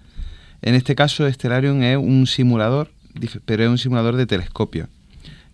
en 0.62 0.74
este 0.74 0.94
caso 0.94 1.30
Stellarium 1.30 1.82
es 1.82 1.98
un 1.98 2.26
simulador, 2.26 2.92
pero 3.44 3.62
es 3.62 3.68
un 3.68 3.76
simulador 3.76 4.16
de 4.16 4.24
telescopio, 4.24 4.88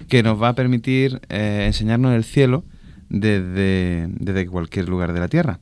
que 0.06 0.22
nos 0.22 0.40
va 0.40 0.50
a 0.50 0.54
permitir 0.54 1.20
eh, 1.28 1.64
enseñarnos 1.66 2.14
el 2.14 2.22
cielo 2.22 2.62
desde, 3.08 4.06
desde 4.10 4.46
cualquier 4.46 4.88
lugar 4.88 5.12
de 5.12 5.18
la 5.18 5.26
Tierra. 5.26 5.58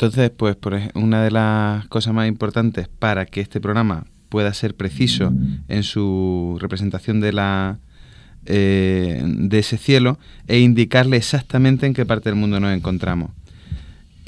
Entonces, 0.00 0.30
pues 0.30 0.56
por 0.56 0.80
una 0.94 1.22
de 1.22 1.30
las 1.30 1.86
cosas 1.88 2.14
más 2.14 2.26
importantes 2.26 2.88
para 2.88 3.26
que 3.26 3.42
este 3.42 3.60
programa 3.60 4.06
pueda 4.30 4.54
ser 4.54 4.74
preciso 4.74 5.30
en 5.68 5.82
su 5.82 6.56
representación 6.58 7.20
de 7.20 7.34
la 7.34 7.78
eh, 8.46 9.22
de 9.22 9.58
ese 9.58 9.76
cielo 9.76 10.18
e 10.48 10.60
indicarle 10.60 11.18
exactamente 11.18 11.84
en 11.84 11.92
qué 11.92 12.06
parte 12.06 12.30
del 12.30 12.38
mundo 12.38 12.58
nos 12.60 12.74
encontramos. 12.74 13.32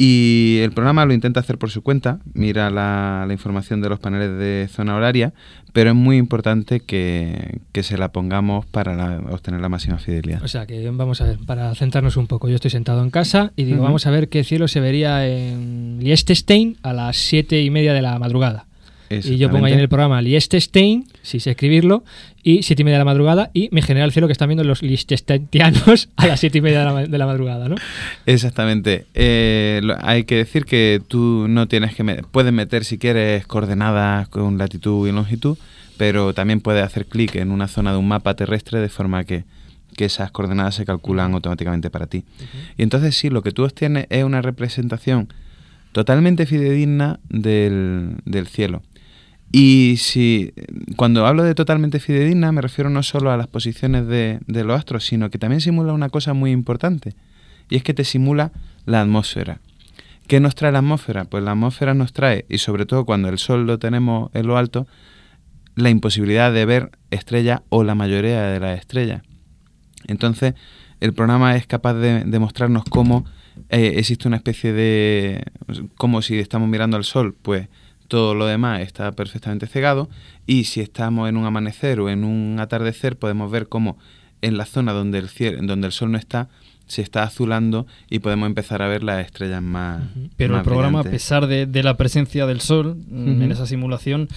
Y 0.05 0.59
el 0.63 0.73
programa 0.73 1.05
lo 1.07 1.13
intenta 1.15 1.39
hacer 1.39 1.59
por 1.59 1.71
su 1.71 1.81
cuenta, 1.83 2.19
mira 2.35 2.71
la, 2.71 3.25
la 3.25 3.33
información 3.33 3.81
de 3.81 3.89
los 3.89 4.01
paneles 4.01 4.37
de 4.37 4.67
zona 4.69 4.97
horaria, 4.97 5.33
pero 5.73 5.91
es 5.91 5.95
muy 5.97 6.17
importante 6.17 6.81
que, 6.81 7.61
que 7.71 7.85
se 7.85 7.97
la 7.97 8.11
pongamos 8.11 8.67
para 8.67 8.97
la- 8.97 9.19
obtener 9.31 9.61
la 9.61 9.69
máxima 9.69 9.99
fidelidad. 9.99 10.43
O 10.43 10.49
sea 10.49 10.67
que 10.67 10.91
vamos 10.91 11.21
a 11.21 11.25
ver, 11.27 11.39
para 11.47 11.73
centrarnos 11.77 12.17
un 12.17 12.27
poco, 12.27 12.49
yo 12.49 12.57
estoy 12.57 12.73
sentado 12.73 13.01
en 13.05 13.11
casa 13.11 13.53
y 13.55 13.63
digo, 13.63 13.85
vamos 13.85 14.05
a 14.09 14.11
ver 14.11 14.29
qué 14.29 14.43
cielo 14.43 14.67
se 14.67 14.81
vería 14.81 15.25
en 15.25 15.99
Liechtenstein 16.01 16.79
a 16.83 16.93
las 16.93 17.17
siete 17.17 17.63
y 17.63 17.71
media 17.71 17.93
de 17.95 18.03
la 18.03 18.19
madrugada. 18.19 18.67
Y 19.19 19.37
yo 19.39 19.49
pongo 19.51 19.67
ahí 19.67 19.73
en 19.73 19.81
el 19.81 19.89
programa 19.89 20.21
Liechtenstein, 20.23 21.07
si 21.23 21.41
sé 21.41 21.51
escribirlo, 21.51 22.05
y 22.43 22.63
siete 22.63 22.83
y 22.83 22.85
media 22.85 22.97
de 22.99 23.01
la 23.01 23.05
madrugada, 23.05 23.51
y 23.55 23.69
me 23.73 23.83
genera 23.83 24.05
el 24.05 24.13
cielo 24.13 24.27
que 24.27 24.33
están 24.33 24.49
viendo 24.49 24.65
los 24.65 24.83
liechtensteinianos 24.83 26.09
a 26.17 26.27
las 26.27 26.41
siete 26.41 26.59
y 26.59 26.61
media 26.61 26.81
de 26.81 26.85
la, 26.85 27.07
de 27.07 27.19
la 27.19 27.27
madrugada, 27.27 27.69
¿no? 27.69 27.77
Exactamente. 28.27 29.07
Eh, 29.15 29.81
lo- 29.83 29.97
hay 30.03 30.25
que 30.25 30.37
decir 30.37 30.65
que 30.65 31.01
tú 31.07 31.47
no 31.49 31.69
tienes 31.69 31.95
que... 31.95 32.03
me- 32.03 32.23
puedes 32.23 32.53
meter 32.53 32.85
si 32.85 32.99
quieres 32.99 33.47
coordenadas 33.47 34.29
con 34.29 34.59
latitud 34.59 35.09
y 35.09 35.13
longitud, 35.13 35.57
pero 35.97 36.35
también 36.35 36.61
puedes 36.61 36.83
hacer 36.85 37.07
clic 37.07 37.37
en 37.37 37.51
una 37.51 37.69
zona 37.69 37.93
de 37.93 37.99
un 37.99 38.09
mapa 38.09 38.35
terrestre 38.35 38.81
de 38.81 38.89
forma 38.89 39.25
que, 39.25 39.45
que 39.97 40.07
esas 40.07 40.31
coordenadas 40.31 40.75
se 40.75 40.85
calculan 40.85 41.35
automáticamente 41.35 41.91
para 41.91 42.07
ti. 42.07 42.25
Y 42.77 42.83
entonces 42.83 43.17
sí, 43.17 43.29
lo 43.31 43.43
que 43.43 43.53
tú 43.53 43.65
obtienes 43.65 44.07
es 44.11 44.25
una 44.25 44.43
representación 44.43 45.29
totalmente 45.93 46.47
fidedigna 46.47 47.21
del, 47.29 48.17
del 48.25 48.47
cielo. 48.47 48.83
Y 49.53 49.97
si 49.99 50.53
cuando 50.97 51.27
hablo 51.27 51.43
de 51.43 51.55
totalmente 51.55 52.01
fidedigna 52.01 52.53
me 52.53 52.63
refiero 52.63 52.89
no 52.89 53.03
solo 53.03 53.31
a 53.31 53.37
las 53.37 53.49
posiciones 53.49 54.07
de, 54.07 54.41
de 54.47 54.65
los 54.65 54.79
astros, 54.79 55.05
sino 55.05 55.29
que 55.31 55.39
también 55.39 55.61
simula 55.61 55.93
una 55.93 56.09
cosa 56.09 56.33
muy 56.33 56.51
importante, 56.51 57.15
y 57.69 57.77
es 57.77 57.83
que 57.83 57.93
te 57.95 58.05
simula 58.05 58.53
la 58.87 59.03
atmósfera. 59.03 59.61
¿Qué 60.27 60.41
nos 60.41 60.55
trae 60.55 60.73
la 60.73 60.79
atmósfera? 60.79 61.25
Pues 61.27 61.45
la 61.45 61.51
atmósfera 61.51 61.93
nos 61.93 62.15
trae, 62.15 62.47
y 62.49 62.59
sobre 62.59 62.87
todo 62.87 63.05
cuando 63.05 63.29
el 63.29 63.39
Sol 63.39 63.67
lo 63.67 63.79
tenemos 63.79 64.31
en 64.35 64.47
lo 64.47 64.57
alto, 64.57 64.87
la 65.75 65.91
imposibilidad 65.91 66.53
de 66.53 66.65
ver 66.65 66.91
estrellas 67.11 67.61
o 67.69 67.85
la 67.85 67.95
mayoría 67.95 68.43
de 68.43 68.61
las 68.61 68.79
estrellas. 68.79 69.23
Entonces, 70.07 70.55
el 71.01 71.13
programa 71.13 71.57
es 71.57 71.67
capaz 71.67 71.95
de, 71.95 72.25
mostrarnos 72.39 72.85
cómo 72.85 73.25
eh, 73.69 73.95
existe 73.97 74.29
una 74.29 74.37
especie 74.37 74.73
de... 74.73 75.45
como 75.97 76.23
si 76.23 76.39
estamos 76.39 76.69
mirando 76.69 76.97
al 76.97 77.05
Sol, 77.05 77.35
pues 77.41 77.69
todo 78.13 78.35
lo 78.35 78.45
demás 78.45 78.83
está 78.83 79.11
perfectamente 79.13 79.67
cegado 79.67 80.11
y 80.47 80.65
si 80.65 80.83
estamos 80.83 81.31
en 81.31 81.39
un 81.39 81.47
amanecer 81.47 81.99
o 81.99 82.11
en 82.11 82.25
un 82.25 82.61
atardecer 82.61 83.17
podemos 83.17 83.51
ver 83.51 83.69
cómo 83.69 83.97
en 84.43 84.59
la 84.59 84.67
zona 84.67 84.93
donde 84.93 85.17
el, 85.17 85.31
cielo, 85.31 85.57
donde 85.63 85.87
el 85.87 85.95
Sol 85.95 86.13
no 86.13 86.19
está 86.19 86.51
se 86.87 87.01
está 87.01 87.23
azulando 87.23 87.87
y 88.11 88.19
podemos 88.19 88.49
empezar 88.49 88.83
a 88.83 88.89
ver 88.89 89.03
las 89.03 89.25
estrellas 89.25 89.63
más 89.63 90.03
Pero 90.37 90.59
el 90.59 90.63
programa, 90.63 91.01
a 91.01 91.05
pesar 91.05 91.47
de, 91.47 91.65
de 91.65 91.83
la 91.83 91.97
presencia 91.97 92.45
del 92.45 92.61
Sol 92.61 92.99
mm, 93.09 93.41
en 93.41 93.51
esa 93.51 93.65
simulación, 93.65 94.29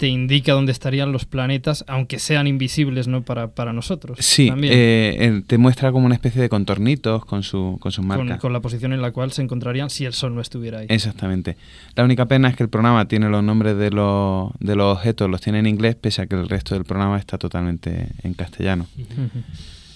te 0.00 0.08
indica 0.08 0.54
dónde 0.54 0.72
estarían 0.72 1.12
los 1.12 1.26
planetas, 1.26 1.84
aunque 1.86 2.18
sean 2.18 2.46
invisibles 2.46 3.06
no 3.06 3.20
para, 3.20 3.48
para 3.48 3.74
nosotros. 3.74 4.16
Sí, 4.18 4.48
también. 4.48 4.72
eh, 4.72 5.16
eh, 5.20 5.42
te 5.46 5.58
muestra 5.58 5.92
como 5.92 6.06
una 6.06 6.14
especie 6.14 6.40
de 6.40 6.48
contornitos 6.48 7.26
con, 7.26 7.42
su, 7.42 7.76
con 7.78 7.92
sus 7.92 7.98
con, 7.98 8.06
marcas. 8.06 8.40
con 8.40 8.54
la 8.54 8.60
posición 8.60 8.94
en 8.94 9.02
la 9.02 9.10
cual 9.10 9.30
se 9.32 9.42
encontrarían 9.42 9.90
si 9.90 10.06
el 10.06 10.14
Sol 10.14 10.34
no 10.34 10.40
estuviera 10.40 10.78
ahí. 10.78 10.86
Exactamente. 10.88 11.58
La 11.96 12.04
única 12.04 12.24
pena 12.24 12.48
es 12.48 12.56
que 12.56 12.62
el 12.62 12.70
programa 12.70 13.08
tiene 13.08 13.28
los 13.28 13.44
nombres 13.44 13.76
de 13.76 13.90
los, 13.90 14.52
de 14.58 14.74
los 14.74 14.96
objetos, 14.96 15.28
los 15.28 15.42
tiene 15.42 15.58
en 15.58 15.66
inglés, 15.66 15.96
pese 15.96 16.22
a 16.22 16.26
que 16.26 16.34
el 16.34 16.48
resto 16.48 16.74
del 16.74 16.84
programa 16.84 17.18
está 17.18 17.36
totalmente 17.36 18.06
en 18.22 18.32
castellano. 18.32 18.86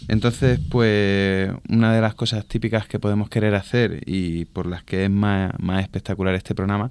Entonces, 0.09 0.61
pues 0.69 1.51
una 1.71 1.95
de 1.95 2.03
las 2.03 2.15
cosas 2.15 2.45
típicas 2.45 2.87
que 2.87 2.99
podemos 2.99 3.31
querer 3.31 3.55
hacer 3.55 4.03
y 4.05 4.45
por 4.45 4.67
las 4.67 4.85
que 4.85 5.05
es 5.05 5.11
más, 5.11 5.53
más 5.61 5.81
espectacular 5.81 6.35
este 6.35 6.55
programa 6.55 6.91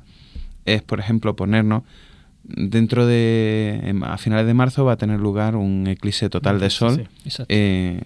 es, 0.66 0.82
por 0.82 1.00
ejemplo, 1.00 1.36
ponernos 1.36 1.84
dentro 2.44 3.06
de 3.06 3.80
en- 3.84 4.04
a 4.04 4.18
finales 4.18 4.46
de 4.46 4.54
marzo 4.54 4.84
va 4.86 4.94
a 4.94 4.98
tener 4.98 5.20
lugar 5.20 5.56
un 5.56 5.88
eclipse 5.88 6.30
total 6.30 6.60
de 6.60 6.70
sol 6.70 6.96
sí, 7.24 7.30
eh, 7.50 8.02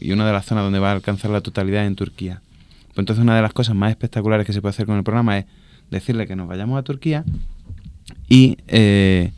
y 0.00 0.12
una 0.12 0.26
de 0.26 0.32
las 0.32 0.46
zonas 0.46 0.64
donde 0.64 0.78
va 0.80 0.90
a 0.90 0.92
alcanzar 0.94 1.30
la 1.30 1.40
totalidad 1.40 1.86
en 1.86 1.94
Turquía. 1.94 2.40
Pues 2.88 2.98
entonces 2.98 3.22
una 3.22 3.36
de 3.36 3.42
las 3.42 3.52
cosas 3.52 3.76
más 3.76 3.90
espectaculares 3.90 4.46
que 4.46 4.52
se 4.52 4.60
puede 4.60 4.70
hacer 4.70 4.86
con 4.86 4.96
el 4.96 5.04
programa 5.04 5.38
es 5.38 5.46
decirle 5.90 6.26
que 6.26 6.34
nos 6.36 6.48
vayamos 6.48 6.78
a 6.78 6.82
Turquía 6.82 7.24
y 8.28 8.58
eh, 8.66 9.30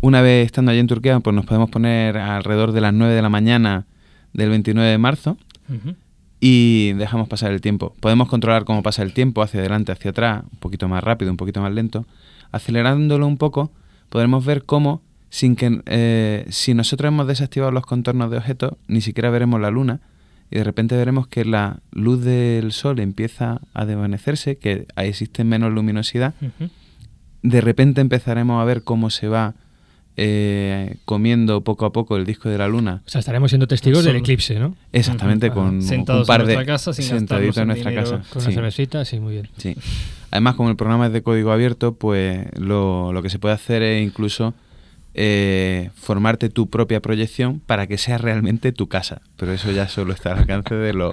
una 0.00 0.20
vez 0.22 0.46
estando 0.46 0.70
allí 0.70 0.80
en 0.80 0.86
Turquía 0.86 1.20
pues 1.20 1.34
nos 1.36 1.44
podemos 1.44 1.70
poner 1.70 2.16
alrededor 2.16 2.72
de 2.72 2.80
las 2.80 2.94
9 2.94 3.14
de 3.14 3.22
la 3.22 3.28
mañana 3.28 3.84
del 4.32 4.50
29 4.50 4.88
de 4.90 4.98
marzo 4.98 5.36
y 6.40 6.92
dejamos 6.94 7.28
pasar 7.28 7.50
el 7.52 7.60
tiempo. 7.60 7.94
Podemos 8.00 8.28
controlar 8.28 8.64
cómo 8.64 8.82
pasa 8.82 9.02
el 9.02 9.12
tiempo, 9.12 9.42
hacia 9.42 9.60
adelante, 9.60 9.90
hacia 9.92 10.10
atrás, 10.12 10.42
un 10.50 10.58
poquito 10.58 10.86
más 10.88 11.02
rápido, 11.02 11.30
un 11.30 11.36
poquito 11.36 11.60
más 11.60 11.72
lento. 11.72 12.06
Acelerándolo 12.56 13.26
un 13.26 13.36
poco, 13.36 13.70
podremos 14.08 14.44
ver 14.44 14.64
cómo, 14.64 15.02
sin 15.30 15.56
que, 15.56 15.82
eh, 15.86 16.46
si 16.48 16.74
nosotros 16.74 17.08
hemos 17.08 17.26
desactivado 17.26 17.72
los 17.72 17.86
contornos 17.86 18.30
de 18.30 18.38
objetos, 18.38 18.72
ni 18.88 19.00
siquiera 19.00 19.30
veremos 19.30 19.60
la 19.60 19.70
luna 19.70 20.00
y 20.50 20.56
de 20.56 20.64
repente 20.64 20.96
veremos 20.96 21.26
que 21.26 21.44
la 21.44 21.80
luz 21.90 22.22
del 22.22 22.72
sol 22.72 23.00
empieza 23.00 23.60
a 23.74 23.84
desvanecerse, 23.84 24.58
que 24.58 24.86
ahí 24.94 25.08
existe 25.08 25.44
menos 25.44 25.72
luminosidad. 25.72 26.34
De 27.42 27.60
repente 27.60 28.00
empezaremos 28.00 28.60
a 28.62 28.64
ver 28.64 28.82
cómo 28.82 29.10
se 29.10 29.28
va 29.28 29.54
eh, 30.16 30.96
comiendo 31.04 31.62
poco 31.62 31.84
a 31.84 31.92
poco 31.92 32.16
el 32.16 32.24
disco 32.24 32.48
de 32.48 32.58
la 32.58 32.68
luna. 32.68 33.02
O 33.06 33.10
sea, 33.10 33.18
estaremos 33.18 33.50
siendo 33.50 33.66
testigos 33.66 34.00
El 34.00 34.06
del 34.06 34.16
eclipse, 34.16 34.58
¿no? 34.58 34.76
Exactamente, 34.92 35.50
con 35.50 35.82
Sentados 35.82 36.22
un 36.22 36.26
par 36.26 36.42
en 36.42 36.46
de 36.46 36.54
nuestra 36.54 36.74
casa 36.74 36.92
sin 36.92 37.04
en 37.16 37.26
nuestra 37.66 37.90
dinero. 37.90 37.94
casa. 37.94 38.22
Con 38.32 38.40
sí. 38.42 38.48
una 38.48 38.54
cervecita, 38.54 39.04
sí, 39.04 39.20
muy 39.20 39.34
bien. 39.34 39.48
Sí. 39.56 39.76
Además, 40.36 40.54
como 40.54 40.70
el 40.70 40.76
programa 40.76 41.06
es 41.06 41.12
de 41.12 41.22
código 41.22 41.50
abierto, 41.52 41.94
pues 41.94 42.46
lo, 42.58 43.12
lo 43.12 43.22
que 43.22 43.30
se 43.30 43.38
puede 43.38 43.54
hacer 43.54 43.82
es 43.82 44.02
incluso 44.06 44.54
eh, 45.14 45.90
formarte 45.94 46.50
tu 46.50 46.68
propia 46.68 47.00
proyección 47.00 47.60
para 47.60 47.86
que 47.86 47.96
sea 47.96 48.18
realmente 48.18 48.72
tu 48.72 48.86
casa. 48.88 49.22
Pero 49.36 49.52
eso 49.52 49.70
ya 49.72 49.88
solo 49.88 50.12
está 50.12 50.32
al 50.32 50.38
alcance 50.40 50.74
de, 50.74 50.92
lo- 50.92 51.12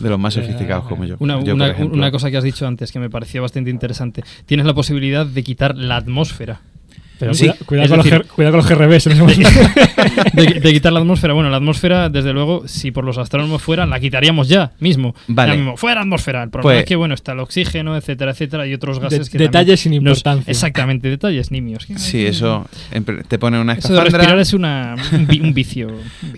de 0.00 0.08
los 0.08 0.18
más 0.18 0.34
sofisticados 0.34 0.86
como 0.86 1.04
yo. 1.04 1.16
Una, 1.18 1.42
Yo, 1.44 1.54
una- 1.54 1.66
por 1.66 1.74
ejemplo, 1.74 1.98
una 1.98 2.10
cosa 2.10 2.30
que 2.30 2.38
has 2.38 2.44
dicho 2.44 2.66
antes 2.66 2.90
que 2.90 2.98
me 2.98 3.10
pareció 3.10 3.42
bastante 3.42 3.70
interesante. 3.70 4.24
Tienes 4.46 4.64
la 4.66 4.72
posibilidad 4.74 5.26
de 5.26 5.42
quitar 5.42 5.76
la 5.76 5.96
atmósfera. 5.96 6.60
Pero 7.18 7.32
Sí, 7.32 7.46
cuida- 7.46 7.56
cuidado, 7.66 7.88
con 7.90 7.96
los 7.98 8.04
decir, 8.06 8.20
G- 8.22 8.26
cuidado 8.26 8.52
con 8.58 8.58
los 8.58 8.68
GRBs 8.78 9.06
en 9.06 9.12
ese 9.12 9.20
momento. 9.22 9.48
de, 10.34 10.60
de 10.60 10.72
quitar 10.72 10.92
la 10.92 11.00
atmósfera. 11.00 11.32
Bueno, 11.34 11.48
la 11.50 11.56
atmósfera, 11.58 12.08
desde 12.08 12.32
luego, 12.32 12.66
si 12.66 12.90
por 12.90 13.04
los 13.04 13.18
astrónomos 13.18 13.62
fuera, 13.62 13.86
la 13.86 14.00
quitaríamos 14.00 14.48
ya 14.48 14.72
mismo. 14.80 15.14
Vale. 15.28 15.52
Ya 15.52 15.56
mismo. 15.56 15.76
Fuera 15.76 16.00
atmósfera. 16.02 16.42
El 16.42 16.50
problema 16.50 16.74
Pues- 16.74 16.78
es 16.84 16.88
que, 16.88 16.96
bueno, 16.96 17.14
está 17.14 17.32
el 17.32 17.40
oxígeno, 17.40 17.96
etcétera, 17.96 18.32
etcétera, 18.32 18.66
y 18.66 18.74
otros 18.74 18.98
gases 18.98 19.26
De- 19.26 19.30
que 19.30 19.38
detalles 19.38 19.80
sin 19.80 19.92
nos- 19.92 20.18
importancia. 20.18 20.50
exactamente, 20.50 21.08
detalles 21.08 21.50
nimios. 21.50 21.86
Sí, 21.96 22.26
eso 22.26 22.66
te 23.28 23.38
pone 23.38 23.60
una 23.60 23.74
Eso 23.74 23.88
de 23.88 23.94
escafandra. 23.94 24.18
respirar 24.18 24.38
es 24.40 24.52
una, 24.52 24.96
un, 25.12 25.26
vi- 25.26 25.40
un 25.40 25.54
vicio. 25.54 25.88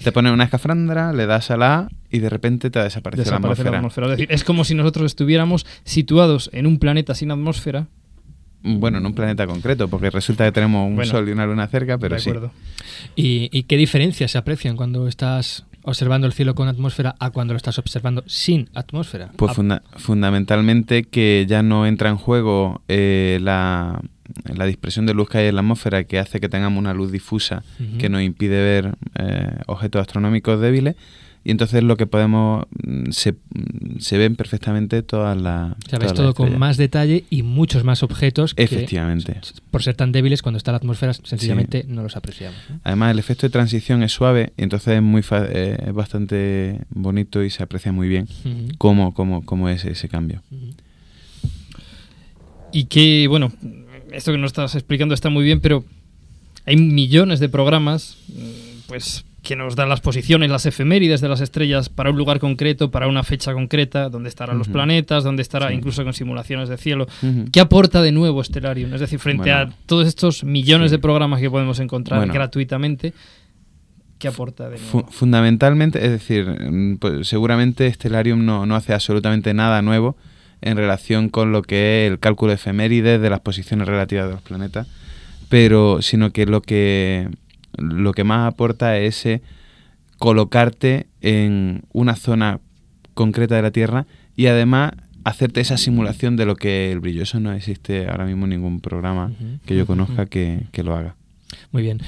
Te 0.02 0.12
pone 0.12 0.30
una 0.30 0.44
escafandra, 0.44 1.12
le 1.12 1.26
das 1.26 1.50
a 1.50 1.56
la 1.56 1.74
A 1.78 1.88
y 2.10 2.18
de 2.18 2.28
repente 2.28 2.70
te 2.70 2.78
desaparece, 2.80 3.22
Desaparece 3.24 3.64
la 3.64 3.70
la 3.72 3.78
atmósfera. 3.78 4.06
atmósfera. 4.06 4.06
Es 4.08 4.10
decir, 4.12 4.28
es 4.30 4.44
como 4.44 4.64
si 4.64 4.74
nosotros 4.74 5.06
estuviéramos 5.06 5.66
situados 5.84 6.50
en 6.52 6.66
un 6.66 6.78
planeta 6.78 7.14
sin 7.14 7.30
atmósfera. 7.30 7.86
Bueno, 8.66 8.98
en 8.98 9.06
un 9.06 9.14
planeta 9.14 9.46
concreto, 9.46 9.88
porque 9.88 10.10
resulta 10.10 10.44
que 10.44 10.52
tenemos 10.52 10.86
un 10.88 10.96
Bueno, 10.96 11.10
sol 11.10 11.28
y 11.28 11.32
una 11.32 11.46
luna 11.46 11.66
cerca, 11.68 11.98
pero 11.98 12.16
de 12.16 12.20
sí. 12.20 12.30
acuerdo. 12.30 12.52
¿Y, 13.14 13.48
y 13.56 13.62
qué 13.64 13.76
diferencias 13.76 14.32
se 14.32 14.38
aprecian 14.38 14.76
cuando 14.76 15.06
estás 15.08 15.64
observando 15.82 16.26
el 16.26 16.32
cielo 16.32 16.54
con 16.56 16.66
atmósfera 16.66 17.14
a 17.20 17.30
cuando 17.30 17.52
lo 17.54 17.58
estás 17.58 17.78
observando 17.78 18.24
sin 18.26 18.68
atmósfera? 18.74 19.30
Pues 19.36 19.52
Ah, 19.52 19.54
funda- 19.54 19.82
fundamentalmente 19.96 21.04
que 21.04 21.46
ya 21.48 21.62
no 21.62 21.86
entra 21.86 22.08
en 22.10 22.16
juego 22.16 22.82
eh, 22.88 23.38
la, 23.40 24.00
la 24.52 24.66
dispersión 24.66 25.06
de 25.06 25.14
luz 25.14 25.28
que 25.28 25.38
hay 25.38 25.46
en 25.46 25.54
la 25.54 25.60
atmósfera 25.60 26.02
que 26.04 26.18
hace 26.18 26.40
que 26.40 26.48
tengamos 26.48 26.78
una 26.80 26.92
luz 26.94 27.12
difusa 27.12 27.62
que 27.98 28.08
nos 28.08 28.22
impide 28.22 28.60
ver 28.60 28.96
eh, 29.16 29.58
objetos 29.66 30.00
astronómicos 30.00 30.60
débiles 30.60 30.96
y 31.48 31.52
entonces 31.52 31.84
lo 31.84 31.96
que 31.96 32.06
podemos 32.08 32.66
mm, 32.84 33.10
se, 33.12 33.32
mm, 33.32 33.98
se 34.00 34.18
ven 34.18 34.34
perfectamente 34.34 35.02
todas 35.04 35.36
las 35.40 35.68
Sabes 35.68 35.84
todas 35.88 36.02
las 36.02 36.14
todo 36.14 36.34
con 36.34 36.58
más 36.58 36.76
detalle 36.76 37.24
y 37.30 37.42
muchos 37.44 37.84
más 37.84 38.02
objetos 38.02 38.52
que, 38.52 38.64
Efectivamente. 38.64 39.38
por 39.70 39.84
ser 39.84 39.94
tan 39.94 40.10
débiles 40.10 40.42
cuando 40.42 40.56
está 40.58 40.72
la 40.72 40.78
atmósfera 40.78 41.12
sencillamente 41.14 41.82
Sí. 41.82 41.88
no 41.88 42.02
los 42.02 42.16
apreciamos. 42.16 42.58
¿no? 42.68 42.80
Además, 42.82 43.12
el 43.12 43.20
efecto 43.20 43.46
de 43.46 43.50
transición 43.50 44.02
es 44.02 44.10
suave 44.12 44.52
y 44.56 44.64
entonces 44.64 44.94
es 44.96 45.02
muy 45.02 45.22
fa- 45.22 45.46
eh, 45.48 45.76
es 45.86 45.92
bastante 45.94 46.80
bonito 46.90 47.44
y 47.44 47.50
se 47.50 47.62
aprecia 47.62 47.92
muy 47.92 48.08
bien 48.08 48.26
cómo, 48.78 49.14
cómo, 49.14 49.44
cómo 49.44 49.68
es 49.68 49.84
ese 49.84 50.08
cambio. 50.08 50.42
Y 52.72 52.84
que, 52.86 53.26
bueno, 53.28 53.52
esto 54.12 54.32
que 54.32 54.38
nos 54.38 54.48
estás 54.48 54.74
explicando 54.74 55.14
está 55.14 55.30
muy 55.30 55.44
bien, 55.44 55.60
pero 55.60 55.84
hay 56.64 56.76
millones 56.76 57.38
de 57.40 57.48
programas, 57.48 58.16
mm, 58.28 58.88
pues 58.88 59.24
que 59.46 59.54
nos 59.54 59.76
dan 59.76 59.88
las 59.88 60.00
posiciones, 60.00 60.50
las 60.50 60.66
efemérides 60.66 61.20
de 61.20 61.28
las 61.28 61.40
estrellas 61.40 61.88
para 61.88 62.10
un 62.10 62.16
lugar 62.16 62.40
concreto, 62.40 62.90
para 62.90 63.06
una 63.06 63.22
fecha 63.22 63.52
concreta, 63.52 64.08
donde 64.08 64.28
estarán 64.28 64.58
los 64.58 64.66
planetas, 64.68 65.22
donde 65.22 65.42
estará 65.42 65.68
Sí. 65.68 65.74
incluso 65.74 66.02
con 66.02 66.12
simulaciones 66.14 66.68
de 66.68 66.76
cielo. 66.76 67.06
¿Qué 67.52 67.60
aporta 67.60 68.02
de 68.02 68.10
nuevo 68.10 68.42
Stellarium? 68.42 68.92
Es 68.94 69.00
decir, 69.00 69.18
frente 69.20 69.50
Bueno. 69.52 69.72
a 69.72 69.86
todos 69.86 70.08
estos 70.08 70.42
millones 70.42 70.90
de 70.90 70.98
programas 70.98 71.40
que 71.40 71.48
podemos 71.48 71.78
encontrar 71.78 72.18
Bueno. 72.18 72.32
gratuitamente, 72.34 73.12
¿qué 74.18 74.28
aporta 74.28 74.64
de 74.68 74.78
nuevo? 74.78 74.84
Fu- 75.06 75.06
fundamentalmente, 75.12 76.04
es 76.04 76.10
decir, 76.10 76.46
mm, 76.48 76.96
pues, 76.96 77.28
seguramente 77.28 77.92
Stellarium 77.92 78.44
no, 78.44 78.66
no 78.66 78.74
hace 78.74 78.94
absolutamente 78.94 79.54
nada 79.54 79.80
nuevo 79.82 80.16
en 80.60 80.76
relación 80.76 81.28
con 81.28 81.52
lo 81.52 81.62
que 81.62 82.06
es 82.06 82.10
el 82.10 82.18
cálculo 82.18 82.48
de 82.50 82.54
efemérides 82.56 83.20
de 83.20 83.30
las 83.30 83.40
posiciones 83.40 83.86
relativas 83.86 84.26
de 84.26 84.32
los 84.32 84.42
planetas, 84.42 84.88
pero 85.48 86.02
sino 86.02 86.30
que 86.30 86.46
lo 86.46 86.62
que 86.62 87.28
lo 87.76 88.12
que 88.12 88.24
más 88.24 88.52
aporta 88.52 88.98
es 88.98 89.18
ese 89.18 89.42
colocarte 90.18 91.06
en 91.20 91.82
una 91.92 92.16
zona 92.16 92.60
concreta 93.14 93.56
de 93.56 93.62
la 93.62 93.70
Tierra 93.70 94.06
y 94.34 94.46
además 94.46 94.92
hacerte 95.24 95.60
esa 95.60 95.76
simulación 95.76 96.36
de 96.36 96.46
lo 96.46 96.56
que 96.56 96.86
es 96.86 96.92
el 96.92 97.00
brillo. 97.00 97.22
Eso 97.22 97.40
no 97.40 97.52
existe 97.52 98.08
ahora 98.08 98.24
mismo 98.24 98.46
ningún 98.46 98.80
programa 98.80 99.32
que 99.64 99.76
yo 99.76 99.86
conozca 99.86 100.26
que, 100.26 100.66
que 100.72 100.82
lo 100.82 100.94
haga. 100.94 101.16
Muy 101.72 101.82
bien. 101.82 102.00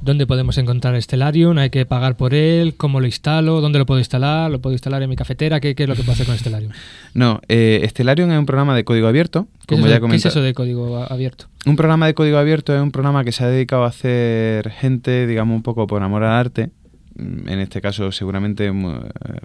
¿Dónde 0.00 0.26
podemos 0.26 0.58
encontrar 0.58 1.00
Stellarium? 1.00 1.56
¿Hay 1.58 1.70
que 1.70 1.86
pagar 1.86 2.16
por 2.16 2.34
él? 2.34 2.74
¿Cómo 2.76 3.00
lo 3.00 3.06
instalo? 3.06 3.60
¿Dónde 3.60 3.78
lo 3.78 3.86
puedo 3.86 3.98
instalar? 4.00 4.50
¿Lo 4.50 4.60
puedo 4.60 4.72
instalar 4.74 5.02
en 5.02 5.08
mi 5.10 5.16
cafetera? 5.16 5.60
¿Qué, 5.60 5.74
qué 5.74 5.84
es 5.84 5.88
lo 5.88 5.94
que 5.94 6.02
puedo 6.02 6.12
hacer 6.12 6.26
con 6.26 6.36
Stellarium? 6.38 6.72
No, 7.14 7.40
eh, 7.48 7.84
Stellarium 7.88 8.30
es 8.32 8.38
un 8.38 8.46
programa 8.46 8.74
de 8.74 8.84
código 8.84 9.06
abierto, 9.08 9.46
¿Qué, 9.66 9.76
como 9.76 9.86
es 9.86 9.90
ya 9.90 9.96
eso, 9.96 10.00
¿Qué 10.00 10.16
es 10.16 10.22
comenté. 10.22 10.28
eso 10.28 10.42
de 10.42 10.52
código 10.54 10.96
abierto? 11.10 11.46
Un 11.64 11.76
programa 11.76 12.06
de 12.06 12.14
código 12.14 12.38
abierto 12.38 12.74
es 12.74 12.82
un 12.82 12.90
programa 12.90 13.24
que 13.24 13.32
se 13.32 13.44
ha 13.44 13.48
dedicado 13.48 13.84
a 13.84 13.88
hacer 13.88 14.70
gente, 14.70 15.26
digamos, 15.26 15.54
un 15.56 15.62
poco 15.62 15.86
por 15.86 16.02
amor 16.02 16.22
al 16.24 16.32
arte. 16.32 16.70
Mm, 17.16 17.48
En 17.48 17.58
este 17.60 17.80
caso, 17.80 18.10
seguramente 18.12 18.66
eh, 18.66 18.72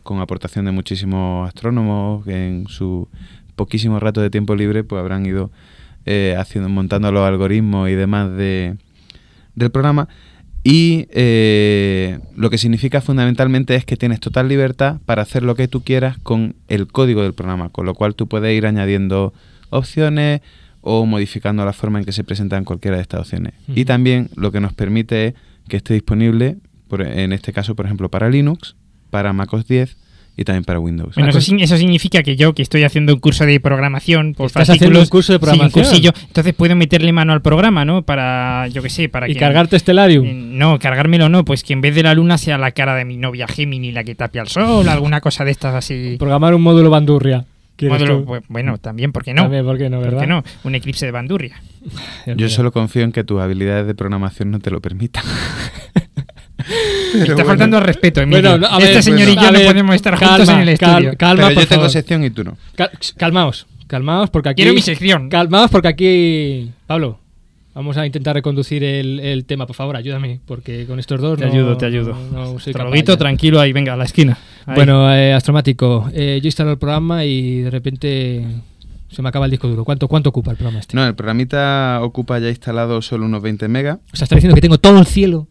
con 0.04 0.20
aportación 0.20 0.66
de 0.66 0.72
muchísimos 0.72 1.48
astrónomos 1.48 2.26
que 2.26 2.48
en 2.48 2.68
su 2.68 3.08
poquísimo 3.56 4.00
rato 4.00 4.20
de 4.22 4.30
tiempo 4.30 4.56
libre 4.56 4.84
pues 4.84 5.00
habrán 5.00 5.26
ido 5.26 5.52
eh, 6.06 6.36
haciendo, 6.38 6.70
montando 6.70 7.12
los 7.12 7.28
algoritmos 7.28 7.90
y 7.90 7.94
demás 7.94 8.32
de, 8.36 8.78
del 9.60 9.70
programa. 9.72 10.08
Y 10.64 11.08
eh, 11.12 12.20
lo 12.36 12.50
que 12.50 12.58
significa 12.58 13.00
fundamentalmente 13.02 13.76
es 13.76 13.86
que 13.86 13.96
tienes 13.96 14.20
total 14.20 14.48
libertad 14.50 14.98
para 15.06 15.22
hacer 15.22 15.44
lo 15.44 15.56
que 15.56 15.68
tú 15.70 15.84
quieras 15.84 16.18
con 16.22 16.56
el 16.68 16.88
código 16.88 17.22
del 17.24 17.34
programa, 17.34 17.70
con 17.70 17.86
lo 17.86 17.94
cual 17.94 18.14
tú 18.16 18.28
puedes 18.28 18.58
ir 18.58 18.66
añadiendo 18.66 19.34
opciones 19.70 20.42
o 20.82 21.06
modificando 21.06 21.64
la 21.64 21.74
forma 21.74 22.00
en 22.00 22.06
que 22.06 22.12
se 22.12 22.24
presentan 22.24 22.66
cualquiera 22.66 22.98
de 22.98 23.04
estas 23.04 23.22
opciones. 23.22 23.54
Y 23.74 23.86
también 23.86 24.30
lo 24.36 24.52
que 24.52 24.60
nos 24.60 24.74
permite 24.74 25.28
es 25.28 25.34
que 25.70 25.78
esté 25.78 25.94
disponible, 25.94 26.58
por- 26.88 27.02
en 27.04 27.32
este 27.32 27.54
caso, 27.54 27.76
por 27.76 27.86
ejemplo, 27.86 28.10
para 28.10 28.30
Linux, 28.30 28.76
para 29.12 29.32
MacOS 29.34 29.66
10 29.68 29.98
y 30.40 30.46
también 30.46 30.64
para 30.64 30.80
Windows. 30.80 31.16
Bueno, 31.16 31.32
eso, 31.32 31.42
sin- 31.42 31.60
eso 31.60 31.76
significa 31.78 32.24
que 32.24 32.38
yo, 32.38 32.54
que 32.54 32.62
estoy 32.62 32.84
haciendo 32.84 33.14
un 33.14 33.20
curso 33.20 33.46
de 33.46 33.60
programación 33.60 34.34
por 34.36 34.48
¿Estás 34.48 34.70
haciendo 34.70 35.00
fascículos, 35.00 35.04
un 35.04 35.10
curso 35.10 35.34
de 35.34 35.38
sí, 35.40 35.44
un 35.44 35.50
programación? 35.50 35.84
cursillo, 35.86 36.14
entonces 36.28 36.54
puedo 36.54 36.76
meterle 36.78 37.12
mano 37.12 37.34
al 37.34 37.42
programa, 37.42 37.84
¿no? 37.84 38.04
Para, 38.04 38.68
yo 38.70 38.82
qué 38.82 38.90
sé, 38.90 39.10
para 39.10 39.28
¿Y 39.30 39.34
que... 39.34 39.40
cargarte 39.40 39.78
Stellarium? 39.78 40.26
Eh, 40.26 40.34
No, 40.34 40.80
cargármelo 40.80 41.28
no, 41.28 41.44
pues 41.44 41.64
que 41.64 41.74
en 41.74 41.82
vez 41.82 41.94
de 41.94 42.04
la 42.04 42.14
luna 42.14 42.38
sea 42.38 42.58
la 42.58 42.72
cara 42.72 42.96
de 42.96 43.04
mi 43.04 43.18
novia 43.18 43.48
Gemini 43.48 43.92
la 43.92 44.04
que 44.06 44.16
tapia 44.16 44.42
al 44.42 44.48
sol, 44.48 44.88
alguna 44.88 45.20
cosa 45.20 45.44
de 45.44 45.52
estas 45.52 45.76
así. 45.76 46.16
Programar 46.18 46.54
un 46.56 46.62
módulo 46.62 46.90
bandurria. 46.90 47.44
¿Quieres 47.76 48.02
Módulo- 48.02 48.26
pues, 48.26 48.44
bueno, 48.50 48.78
también, 48.78 49.12
¿por 49.14 49.24
qué 49.24 49.34
no? 49.34 49.44
También, 49.44 49.64
¿por 49.66 49.78
qué 49.78 49.90
no, 49.90 50.00
verdad? 50.02 50.28
no? 50.28 50.44
Un 50.64 50.76
eclipse 50.76 51.06
de 51.06 51.12
bandurria. 51.14 51.62
Yo 52.38 52.50
solo 52.50 52.72
confío 52.72 53.04
en 53.04 53.12
que 53.12 53.24
tus 53.24 53.42
habilidades 53.42 53.88
de 53.88 53.96
programación 53.96 54.52
no 54.52 54.60
te 54.60 54.70
lo 54.72 54.82
permitan. 54.82 55.24
Está 57.16 57.46
faltando 57.46 57.78
al 57.78 57.84
respeto, 57.84 58.22
Emilio. 58.22 58.52
Bueno, 58.52 58.68
no, 58.70 58.76
a 58.76 58.80
este 58.80 59.02
señor 59.02 59.28
bueno, 59.28 59.32
y 59.32 59.36
yo 59.44 59.50
a 59.50 59.52
no 59.52 59.60
podemos 59.60 59.96
estar 59.96 60.14
calma, 60.18 60.28
juntos 60.38 60.50
en 60.56 60.60
el 60.70 60.78
cal- 60.78 60.92
estudio. 61.04 61.18
calma, 61.18 61.44
Pero 61.44 61.54
por 61.56 61.64
yo 61.64 61.68
tengo 61.70 61.80
favor. 61.82 61.90
sección 61.92 62.24
y 62.24 62.30
tú 62.30 62.44
no. 62.44 62.58
Cal- 62.76 62.92
calmaos, 63.18 63.68
calmaos 63.88 64.30
porque 64.30 64.50
aquí... 64.50 64.62
Quiero 64.62 64.76
mi 64.76 64.82
sección. 64.82 65.30
Calmaos 65.30 65.72
porque 65.72 65.88
aquí... 65.88 66.72
Pablo, 66.88 67.20
vamos 67.74 67.98
a 67.98 68.06
intentar 68.06 68.36
reconducir 68.36 68.84
el, 68.84 69.20
el 69.20 69.46
tema, 69.46 69.66
por 69.66 69.76
favor, 69.76 69.96
ayúdame, 69.96 70.40
porque 70.46 70.86
con 70.86 71.00
estos 71.00 71.20
dos 71.20 71.40
Te 71.40 71.46
no- 71.48 71.52
ayudo, 71.52 71.78
te 71.78 71.86
ayudo. 71.86 72.16
no- 72.32 72.60
soy 72.60 72.74
tranquilo 73.18 73.60
ahí, 73.60 73.74
venga, 73.74 73.94
a 73.94 73.98
la 73.98 74.04
esquina. 74.06 74.38
Ahí. 74.66 74.76
Bueno, 74.76 75.12
eh, 75.14 75.34
Astromático, 75.34 76.10
eh, 76.14 76.40
yo 76.42 76.48
instalo 76.48 76.72
el 76.72 76.78
programa 76.78 77.26
y 77.26 77.62
de 77.62 77.70
repente 77.72 78.46
se 79.10 79.22
me 79.24 79.30
acaba 79.30 79.46
el 79.46 79.52
disco 79.52 79.68
duro. 79.68 79.84
¿Cuánto, 79.84 80.08
cuánto 80.08 80.30
ocupa 80.30 80.52
el 80.52 80.58
programa 80.58 80.80
este? 80.80 80.96
No, 80.96 81.08
el 81.08 81.16
programita 81.16 82.00
ocupa 82.04 82.38
ya 82.38 82.50
instalado 82.50 83.02
solo 83.02 83.26
unos 83.26 83.42
20 83.42 83.68
megas. 83.68 83.98
O 84.14 84.16
sea, 84.16 84.26
está 84.26 84.36
diciendo 84.36 84.54
que 84.54 84.62
tengo 84.62 84.78
todo 84.78 85.00
el 85.00 85.08
cielo. 85.08 85.48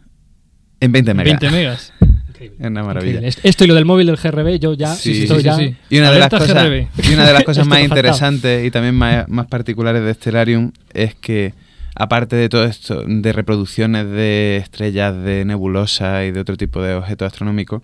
En 0.80 0.92
20 0.92 1.14
megas. 1.14 1.40
20 1.40 1.50
megas. 1.56 1.92
Es 2.40 2.50
una 2.60 2.84
maravilla. 2.84 3.16
Increíble. 3.18 3.40
Esto 3.42 3.64
y 3.64 3.66
lo 3.66 3.74
del 3.74 3.84
móvil 3.84 4.06
del 4.06 4.16
GRB, 4.16 4.60
yo 4.60 4.74
ya 4.74 4.94
Sí, 4.94 5.22
estoy 5.22 5.38
sí, 5.38 5.44
ya... 5.44 5.56
sí. 5.56 5.74
Y 5.90 5.98
una 5.98 6.12
de 6.12 6.18
las 6.20 6.32
Alerta 6.32 6.38
cosas, 6.38 7.10
y 7.10 7.14
una 7.14 7.26
de 7.26 7.32
las 7.32 7.44
cosas 7.44 7.66
más 7.66 7.80
interesantes 7.80 8.64
y 8.64 8.70
también 8.70 8.94
más, 8.94 9.28
más 9.28 9.46
particulares 9.46 10.02
de 10.04 10.14
Stellarium 10.14 10.72
es 10.94 11.14
que 11.16 11.54
aparte 11.96 12.36
de 12.36 12.48
todo 12.48 12.64
esto 12.64 13.02
de 13.04 13.32
reproducciones 13.32 14.06
de 14.08 14.58
estrellas, 14.58 15.16
de 15.16 15.44
nebulosas 15.44 16.26
y 16.26 16.30
de 16.30 16.40
otro 16.40 16.56
tipo 16.56 16.80
de 16.80 16.94
objetos 16.94 17.26
astronómicos, 17.26 17.82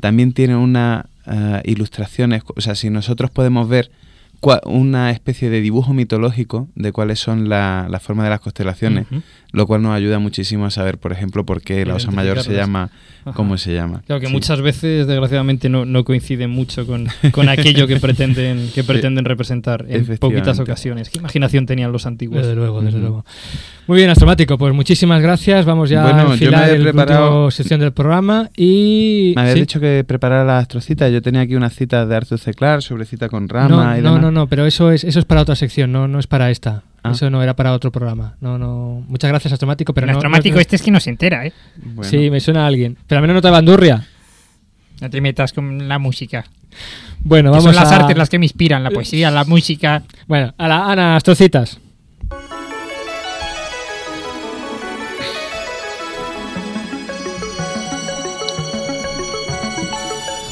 también 0.00 0.32
tiene 0.32 0.54
unas 0.54 1.04
eh, 1.26 1.62
ilustraciones, 1.64 2.42
o 2.46 2.60
sea, 2.60 2.76
si 2.76 2.90
nosotros 2.90 3.30
podemos 3.32 3.68
ver 3.68 3.90
una 4.64 5.10
especie 5.10 5.50
de 5.50 5.60
dibujo 5.60 5.92
mitológico 5.94 6.68
de 6.74 6.92
cuáles 6.92 7.18
son 7.18 7.48
la, 7.48 7.86
la 7.90 8.00
forma 8.00 8.24
de 8.24 8.30
las 8.30 8.40
constelaciones, 8.40 9.06
lo 9.52 9.66
cual 9.66 9.82
nos 9.82 9.94
ayuda 9.94 10.18
muchísimo 10.18 10.66
a 10.66 10.70
saber, 10.70 10.98
por 10.98 11.12
ejemplo, 11.12 11.44
por 11.44 11.62
qué 11.62 11.84
la 11.86 11.94
Osa 11.94 12.10
Mayor 12.10 12.42
se 12.42 12.52
llama 12.54 12.90
Ajá. 13.24 13.32
como 13.36 13.58
se 13.58 13.74
llama. 13.74 14.02
Claro 14.06 14.20
que 14.20 14.26
Sí. 14.28 14.32
muchas 14.32 14.60
veces, 14.60 15.06
desgraciadamente, 15.06 15.68
no, 15.68 15.84
no 15.84 16.04
coinciden 16.04 16.50
mucho 16.50 16.86
con, 16.86 17.06
con 17.32 17.48
aquello 17.48 17.86
que 17.86 17.96
pretenden, 17.96 18.70
que 18.74 18.84
pretenden 18.84 19.24
representar 19.24 19.84
en 19.88 20.04
poquitas 20.18 20.58
ocasiones. 20.60 21.10
¿Qué 21.10 21.18
imaginación 21.18 21.66
tenían 21.66 21.92
los 21.92 22.06
antiguos? 22.06 22.42
Desde 22.42 22.54
luego, 22.54 22.80
desde 22.82 22.98
luego. 22.98 23.24
Muy 23.86 23.98
bien, 23.98 24.10
Astromático, 24.10 24.58
pues 24.58 24.74
muchísimas 24.74 25.22
gracias. 25.22 25.64
Vamos 25.64 25.88
ya 25.88 26.02
Bueno, 26.02 26.30
a 26.30 26.32
enfilar 26.32 26.70
el 26.70 26.82
preparado- 26.82 27.50
sección 27.52 27.78
del 27.78 27.92
programa 27.92 28.50
y... 28.56 29.32
Me 29.36 29.42
habías 29.42 29.54
¿sí? 29.54 29.60
dicho 29.60 29.78
que 29.78 30.02
preparara 30.04 30.44
las 30.44 30.62
astrocitas. 30.62 31.12
Yo 31.12 31.22
tenía 31.22 31.42
aquí 31.42 31.54
unas 31.54 31.72
citas 31.72 32.08
de 32.08 32.16
Arthur 32.16 32.38
C. 32.40 32.52
Clarke 32.52 32.82
sobre 32.82 33.04
cita 33.04 33.28
con 33.28 33.48
rama 33.48 33.68
no, 33.68 33.82
y 33.98 34.02
no, 34.02 34.08
demás. 34.14 34.22
no, 34.22 34.30
no, 34.32 34.46
pero 34.48 34.66
eso 34.66 34.90
es, 34.90 35.04
eso 35.04 35.20
es 35.20 35.24
para 35.24 35.40
otra 35.42 35.54
sección, 35.54 35.92
no, 35.92 36.08
no 36.08 36.18
es 36.18 36.26
para 36.26 36.50
esta. 36.50 36.82
Ah. 37.04 37.12
Eso 37.12 37.30
no 37.30 37.40
era 37.44 37.54
para 37.54 37.72
otro 37.74 37.92
programa. 37.92 38.34
No, 38.40 38.58
no. 38.58 39.04
Muchas 39.06 39.28
gracias, 39.30 39.52
Astromático, 39.52 39.94
pero 39.94 40.06
el 40.06 40.12
no- 40.12 40.18
astromático 40.18 40.56
no- 40.56 40.60
este 40.60 40.74
es 40.74 40.82
que 40.82 40.90
no 40.90 40.98
se 40.98 41.10
entera, 41.10 41.46
¿eh? 41.46 41.52
Bueno. 41.80 42.10
Sí, 42.10 42.28
me 42.28 42.40
suena 42.40 42.64
a 42.64 42.66
alguien. 42.66 42.96
Pero 43.06 43.20
a 43.20 43.22
mí 43.22 43.28
no 43.28 43.34
nota 43.34 43.52
bandurria. 43.52 44.04
No 45.00 45.08
te 45.10 45.20
metas 45.20 45.52
con 45.52 45.86
la 45.86 46.00
música. 46.00 46.44
Bueno, 47.20 47.50
Que 47.50 47.58
vamos 47.58 47.64
son 47.72 47.74
las 47.76 47.92
a... 47.92 47.96
artes 48.00 48.16
las 48.18 48.28
que 48.30 48.38
me 48.40 48.46
inspiran, 48.46 48.82
la 48.82 48.90
poesía, 48.90 49.30
la 49.30 49.44
música. 49.44 50.02
Bueno, 50.26 50.52
a 50.58 50.66
la 50.66 50.90
Ana, 50.90 51.14
astrocitas. 51.16 51.78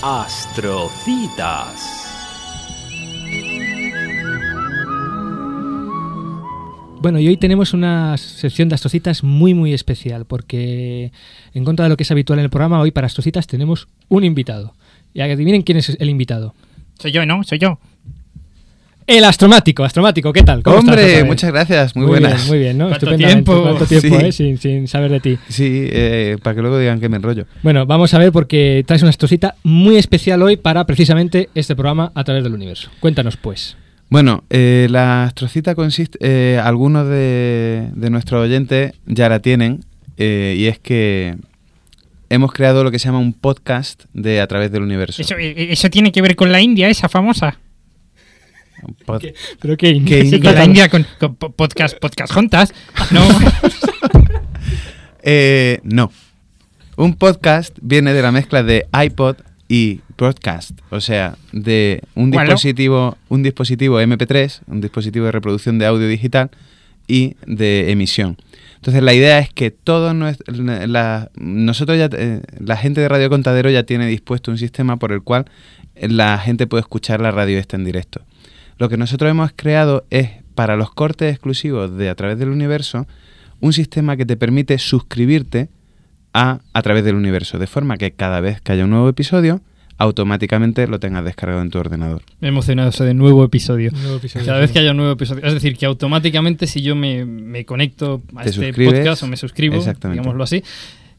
Astrocitas. 0.07 1.81
Bueno, 7.01 7.19
y 7.19 7.27
hoy 7.29 7.39
tenemos 7.39 7.73
una 7.73 8.19
sección 8.19 8.69
de 8.69 8.75
astrocitas 8.75 9.25
muy, 9.25 9.55
muy 9.55 9.73
especial, 9.73 10.27
porque 10.27 11.11
en 11.55 11.65
contra 11.65 11.85
de 11.85 11.89
lo 11.89 11.97
que 11.97 12.03
es 12.03 12.11
habitual 12.11 12.39
en 12.39 12.45
el 12.45 12.51
programa, 12.51 12.81
hoy 12.81 12.91
para 12.91 13.07
astrocitas 13.07 13.47
tenemos 13.47 13.89
un 14.09 14.25
invitado. 14.25 14.75
Y 15.15 15.23
adivinen 15.23 15.63
quién 15.63 15.79
es 15.79 15.97
el 15.99 16.11
invitado. 16.11 16.55
Soy 16.99 17.11
yo, 17.11 17.25
¿no? 17.25 17.43
Soy 17.43 17.59
yo. 17.59 17.79
El 19.07 19.23
astromático, 19.25 19.85
astromático, 19.85 20.33
¿qué 20.33 20.43
tal? 20.43 20.63
¿Cómo 20.63 20.79
Hombre, 20.79 21.25
muchas 21.25 21.53
gracias. 21.53 21.95
Muy, 21.95 22.07
Muy 22.07 22.11
buenas. 22.21 22.37
bien, 22.37 22.49
muy 22.49 22.59
bien, 22.59 22.79
¿no? 22.79 22.89
¿Cuánto 22.89 23.17
tiempo? 23.17 23.63
¿Cuánto 23.63 23.85
tiempo, 23.87 24.19
Sí. 24.21 24.27
eh? 24.27 24.33
Sin, 24.33 24.57
sin 24.57 24.89
saber 24.89 25.11
de 25.11 25.21
ti. 25.21 25.39
Sí, 25.49 25.89
eh, 25.93 26.39
para 26.43 26.57
que 26.57 26.63
luego 26.63 26.79
digan 26.79 27.01
que 27.01 27.11
me 27.11 27.17
enrollo. 27.19 27.45
Bueno, 27.63 27.85
vamos 27.85 28.15
a 28.15 28.19
ver 28.19 28.33
porque 28.33 28.83
traes 28.87 29.03
una 29.03 29.11
astrocita 29.11 29.57
muy 29.63 29.97
especial 29.97 30.41
hoy 30.43 30.57
para 30.57 30.87
precisamente 30.87 31.51
este 31.55 31.75
programa 31.77 32.13
a 32.15 32.25
través 32.25 32.45
del 32.45 32.55
universo. 32.55 32.89
Cuéntanos, 33.01 33.37
pues. 33.37 33.77
Bueno, 34.09 34.45
eh, 34.49 34.87
la 34.91 35.25
astrocita 35.25 35.75
consiste, 35.75 36.19
eh, 36.23 36.59
algunos 36.59 37.07
de, 37.07 37.91
de 37.95 38.11
nuestros 38.11 38.43
oyentes 38.43 38.93
ya 39.05 39.29
la 39.29 39.41
tienen, 39.41 39.85
eh, 40.17 40.55
y 40.57 40.67
es 40.67 40.79
que 40.79 41.35
hemos 42.31 42.53
creado 42.53 42.83
lo 42.85 42.91
que 42.91 42.99
se 42.99 43.07
llama 43.09 43.19
un 43.19 43.35
podcast 43.35 44.05
de 44.15 44.41
A 44.41 44.47
través 44.47 44.73
del 44.73 44.83
universo. 44.83 45.21
Eso, 45.21 45.35
eso 45.39 45.91
tiene 45.91 46.11
que 46.11 46.23
ver 46.23 46.37
con 46.37 46.51
la 46.53 46.63
India, 46.63 46.89
esa 46.89 47.09
famosa. 47.11 47.59
Pod- 49.07 49.35
¿Pero 49.61 49.77
qué? 49.77 50.03
¿Qué 50.05 50.23
Sí, 50.23 50.37
India? 50.37 50.51
con 50.51 50.55
la 50.59 50.65
India, 50.65 50.89
con, 50.89 51.07
con 51.19 51.35
po- 51.37 51.51
podcast, 51.53 51.99
podcast 51.99 52.33
juntas. 52.33 52.73
No. 53.11 53.21
Eh, 55.27 55.81
no. 55.85 56.13
Un 56.97 57.15
podcast 57.17 57.77
viene 57.81 58.13
de 58.13 58.23
la 58.23 58.31
mezcla 58.31 58.63
de 58.63 58.87
iPod 58.93 59.37
y 59.69 60.01
broadcast, 60.19 60.73
o 60.91 61.01
sea, 61.01 61.37
de 61.53 62.03
un 62.15 62.31
Bueno. 62.31 62.45
dispositivo, 62.51 63.17
un 63.31 63.43
dispositivo 63.43 64.01
MP3, 64.01 64.61
un 64.67 64.81
dispositivo 64.81 65.25
de 65.27 65.33
reproducción 65.33 65.79
de 65.79 65.87
audio 65.87 66.07
digital 66.07 66.51
y 67.09 67.37
de 67.47 67.91
emisión. 67.91 68.37
Entonces 68.77 69.03
la 69.03 69.15
idea 69.15 69.39
es 69.39 69.51
que 69.51 69.71
todos 69.71 70.15
la, 70.47 71.31
nosotros 71.37 71.97
ya 71.99 72.11
eh, 72.13 72.43
la 72.61 72.77
gente 72.77 73.01
de 73.01 73.09
Radio 73.09 73.31
Contadero 73.31 73.71
ya 73.71 73.85
tiene 73.85 74.07
dispuesto 74.07 74.51
un 74.51 74.59
sistema 74.59 74.99
por 74.99 75.11
el 75.11 75.23
cual 75.23 75.47
la 75.97 76.37
gente 76.39 76.67
puede 76.67 76.83
escuchar 76.83 77.21
la 77.23 77.31
radio 77.31 77.59
esta 77.59 77.77
en 77.77 77.85
directo. 77.85 78.21
Lo 78.79 78.89
que 78.89 78.97
nosotros 78.97 79.31
hemos 79.31 79.53
creado 79.55 80.05
es 80.11 80.31
para 80.55 80.77
los 80.77 80.93
cortes 80.93 81.33
exclusivos 81.33 81.97
de 81.97 82.09
a 82.09 82.15
través 82.15 82.39
del 82.39 82.49
universo 82.49 83.07
un 83.61 83.73
sistema 83.73 84.17
que 84.17 84.27
te 84.27 84.37
permite 84.37 84.79
suscribirte 84.79 85.69
a 86.33 86.61
a 86.73 86.83
través 86.83 87.05
del 87.05 87.15
universo, 87.15 87.59
de 87.59 87.67
forma 87.67 87.97
que 87.97 88.13
cada 88.13 88.41
vez 88.41 88.61
que 88.61 88.73
haya 88.73 88.85
un 88.85 88.91
nuevo 88.91 89.09
episodio, 89.09 89.61
automáticamente 89.99 90.87
lo 90.89 90.99
tengas 90.99 91.25
descargado 91.25 91.63
en 91.63 91.71
tu 91.71 91.79
ordenador. 91.79 92.23
Me 92.41 92.49
he 92.49 92.51
emocionado 92.51 92.91
eso 92.91 93.05
de 93.05 93.15
nuevo 93.15 93.45
episodio. 93.45 93.93
Nuevo 93.93 94.17
episodio, 94.17 94.47
Cada 94.47 94.59
vez 94.59 94.73
que 94.73 94.81
haya 94.81 94.91
un 94.91 94.97
nuevo 94.97 95.13
episodio. 95.13 95.45
Es 95.45 95.55
decir, 95.55 95.77
que 95.77 95.87
automáticamente 95.87 96.67
si 96.67 96.83
yo 96.83 96.97
me, 96.97 97.25
me 97.25 97.65
conecto 97.65 98.23
a 98.35 98.43
Te 98.43 98.51
este 98.51 98.73
podcast 98.73 99.23
o 99.23 99.29
me 99.29 99.37
suscribo, 99.37 99.77
exactamente. 99.77 100.21
digámoslo 100.21 100.43
así, 100.43 100.63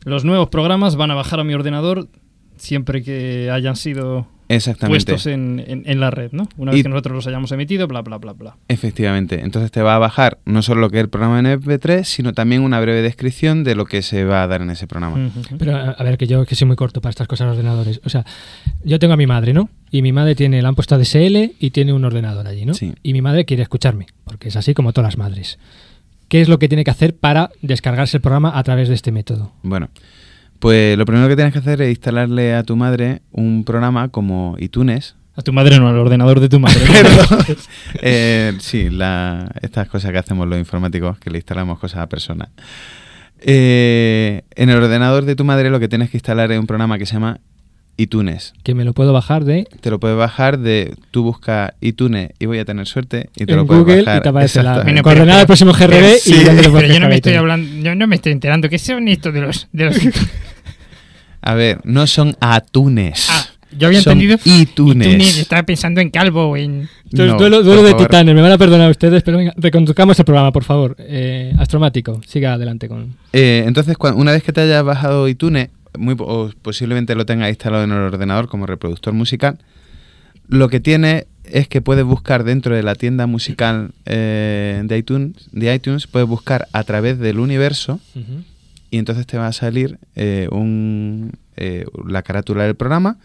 los 0.03 0.25
nuevos 0.25 0.49
programas 0.49 0.97
van 0.97 1.11
a 1.11 1.15
bajar 1.15 1.39
a 1.39 1.43
mi 1.43 1.53
ordenador 1.53 2.09
siempre 2.57 3.01
que 3.01 3.49
hayan 3.51 3.75
sido 3.75 4.27
Exactamente. 4.49 5.05
puestos 5.11 5.25
en, 5.27 5.63
en- 5.65 5.83
en 5.85 5.99
la 5.99 6.11
red, 6.11 6.31
¿no? 6.31 6.47
Una 6.57 6.71
Y- 6.71 6.75
vez 6.75 6.83
que 6.83 6.89
nosotros 6.89 7.15
los 7.15 7.27
hayamos 7.27 7.51
emitido, 7.51 7.87
bla, 7.87 8.01
bla, 8.01 8.17
bla, 8.17 8.33
bla. 8.33 8.57
Efectivamente. 8.67 9.41
Entonces 9.41 9.71
te 9.71 9.81
va 9.81 9.95
a 9.95 9.99
bajar 9.99 10.37
no 10.45 10.61
solo 10.61 10.81
lo 10.81 10.89
que 10.89 10.97
es 10.97 11.03
el 11.03 11.09
programa 11.09 11.39
en 11.39 11.45
MP3, 11.45 12.03
sino 12.03 12.33
también 12.33 12.61
una 12.61 12.79
breve 12.79 13.01
descripción 13.01 13.63
de 13.63 13.75
lo 13.75 13.85
que 13.85 14.01
se 14.01 14.23
va 14.23 14.43
a 14.43 14.47
dar 14.47 14.61
en 14.61 14.69
ese 14.69 14.85
programa. 14.87 15.31
Pero 15.57 15.75
a 15.75 15.91
a 15.91 16.03
ver, 16.03 16.17
que 16.17 16.27
yo 16.27 16.45
que 16.45 16.55
soy 16.55 16.67
muy 16.67 16.75
corto 16.75 17.01
para 17.01 17.09
estas 17.11 17.27
cosas 17.27 17.47
de 17.47 17.51
ordenadores. 17.51 18.01
O 18.05 18.09
sea, 18.09 18.25
yo 18.83 18.99
tengo 18.99 19.13
a 19.13 19.17
mi 19.17 19.27
madre, 19.27 19.53
¿no? 19.53 19.69
Y 19.91 20.01
mi 20.01 20.11
madre 20.11 20.35
tiene, 20.35 20.61
la 20.61 20.69
han 20.69 20.75
puesto 20.75 20.95
a 20.95 20.97
DSL 20.97 21.53
y 21.59 21.69
tiene 21.71 21.93
un 21.93 22.03
ordenador 22.05 22.47
allí, 22.47 22.65
¿no? 22.65 22.73
Sí. 22.73 22.93
Y 23.01 23.13
mi 23.13 23.21
madre 23.21 23.45
quiere 23.45 23.63
escucharme, 23.63 24.07
porque 24.25 24.49
es 24.49 24.55
así 24.55 24.73
como 24.73 24.93
todas 24.93 25.07
las 25.13 25.17
madres. 25.17 25.57
¿Qué 26.27 26.41
es 26.41 26.49
lo 26.49 26.57
que 26.59 26.67
tiene 26.67 26.83
que 26.83 26.91
hacer 26.91 27.15
para 27.15 27.51
descargarse 27.61 28.17
el 28.17 28.21
programa 28.21 28.57
a 28.57 28.63
través 28.63 28.89
de 28.89 28.95
este 28.95 29.11
método? 29.11 29.53
Bueno, 29.61 29.89
pues 30.65 30.97
lo 30.97 31.05
primero 31.05 31.27
que 31.27 31.35
tienes 31.35 31.53
que 31.53 31.59
hacer 31.59 31.79
es 31.83 31.89
instalarle 31.91 32.55
a 32.55 32.63
tu 32.63 32.75
madre 32.75 33.21
un 33.31 33.63
programa 33.63 34.07
como 34.09 34.55
iTunes. 34.57 35.15
A 35.35 35.43
tu 35.43 35.53
madre 35.53 35.77
no, 35.79 35.87
al 35.87 35.97
ordenador 35.97 36.39
de 36.39 36.49
tu 36.49 36.59
madre. 36.59 36.79
Perdón. 36.91 37.39
Eh, 38.01 38.53
sí, 38.59 38.89
la- 38.89 39.47
estas 39.61 39.87
cosas 39.87 40.11
que 40.11 40.17
hacemos 40.17 40.47
los 40.47 40.57
informáticos, 40.57 41.19
que 41.19 41.29
le 41.29 41.37
instalamos 41.37 41.77
cosas 41.77 41.99
a 42.01 42.09
personas. 42.09 42.49
Eh, 43.41 44.41
en 44.55 44.69
el 44.71 44.77
ordenador 44.77 45.25
de 45.25 45.35
tu 45.35 45.43
madre 45.43 45.69
lo 45.69 45.79
que 45.79 45.87
tienes 45.87 46.09
que 46.09 46.17
instalar 46.17 46.51
es 46.51 46.59
un 46.59 46.65
programa 46.65 46.97
que 46.97 47.05
se 47.05 47.13
llama 47.13 47.39
iTunes. 47.97 48.53
Que 48.63 48.73
me 48.73 48.83
lo 48.85 48.93
puedo 48.93 49.13
bajar 49.13 49.45
de 49.45 49.67
Te 49.81 49.89
lo 49.91 49.99
puedes 49.99 50.17
bajar 50.17 50.57
de, 50.57 50.95
tú 51.11 51.21
buscas 51.23 51.73
iTunes 51.79 52.31
y 52.39 52.45
voy 52.47 52.57
a 52.59 52.65
tener 52.65 52.87
suerte 52.87 53.29
y 53.35 53.45
te 53.45 53.51
En 53.53 53.59
lo 53.59 53.67
puedes 53.67 53.83
Google 53.83 53.97
bajar. 54.03 54.17
y 54.19 54.21
te 54.23 54.29
aparece 54.29 54.63
la- 54.63 55.01
coordenada 55.03 55.37
del 55.37 55.47
próximo 55.47 55.73
GRB 55.73 56.15
y 56.15 56.19
Sí. 56.19 56.33
puedes 56.43 56.67
Pero 56.69 56.87
yo 56.93 56.99
no 56.99 57.07
me 57.07 57.13
y 57.13 57.17
estoy 57.17 57.33
hablando, 57.35 57.83
yo 57.83 57.93
no 57.93 58.07
me 58.07 58.15
estoy 58.15 58.31
enterando. 58.31 58.67
¿Qué 58.67 58.79
son 58.79 59.07
esto 59.07 59.31
de 59.31 59.41
los, 59.41 59.67
de 59.71 59.85
los 59.85 59.95
A 61.45 61.53
ver, 61.53 61.79
no 61.83 62.07
son 62.07 62.35
atunes. 62.39 63.27
Ah, 63.29 63.45
yo 63.77 63.87
había 63.87 64.01
Son 64.01 64.13
entendido 64.13 64.37
iTunes. 64.45 65.07
iTunes, 65.07 65.37
estaba 65.37 65.63
pensando 65.63 66.01
en 66.01 66.09
Calvo 66.09 66.49
o 66.49 66.57
en 66.57 66.89
Entonces, 67.11 67.27
No, 67.33 67.37
duelo, 67.37 67.83
de 67.83 67.91
favor. 67.91 68.07
titanes, 68.07 68.33
me 68.35 68.41
van 68.41 68.51
a 68.51 68.57
perdonar 68.57 68.89
ustedes, 68.89 69.21
pero 69.21 69.37
venga, 69.37 69.53
reconduzcamos 69.57 70.17
el 70.17 70.25
programa, 70.25 70.51
por 70.51 70.63
favor. 70.63 70.95
Eh, 70.99 71.53
Astromático, 71.59 72.19
siga 72.25 72.53
adelante 72.53 72.87
con... 72.89 73.15
Eh, 73.31 73.63
entonces, 73.67 73.95
una 74.15 74.31
vez 74.31 74.43
que 74.43 74.53
te 74.53 74.61
hayas 74.61 74.83
bajado 74.83 75.27
iTunes, 75.27 75.69
muy, 75.97 76.15
o 76.17 76.51
posiblemente 76.61 77.15
lo 77.15 77.25
tengas 77.25 77.49
instalado 77.49 77.83
en 77.83 77.91
el 77.91 77.99
ordenador 77.99 78.47
como 78.47 78.65
reproductor 78.65 79.13
musical, 79.13 79.59
lo 80.47 80.67
que 80.69 80.79
tiene 80.79 81.27
es 81.43 81.67
que 81.67 81.81
puedes 81.81 82.05
buscar 82.05 82.43
dentro 82.43 82.75
de 82.75 82.81
la 82.81 82.95
tienda 82.95 83.27
musical 83.27 83.91
eh, 84.05 84.81
de, 84.83 84.97
iTunes, 84.97 85.33
de 85.51 85.73
iTunes, 85.75 86.07
puedes 86.07 86.27
buscar 86.27 86.67
a 86.73 86.83
través 86.83 87.19
del 87.19 87.39
universo 87.39 87.99
y 88.95 88.97
entonces 88.97 89.27
te 89.27 89.37
va 89.37 89.47
a 89.47 89.51
salir 89.51 89.99
eh, 90.15 90.47
un, 90.53 91.33
eh, 91.57 91.85
la 92.07 92.21
carátula 92.21 92.63
del 92.63 92.75
programa. 92.75 93.17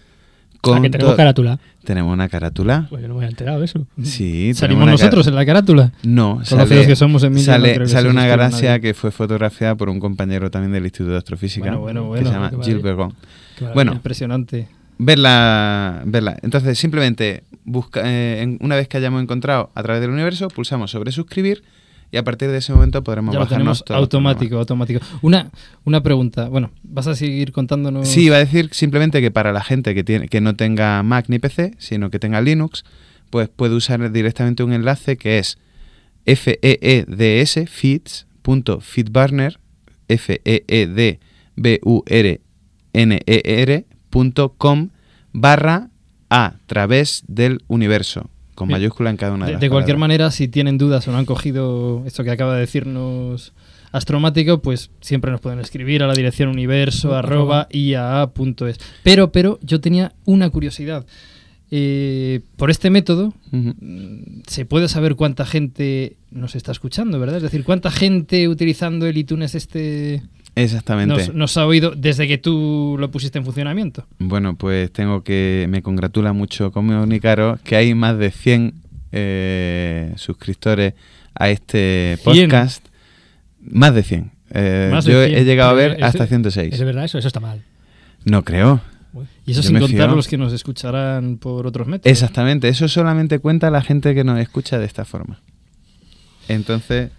Ah, 0.64 0.80
que 0.82 0.90
tenemos 0.90 1.14
carátula. 1.14 1.60
Tenemos 1.84 2.12
una 2.12 2.28
carátula. 2.28 2.86
Pues 2.90 3.00
yo 3.00 3.06
no 3.06 3.14
me 3.14 3.20
había 3.20 3.30
enterado 3.30 3.60
de 3.60 3.66
eso. 3.66 3.86
Sí, 4.02 4.52
¿Salimos 4.52 4.88
nosotros 4.88 5.28
en 5.28 5.36
la 5.36 5.46
carátula? 5.46 5.92
No, 6.02 6.44
sale, 6.44 6.88
que 6.88 6.96
somos 6.96 7.22
en 7.22 7.34
Mindia, 7.34 7.56
no 7.56 7.86
sale, 7.86 8.08
que 8.08 8.10
una 8.10 8.36
nadie. 8.36 8.80
que 8.80 8.94
fue 8.94 9.12
fotografiada 9.12 9.76
por 9.76 9.88
un 9.88 10.00
compañero 10.00 10.50
también 10.50 10.72
del 10.72 10.84
Instituto 10.84 11.12
de 11.12 11.18
Astrofísica 11.18 11.76
Bueno, 11.76 12.08
bueno, 12.08 12.24
que 12.24 12.28
se 12.28 12.34
llama 12.34 12.50
Gilles. 12.64 12.82
Bergon. 12.82 13.14
Bueno, 13.72 13.92
Impresionante. 13.92 14.66
verla, 14.98 16.02
verla. 16.04 16.36
Entonces, 16.42 16.76
simplemente 16.80 17.44
busca, 17.64 18.02
eh, 18.04 18.58
una 18.60 18.74
vez 18.74 18.88
que 18.88 18.96
hayamos 18.96 19.22
encontrado 19.22 19.70
a 19.76 19.82
través 19.84 20.00
del 20.02 20.10
universo, 20.10 20.48
pulsamos 20.48 20.90
sobre 20.90 21.12
suscribir 21.12 21.62
y 22.12 22.16
a 22.16 22.24
partir 22.24 22.50
de 22.50 22.58
ese 22.58 22.72
momento 22.72 23.02
podremos 23.04 23.32
Ya 23.32 23.38
bajarnos 23.38 23.84
todo 23.84 23.96
automático, 23.96 24.58
automático. 24.58 25.00
Una, 25.22 25.50
una 25.84 26.02
pregunta. 26.02 26.48
Bueno, 26.48 26.70
¿vas 26.82 27.06
a 27.06 27.14
seguir 27.14 27.52
contándonos? 27.52 28.08
Sí, 28.08 28.24
iba 28.24 28.36
a 28.36 28.40
decir 28.40 28.70
simplemente 28.72 29.20
que 29.20 29.30
para 29.30 29.52
la 29.52 29.62
gente 29.62 29.94
que, 29.94 30.02
tiene, 30.02 30.28
que 30.28 30.40
no 30.40 30.56
tenga 30.56 31.02
Mac 31.02 31.26
ni 31.28 31.38
PC, 31.38 31.74
sino 31.78 32.10
que 32.10 32.18
tenga 32.18 32.40
Linux, 32.40 32.84
pues 33.30 33.48
puede 33.48 33.74
usar 33.74 34.10
directamente 34.10 34.62
un 34.62 34.72
enlace 34.72 35.16
que 35.16 35.38
es 35.38 35.58
E 36.26 36.36
feeds, 36.36 37.66
feeds.feedburner, 38.42 39.58
f 40.08 40.40
e 40.44 40.64
e 40.66 40.86
d 40.86 41.20
b 41.56 41.80
u 41.84 42.02
r 42.06 42.40
n 42.92 43.22
e 43.26 43.42
r 43.44 43.86
punto 44.10 44.54
com 44.58 44.90
barra 45.32 45.90
a 46.28 46.54
través 46.66 47.22
del 47.26 47.62
universo, 47.68 48.28
con 48.60 48.68
mayúscula 48.68 49.10
en 49.10 49.16
cada 49.16 49.32
una 49.32 49.46
de, 49.46 49.50
De, 49.50 49.52
las 49.54 49.60
de 49.62 49.68
cualquier 49.70 49.96
palabras. 49.96 50.18
manera, 50.18 50.30
si 50.30 50.48
tienen 50.48 50.76
dudas 50.76 51.08
o 51.08 51.12
no 51.12 51.18
han 51.18 51.24
cogido 51.24 52.02
esto 52.06 52.24
que 52.24 52.30
acaba 52.30 52.54
de 52.54 52.60
decirnos 52.60 53.54
Astromático, 53.92 54.62
pues 54.62 54.90
siempre 55.00 55.32
nos 55.32 55.40
pueden 55.40 55.58
escribir 55.58 56.02
a 56.02 56.06
la 56.06 56.14
dirección 56.14 56.48
universo 56.48 57.16
arroba 57.16 57.66
iaa.es. 57.72 58.78
Pero, 59.02 59.32
pero 59.32 59.58
yo 59.62 59.80
tenía 59.80 60.12
una 60.24 60.48
curiosidad. 60.50 61.04
Eh, 61.72 62.40
por 62.56 62.70
este 62.70 62.90
método 62.90 63.32
mm, 63.50 64.42
se 64.46 64.64
puede 64.64 64.88
saber 64.88 65.16
cuánta 65.16 65.44
gente 65.46 66.16
nos 66.30 66.54
está 66.54 66.72
escuchando, 66.72 67.18
¿verdad? 67.18 67.38
Es 67.38 67.42
decir, 67.42 67.64
cuánta 67.64 67.90
gente 67.90 68.48
utilizando 68.48 69.06
el 69.06 69.16
iTunes 69.16 69.54
este 69.54 70.22
Exactamente. 70.54 71.14
nos, 71.28 71.34
nos 71.34 71.56
ha 71.56 71.66
oído 71.66 71.92
desde 71.96 72.26
que 72.28 72.38
tú 72.38 72.96
lo 72.98 73.10
pusiste 73.10 73.38
en 73.38 73.44
funcionamiento. 73.44 74.06
Bueno, 74.18 74.56
pues 74.56 74.92
tengo 74.92 75.22
que, 75.22 75.66
me 75.70 75.82
congratula 75.82 76.32
mucho 76.32 76.72
comunicaros 76.72 77.60
que 77.60 77.76
hay 77.76 77.94
más 77.94 78.18
de 78.18 78.30
100 78.30 78.74
eh, 79.12 80.12
suscriptores 80.16 80.94
a 81.34 81.50
este 81.50 82.18
100. 82.22 82.48
podcast. 82.48 82.86
Más 83.62 83.94
de 83.94 84.02
100. 84.02 84.30
Eh, 84.52 84.88
Más 84.92 85.04
de 85.04 85.12
yo 85.12 85.24
100. 85.24 85.38
he 85.38 85.44
llegado 85.44 85.70
a 85.70 85.74
ver 85.74 85.92
es- 85.98 86.02
hasta 86.02 86.26
106. 86.26 86.74
¿Es 86.74 86.82
verdad 86.82 87.04
eso? 87.04 87.18
Eso 87.18 87.28
está 87.28 87.40
mal. 87.40 87.62
No 88.24 88.44
creo. 88.44 88.80
Y 89.46 89.52
eso 89.52 89.62
Yo 89.62 89.68
sin 89.68 89.78
contar 89.80 90.10
los 90.10 90.28
que 90.28 90.36
nos 90.38 90.52
escucharán 90.52 91.36
por 91.38 91.66
otros 91.66 91.86
métodos. 91.88 92.10
Exactamente, 92.12 92.68
eso 92.68 92.86
solamente 92.88 93.38
cuenta 93.40 93.68
la 93.70 93.82
gente 93.82 94.14
que 94.14 94.22
nos 94.22 94.38
escucha 94.38 94.78
de 94.78 94.84
esta 94.86 95.04
forma. 95.04 95.40
Entonces, 96.48 97.10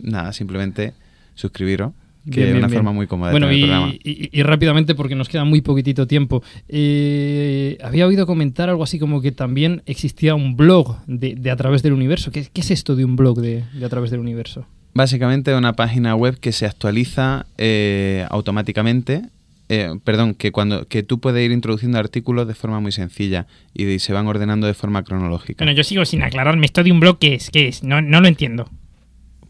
nada, 0.00 0.32
simplemente 0.32 0.94
suscribiros, 1.34 1.92
que 2.26 2.40
Bien, 2.40 2.46
es 2.48 2.52
bien, 2.54 2.56
una 2.58 2.66
bien. 2.66 2.78
forma 2.78 2.92
muy 2.92 3.06
cómoda 3.06 3.30
de 3.30 3.34
Bueno, 3.34 3.46
tener 3.46 3.58
y, 3.58 3.62
el 3.62 3.68
programa. 3.70 3.94
y- 4.04 4.28
y 4.38 4.42
rápidamente, 4.42 4.94
porque 4.94 5.14
nos 5.14 5.28
queda 5.28 5.44
muy 5.44 5.60
poquitito 5.60 6.06
tiempo, 6.06 6.42
eh, 6.68 7.78
había 7.82 8.06
oído 8.06 8.26
comentar 8.26 8.68
algo 8.68 8.82
así 8.82 8.98
como 8.98 9.20
que 9.22 9.32
también 9.32 9.82
existía 9.86 10.34
un 10.34 10.56
blog 10.56 10.96
de, 11.06 11.34
de 11.36 11.50
A 11.50 11.56
través 11.56 11.82
del 11.82 11.92
universo. 11.92 12.30
¿Qué, 12.30 12.46
qué 12.52 12.60
es 12.60 12.70
esto 12.70 12.96
de 12.96 13.04
un 13.04 13.16
blog 13.16 13.40
de, 13.40 13.64
de 13.72 13.84
A 13.84 13.88
través 13.88 14.10
del 14.10 14.20
universo? 14.20 14.66
Básicamente 14.94 15.54
una 15.54 15.74
página 15.74 16.14
web 16.16 16.38
que 16.40 16.52
se 16.52 16.66
actualiza 16.66 17.46
eh, 17.58 18.26
automáticamente. 18.30 19.22
eh, 19.68 19.90
perdón, 20.04 20.34
que 20.34 20.52
cuando 20.52 20.86
que 20.86 21.02
tú 21.02 21.18
puedes 21.20 21.44
ir 21.44 21.50
introduciendo 21.52 21.98
artículos 21.98 22.46
de 22.48 22.54
forma 22.54 22.78
muy 22.80 22.92
sencilla 22.92 23.46
y, 23.74 23.84
de- 23.84 23.98
se 23.98 24.12
van 24.12 24.26
ordenando 24.26 24.66
de 24.66 24.74
forma 24.74 25.02
cronológica. 25.02 25.64
Bueno, 25.64 25.76
yo 25.76 25.84
sigo 25.84 26.04
sin 26.04 26.22
aclararme. 26.22 26.66
Esto 26.66 26.82
de 26.84 26.92
un 26.92 27.00
blog, 27.00 27.18
¿qué 27.18 27.34
es? 27.34 27.50
¿Qué 27.50 27.68
es? 27.68 27.82
No, 27.82 28.00
no 28.00 28.20
lo 28.20 28.28
entiendo. 28.28 28.70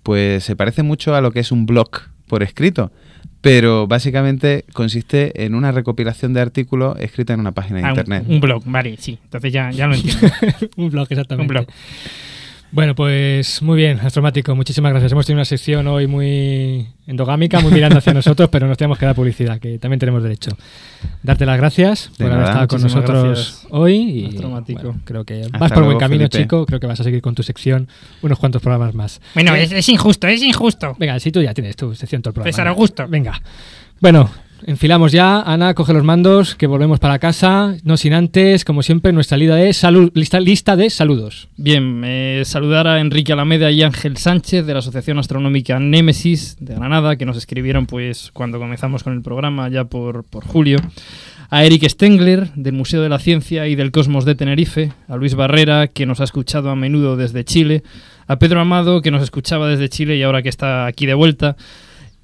Pues 0.02 0.44
se 0.44 0.56
parece 0.56 0.82
mucho 0.82 1.14
a 1.14 1.20
lo 1.20 1.32
que 1.32 1.40
es 1.40 1.52
un 1.52 1.66
blog 1.66 1.90
por 2.28 2.42
escrito, 2.42 2.90
pero 3.40 3.86
básicamente 3.86 4.64
consiste 4.72 5.44
en 5.44 5.54
una 5.54 5.70
recopilación 5.72 6.32
de 6.32 6.40
artículos 6.40 6.96
escrita 6.98 7.32
en 7.34 7.40
una 7.40 7.52
página 7.52 7.78
de 7.78 7.84
Ah, 7.84 7.92
un- 7.92 7.98
internet. 7.98 8.24
un, 8.28 8.40
blog, 8.40 8.62
vale, 8.66 8.96
sí. 8.98 9.18
Entonces 9.24 9.52
ya, 9.52 9.70
ya 9.70 9.86
lo 9.86 9.94
entiendo. 9.94 10.28
un 10.76 10.90
blog, 10.90 11.06
exactamente. 11.10 11.42
Un 11.42 11.48
blog. 11.48 11.66
Bueno, 12.76 12.94
pues 12.94 13.62
muy 13.62 13.78
bien, 13.78 13.98
Astromático, 14.00 14.54
muchísimas 14.54 14.90
gracias. 14.90 15.10
Hemos 15.10 15.24
tenido 15.24 15.38
una 15.38 15.46
sección 15.46 15.86
hoy 15.86 16.06
muy 16.06 16.86
endogámica, 17.06 17.60
muy 17.60 17.72
mirando 17.72 17.96
hacia 17.96 18.12
nosotros, 18.12 18.50
pero 18.52 18.66
nos 18.66 18.76
tenemos 18.76 18.98
que 18.98 19.06
dar 19.06 19.14
publicidad, 19.14 19.58
que 19.58 19.78
también 19.78 19.98
tenemos 19.98 20.22
derecho. 20.22 20.50
Darte 21.22 21.46
las 21.46 21.56
gracias 21.56 22.10
De 22.18 22.26
por 22.26 22.34
haber 22.34 22.46
estado 22.46 22.68
con 22.68 22.82
nosotros 22.82 23.24
gracias, 23.24 23.66
hoy. 23.70 23.94
Y 23.96 24.26
Astromático. 24.26 24.82
bueno, 24.82 25.00
creo 25.06 25.24
que 25.24 25.40
Hasta 25.44 25.56
vas 25.56 25.72
por 25.72 25.84
buen 25.84 25.96
camino, 25.98 26.24
Felipe. 26.30 26.38
chico. 26.42 26.66
Creo 26.66 26.78
que 26.78 26.86
vas 26.86 27.00
a 27.00 27.04
seguir 27.04 27.22
con 27.22 27.34
tu 27.34 27.42
sección 27.42 27.88
unos 28.20 28.38
cuantos 28.38 28.60
programas 28.60 28.94
más. 28.94 29.22
Bueno, 29.32 29.54
¿Eh? 29.54 29.62
es, 29.62 29.72
es 29.72 29.88
injusto, 29.88 30.26
es 30.26 30.42
injusto. 30.42 30.94
Venga, 30.98 31.18
si 31.18 31.32
tú 31.32 31.40
ya 31.40 31.54
tienes 31.54 31.76
tu 31.76 31.94
sección 31.94 32.20
todo 32.20 32.32
el 32.32 32.34
programa. 32.34 32.52
César. 32.52 32.68
Augusto. 32.68 33.08
Venga. 33.08 33.40
Bueno, 34.02 34.30
enfilamos 34.64 35.12
ya. 35.12 35.40
Ana, 35.40 35.74
coge 35.74 35.92
los 35.92 36.04
mandos, 36.04 36.54
que 36.54 36.66
volvemos 36.66 36.98
para 36.98 37.18
casa. 37.18 37.74
No 37.84 37.96
sin 37.96 38.14
antes, 38.14 38.64
como 38.64 38.82
siempre, 38.82 39.12
nuestra 39.12 39.36
lista 39.36 39.56
de, 39.56 40.40
lista 40.44 40.76
de 40.76 40.90
saludos. 40.90 41.48
Bien, 41.56 42.02
eh, 42.04 42.42
saludar 42.44 42.86
a 42.86 43.00
Enrique 43.00 43.32
Alameda 43.32 43.70
y 43.70 43.82
Ángel 43.82 44.16
Sánchez 44.16 44.66
de 44.66 44.72
la 44.72 44.78
Asociación 44.78 45.18
Astronómica 45.18 45.78
Némesis 45.78 46.56
de 46.60 46.74
Granada, 46.74 47.16
que 47.16 47.26
nos 47.26 47.36
escribieron 47.36 47.86
pues 47.86 48.30
cuando 48.32 48.58
comenzamos 48.58 49.02
con 49.02 49.12
el 49.12 49.22
programa 49.22 49.68
ya 49.68 49.84
por, 49.84 50.24
por 50.24 50.44
julio. 50.44 50.78
A 51.48 51.64
Eric 51.64 51.88
Stengler 51.88 52.50
del 52.54 52.72
Museo 52.72 53.02
de 53.02 53.08
la 53.08 53.20
Ciencia 53.20 53.68
y 53.68 53.76
del 53.76 53.92
Cosmos 53.92 54.24
de 54.24 54.34
Tenerife, 54.34 54.92
a 55.08 55.16
Luis 55.16 55.36
Barrera, 55.36 55.86
que 55.86 56.04
nos 56.04 56.20
ha 56.20 56.24
escuchado 56.24 56.70
a 56.70 56.76
menudo 56.76 57.16
desde 57.16 57.44
Chile, 57.44 57.84
a 58.26 58.38
Pedro 58.38 58.60
Amado, 58.60 59.00
que 59.00 59.12
nos 59.12 59.22
escuchaba 59.22 59.68
desde 59.68 59.88
Chile 59.88 60.16
y 60.16 60.22
ahora 60.22 60.42
que 60.42 60.48
está 60.48 60.86
aquí 60.86 61.06
de 61.06 61.14
vuelta, 61.14 61.56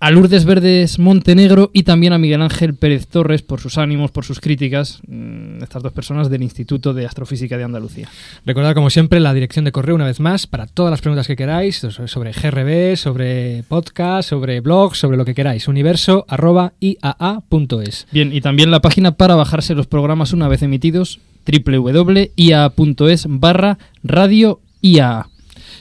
a 0.04 0.10
Lourdes 0.10 0.44
Verdes 0.44 0.98
Montenegro 0.98 1.70
y 1.72 1.84
también 1.84 2.12
a 2.12 2.18
Miguel 2.18 2.42
Ángel 2.42 2.74
Pérez 2.74 3.06
Torres 3.06 3.40
por 3.42 3.60
sus 3.60 3.78
ánimos, 3.78 4.10
por 4.10 4.24
sus 4.24 4.40
críticas, 4.40 5.00
mm, 5.06 5.62
estas 5.62 5.80
dos 5.80 5.92
personas 5.92 6.28
del 6.28 6.42
Instituto 6.42 6.92
de 6.92 7.06
Astrofísica 7.06 7.56
de 7.56 7.62
Andalucía. 7.62 8.08
Recordad, 8.44 8.74
como 8.74 8.90
siempre, 8.90 9.20
la 9.20 9.32
dirección 9.32 9.64
de 9.64 9.70
correo 9.70 9.94
una 9.94 10.04
vez 10.06 10.18
más 10.18 10.48
para 10.48 10.66
todas 10.66 10.90
las 10.90 11.00
preguntas 11.00 11.28
que 11.28 11.36
queráis 11.36 11.76
so- 11.76 12.08
sobre 12.08 12.32
GRB, 12.32 12.96
sobre 12.96 13.62
podcast, 13.68 14.28
sobre 14.28 14.58
blogs, 14.60 14.98
sobre 14.98 15.16
lo 15.16 15.24
que 15.24 15.34
queráis. 15.36 15.68
Universo 15.68 16.24
arroba 16.28 16.72
iaa.es. 16.80 18.08
Bien, 18.10 18.32
y 18.32 18.40
también 18.40 18.72
la 18.72 18.80
página 18.82 19.12
para 19.12 19.36
bajarse 19.36 19.76
los 19.76 19.86
programas 19.86 20.32
una 20.32 20.48
vez 20.48 20.62
emitidos, 20.62 21.20
www.ia.es 21.46 23.26
barra 23.28 23.78
radio 24.02 24.60
IAA. 24.80 25.28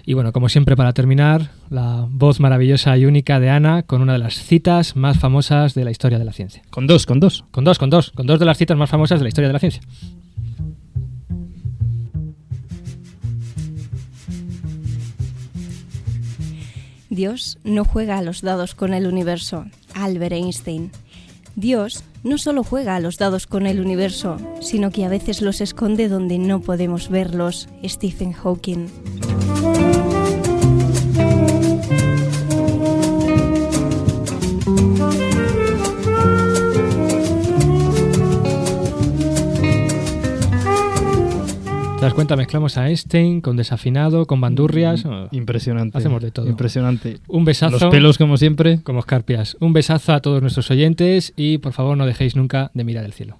Y 0.05 0.13
bueno, 0.13 0.31
como 0.31 0.49
siempre, 0.49 0.75
para 0.75 0.93
terminar, 0.93 1.51
la 1.69 2.07
voz 2.09 2.39
maravillosa 2.39 2.97
y 2.97 3.05
única 3.05 3.39
de 3.39 3.49
Ana 3.49 3.83
con 3.83 4.01
una 4.01 4.13
de 4.13 4.19
las 4.19 4.35
citas 4.35 4.95
más 4.95 5.19
famosas 5.19 5.73
de 5.73 5.85
la 5.85 5.91
historia 5.91 6.19
de 6.19 6.25
la 6.25 6.33
ciencia. 6.33 6.63
Con 6.69 6.87
dos, 6.87 7.05
con 7.05 7.19
dos. 7.19 7.45
Con 7.51 7.63
dos, 7.63 7.77
con 7.77 7.89
dos, 7.89 8.11
con 8.11 8.27
dos 8.27 8.39
de 8.39 8.45
las 8.45 8.57
citas 8.57 8.77
más 8.77 8.89
famosas 8.89 9.19
de 9.19 9.23
la 9.23 9.29
historia 9.29 9.47
de 9.47 9.53
la 9.53 9.59
ciencia. 9.59 9.81
Dios 17.11 17.59
no 17.65 17.83
juega 17.83 18.17
a 18.17 18.21
los 18.21 18.41
dados 18.41 18.73
con 18.73 18.93
el 18.93 19.05
universo. 19.05 19.65
Albert 19.93 20.31
Einstein. 20.31 20.91
Dios 21.57 22.05
no 22.23 22.37
solo 22.37 22.63
juega 22.63 22.95
a 22.95 23.01
los 23.01 23.17
dados 23.17 23.47
con 23.47 23.67
el 23.67 23.81
universo, 23.81 24.37
sino 24.61 24.91
que 24.91 25.03
a 25.03 25.09
veces 25.09 25.41
los 25.41 25.59
esconde 25.59 26.07
donde 26.07 26.37
no 26.37 26.61
podemos 26.61 27.09
verlos. 27.09 27.67
Stephen 27.83 28.31
Hawking. 28.31 28.87
¿Te 42.01 42.05
das 42.07 42.15
cuenta? 42.15 42.35
Mezclamos 42.35 42.79
a 42.79 42.87
Einstein 42.87 43.41
con 43.41 43.55
desafinado, 43.57 44.25
con 44.25 44.41
bandurrias. 44.41 45.05
oh, 45.05 45.27
Impresionante. 45.29 45.99
Hacemos 45.99 46.19
de 46.23 46.31
todo. 46.31 46.49
Impresionante. 46.49 47.19
Un 47.27 47.45
besazo. 47.45 47.77
Los 47.77 47.91
pelos, 47.91 48.17
como 48.17 48.37
siempre. 48.37 48.81
Como 48.81 49.01
escarpias. 49.01 49.55
Un 49.59 49.71
besazo 49.71 50.13
a 50.13 50.19
todos 50.19 50.41
nuestros 50.41 50.71
oyentes 50.71 51.31
y 51.37 51.59
por 51.59 51.73
favor 51.73 51.95
no 51.95 52.07
dejéis 52.07 52.35
nunca 52.35 52.71
de 52.73 52.83
mirar 52.85 53.05
el 53.05 53.13
cielo. 53.13 53.37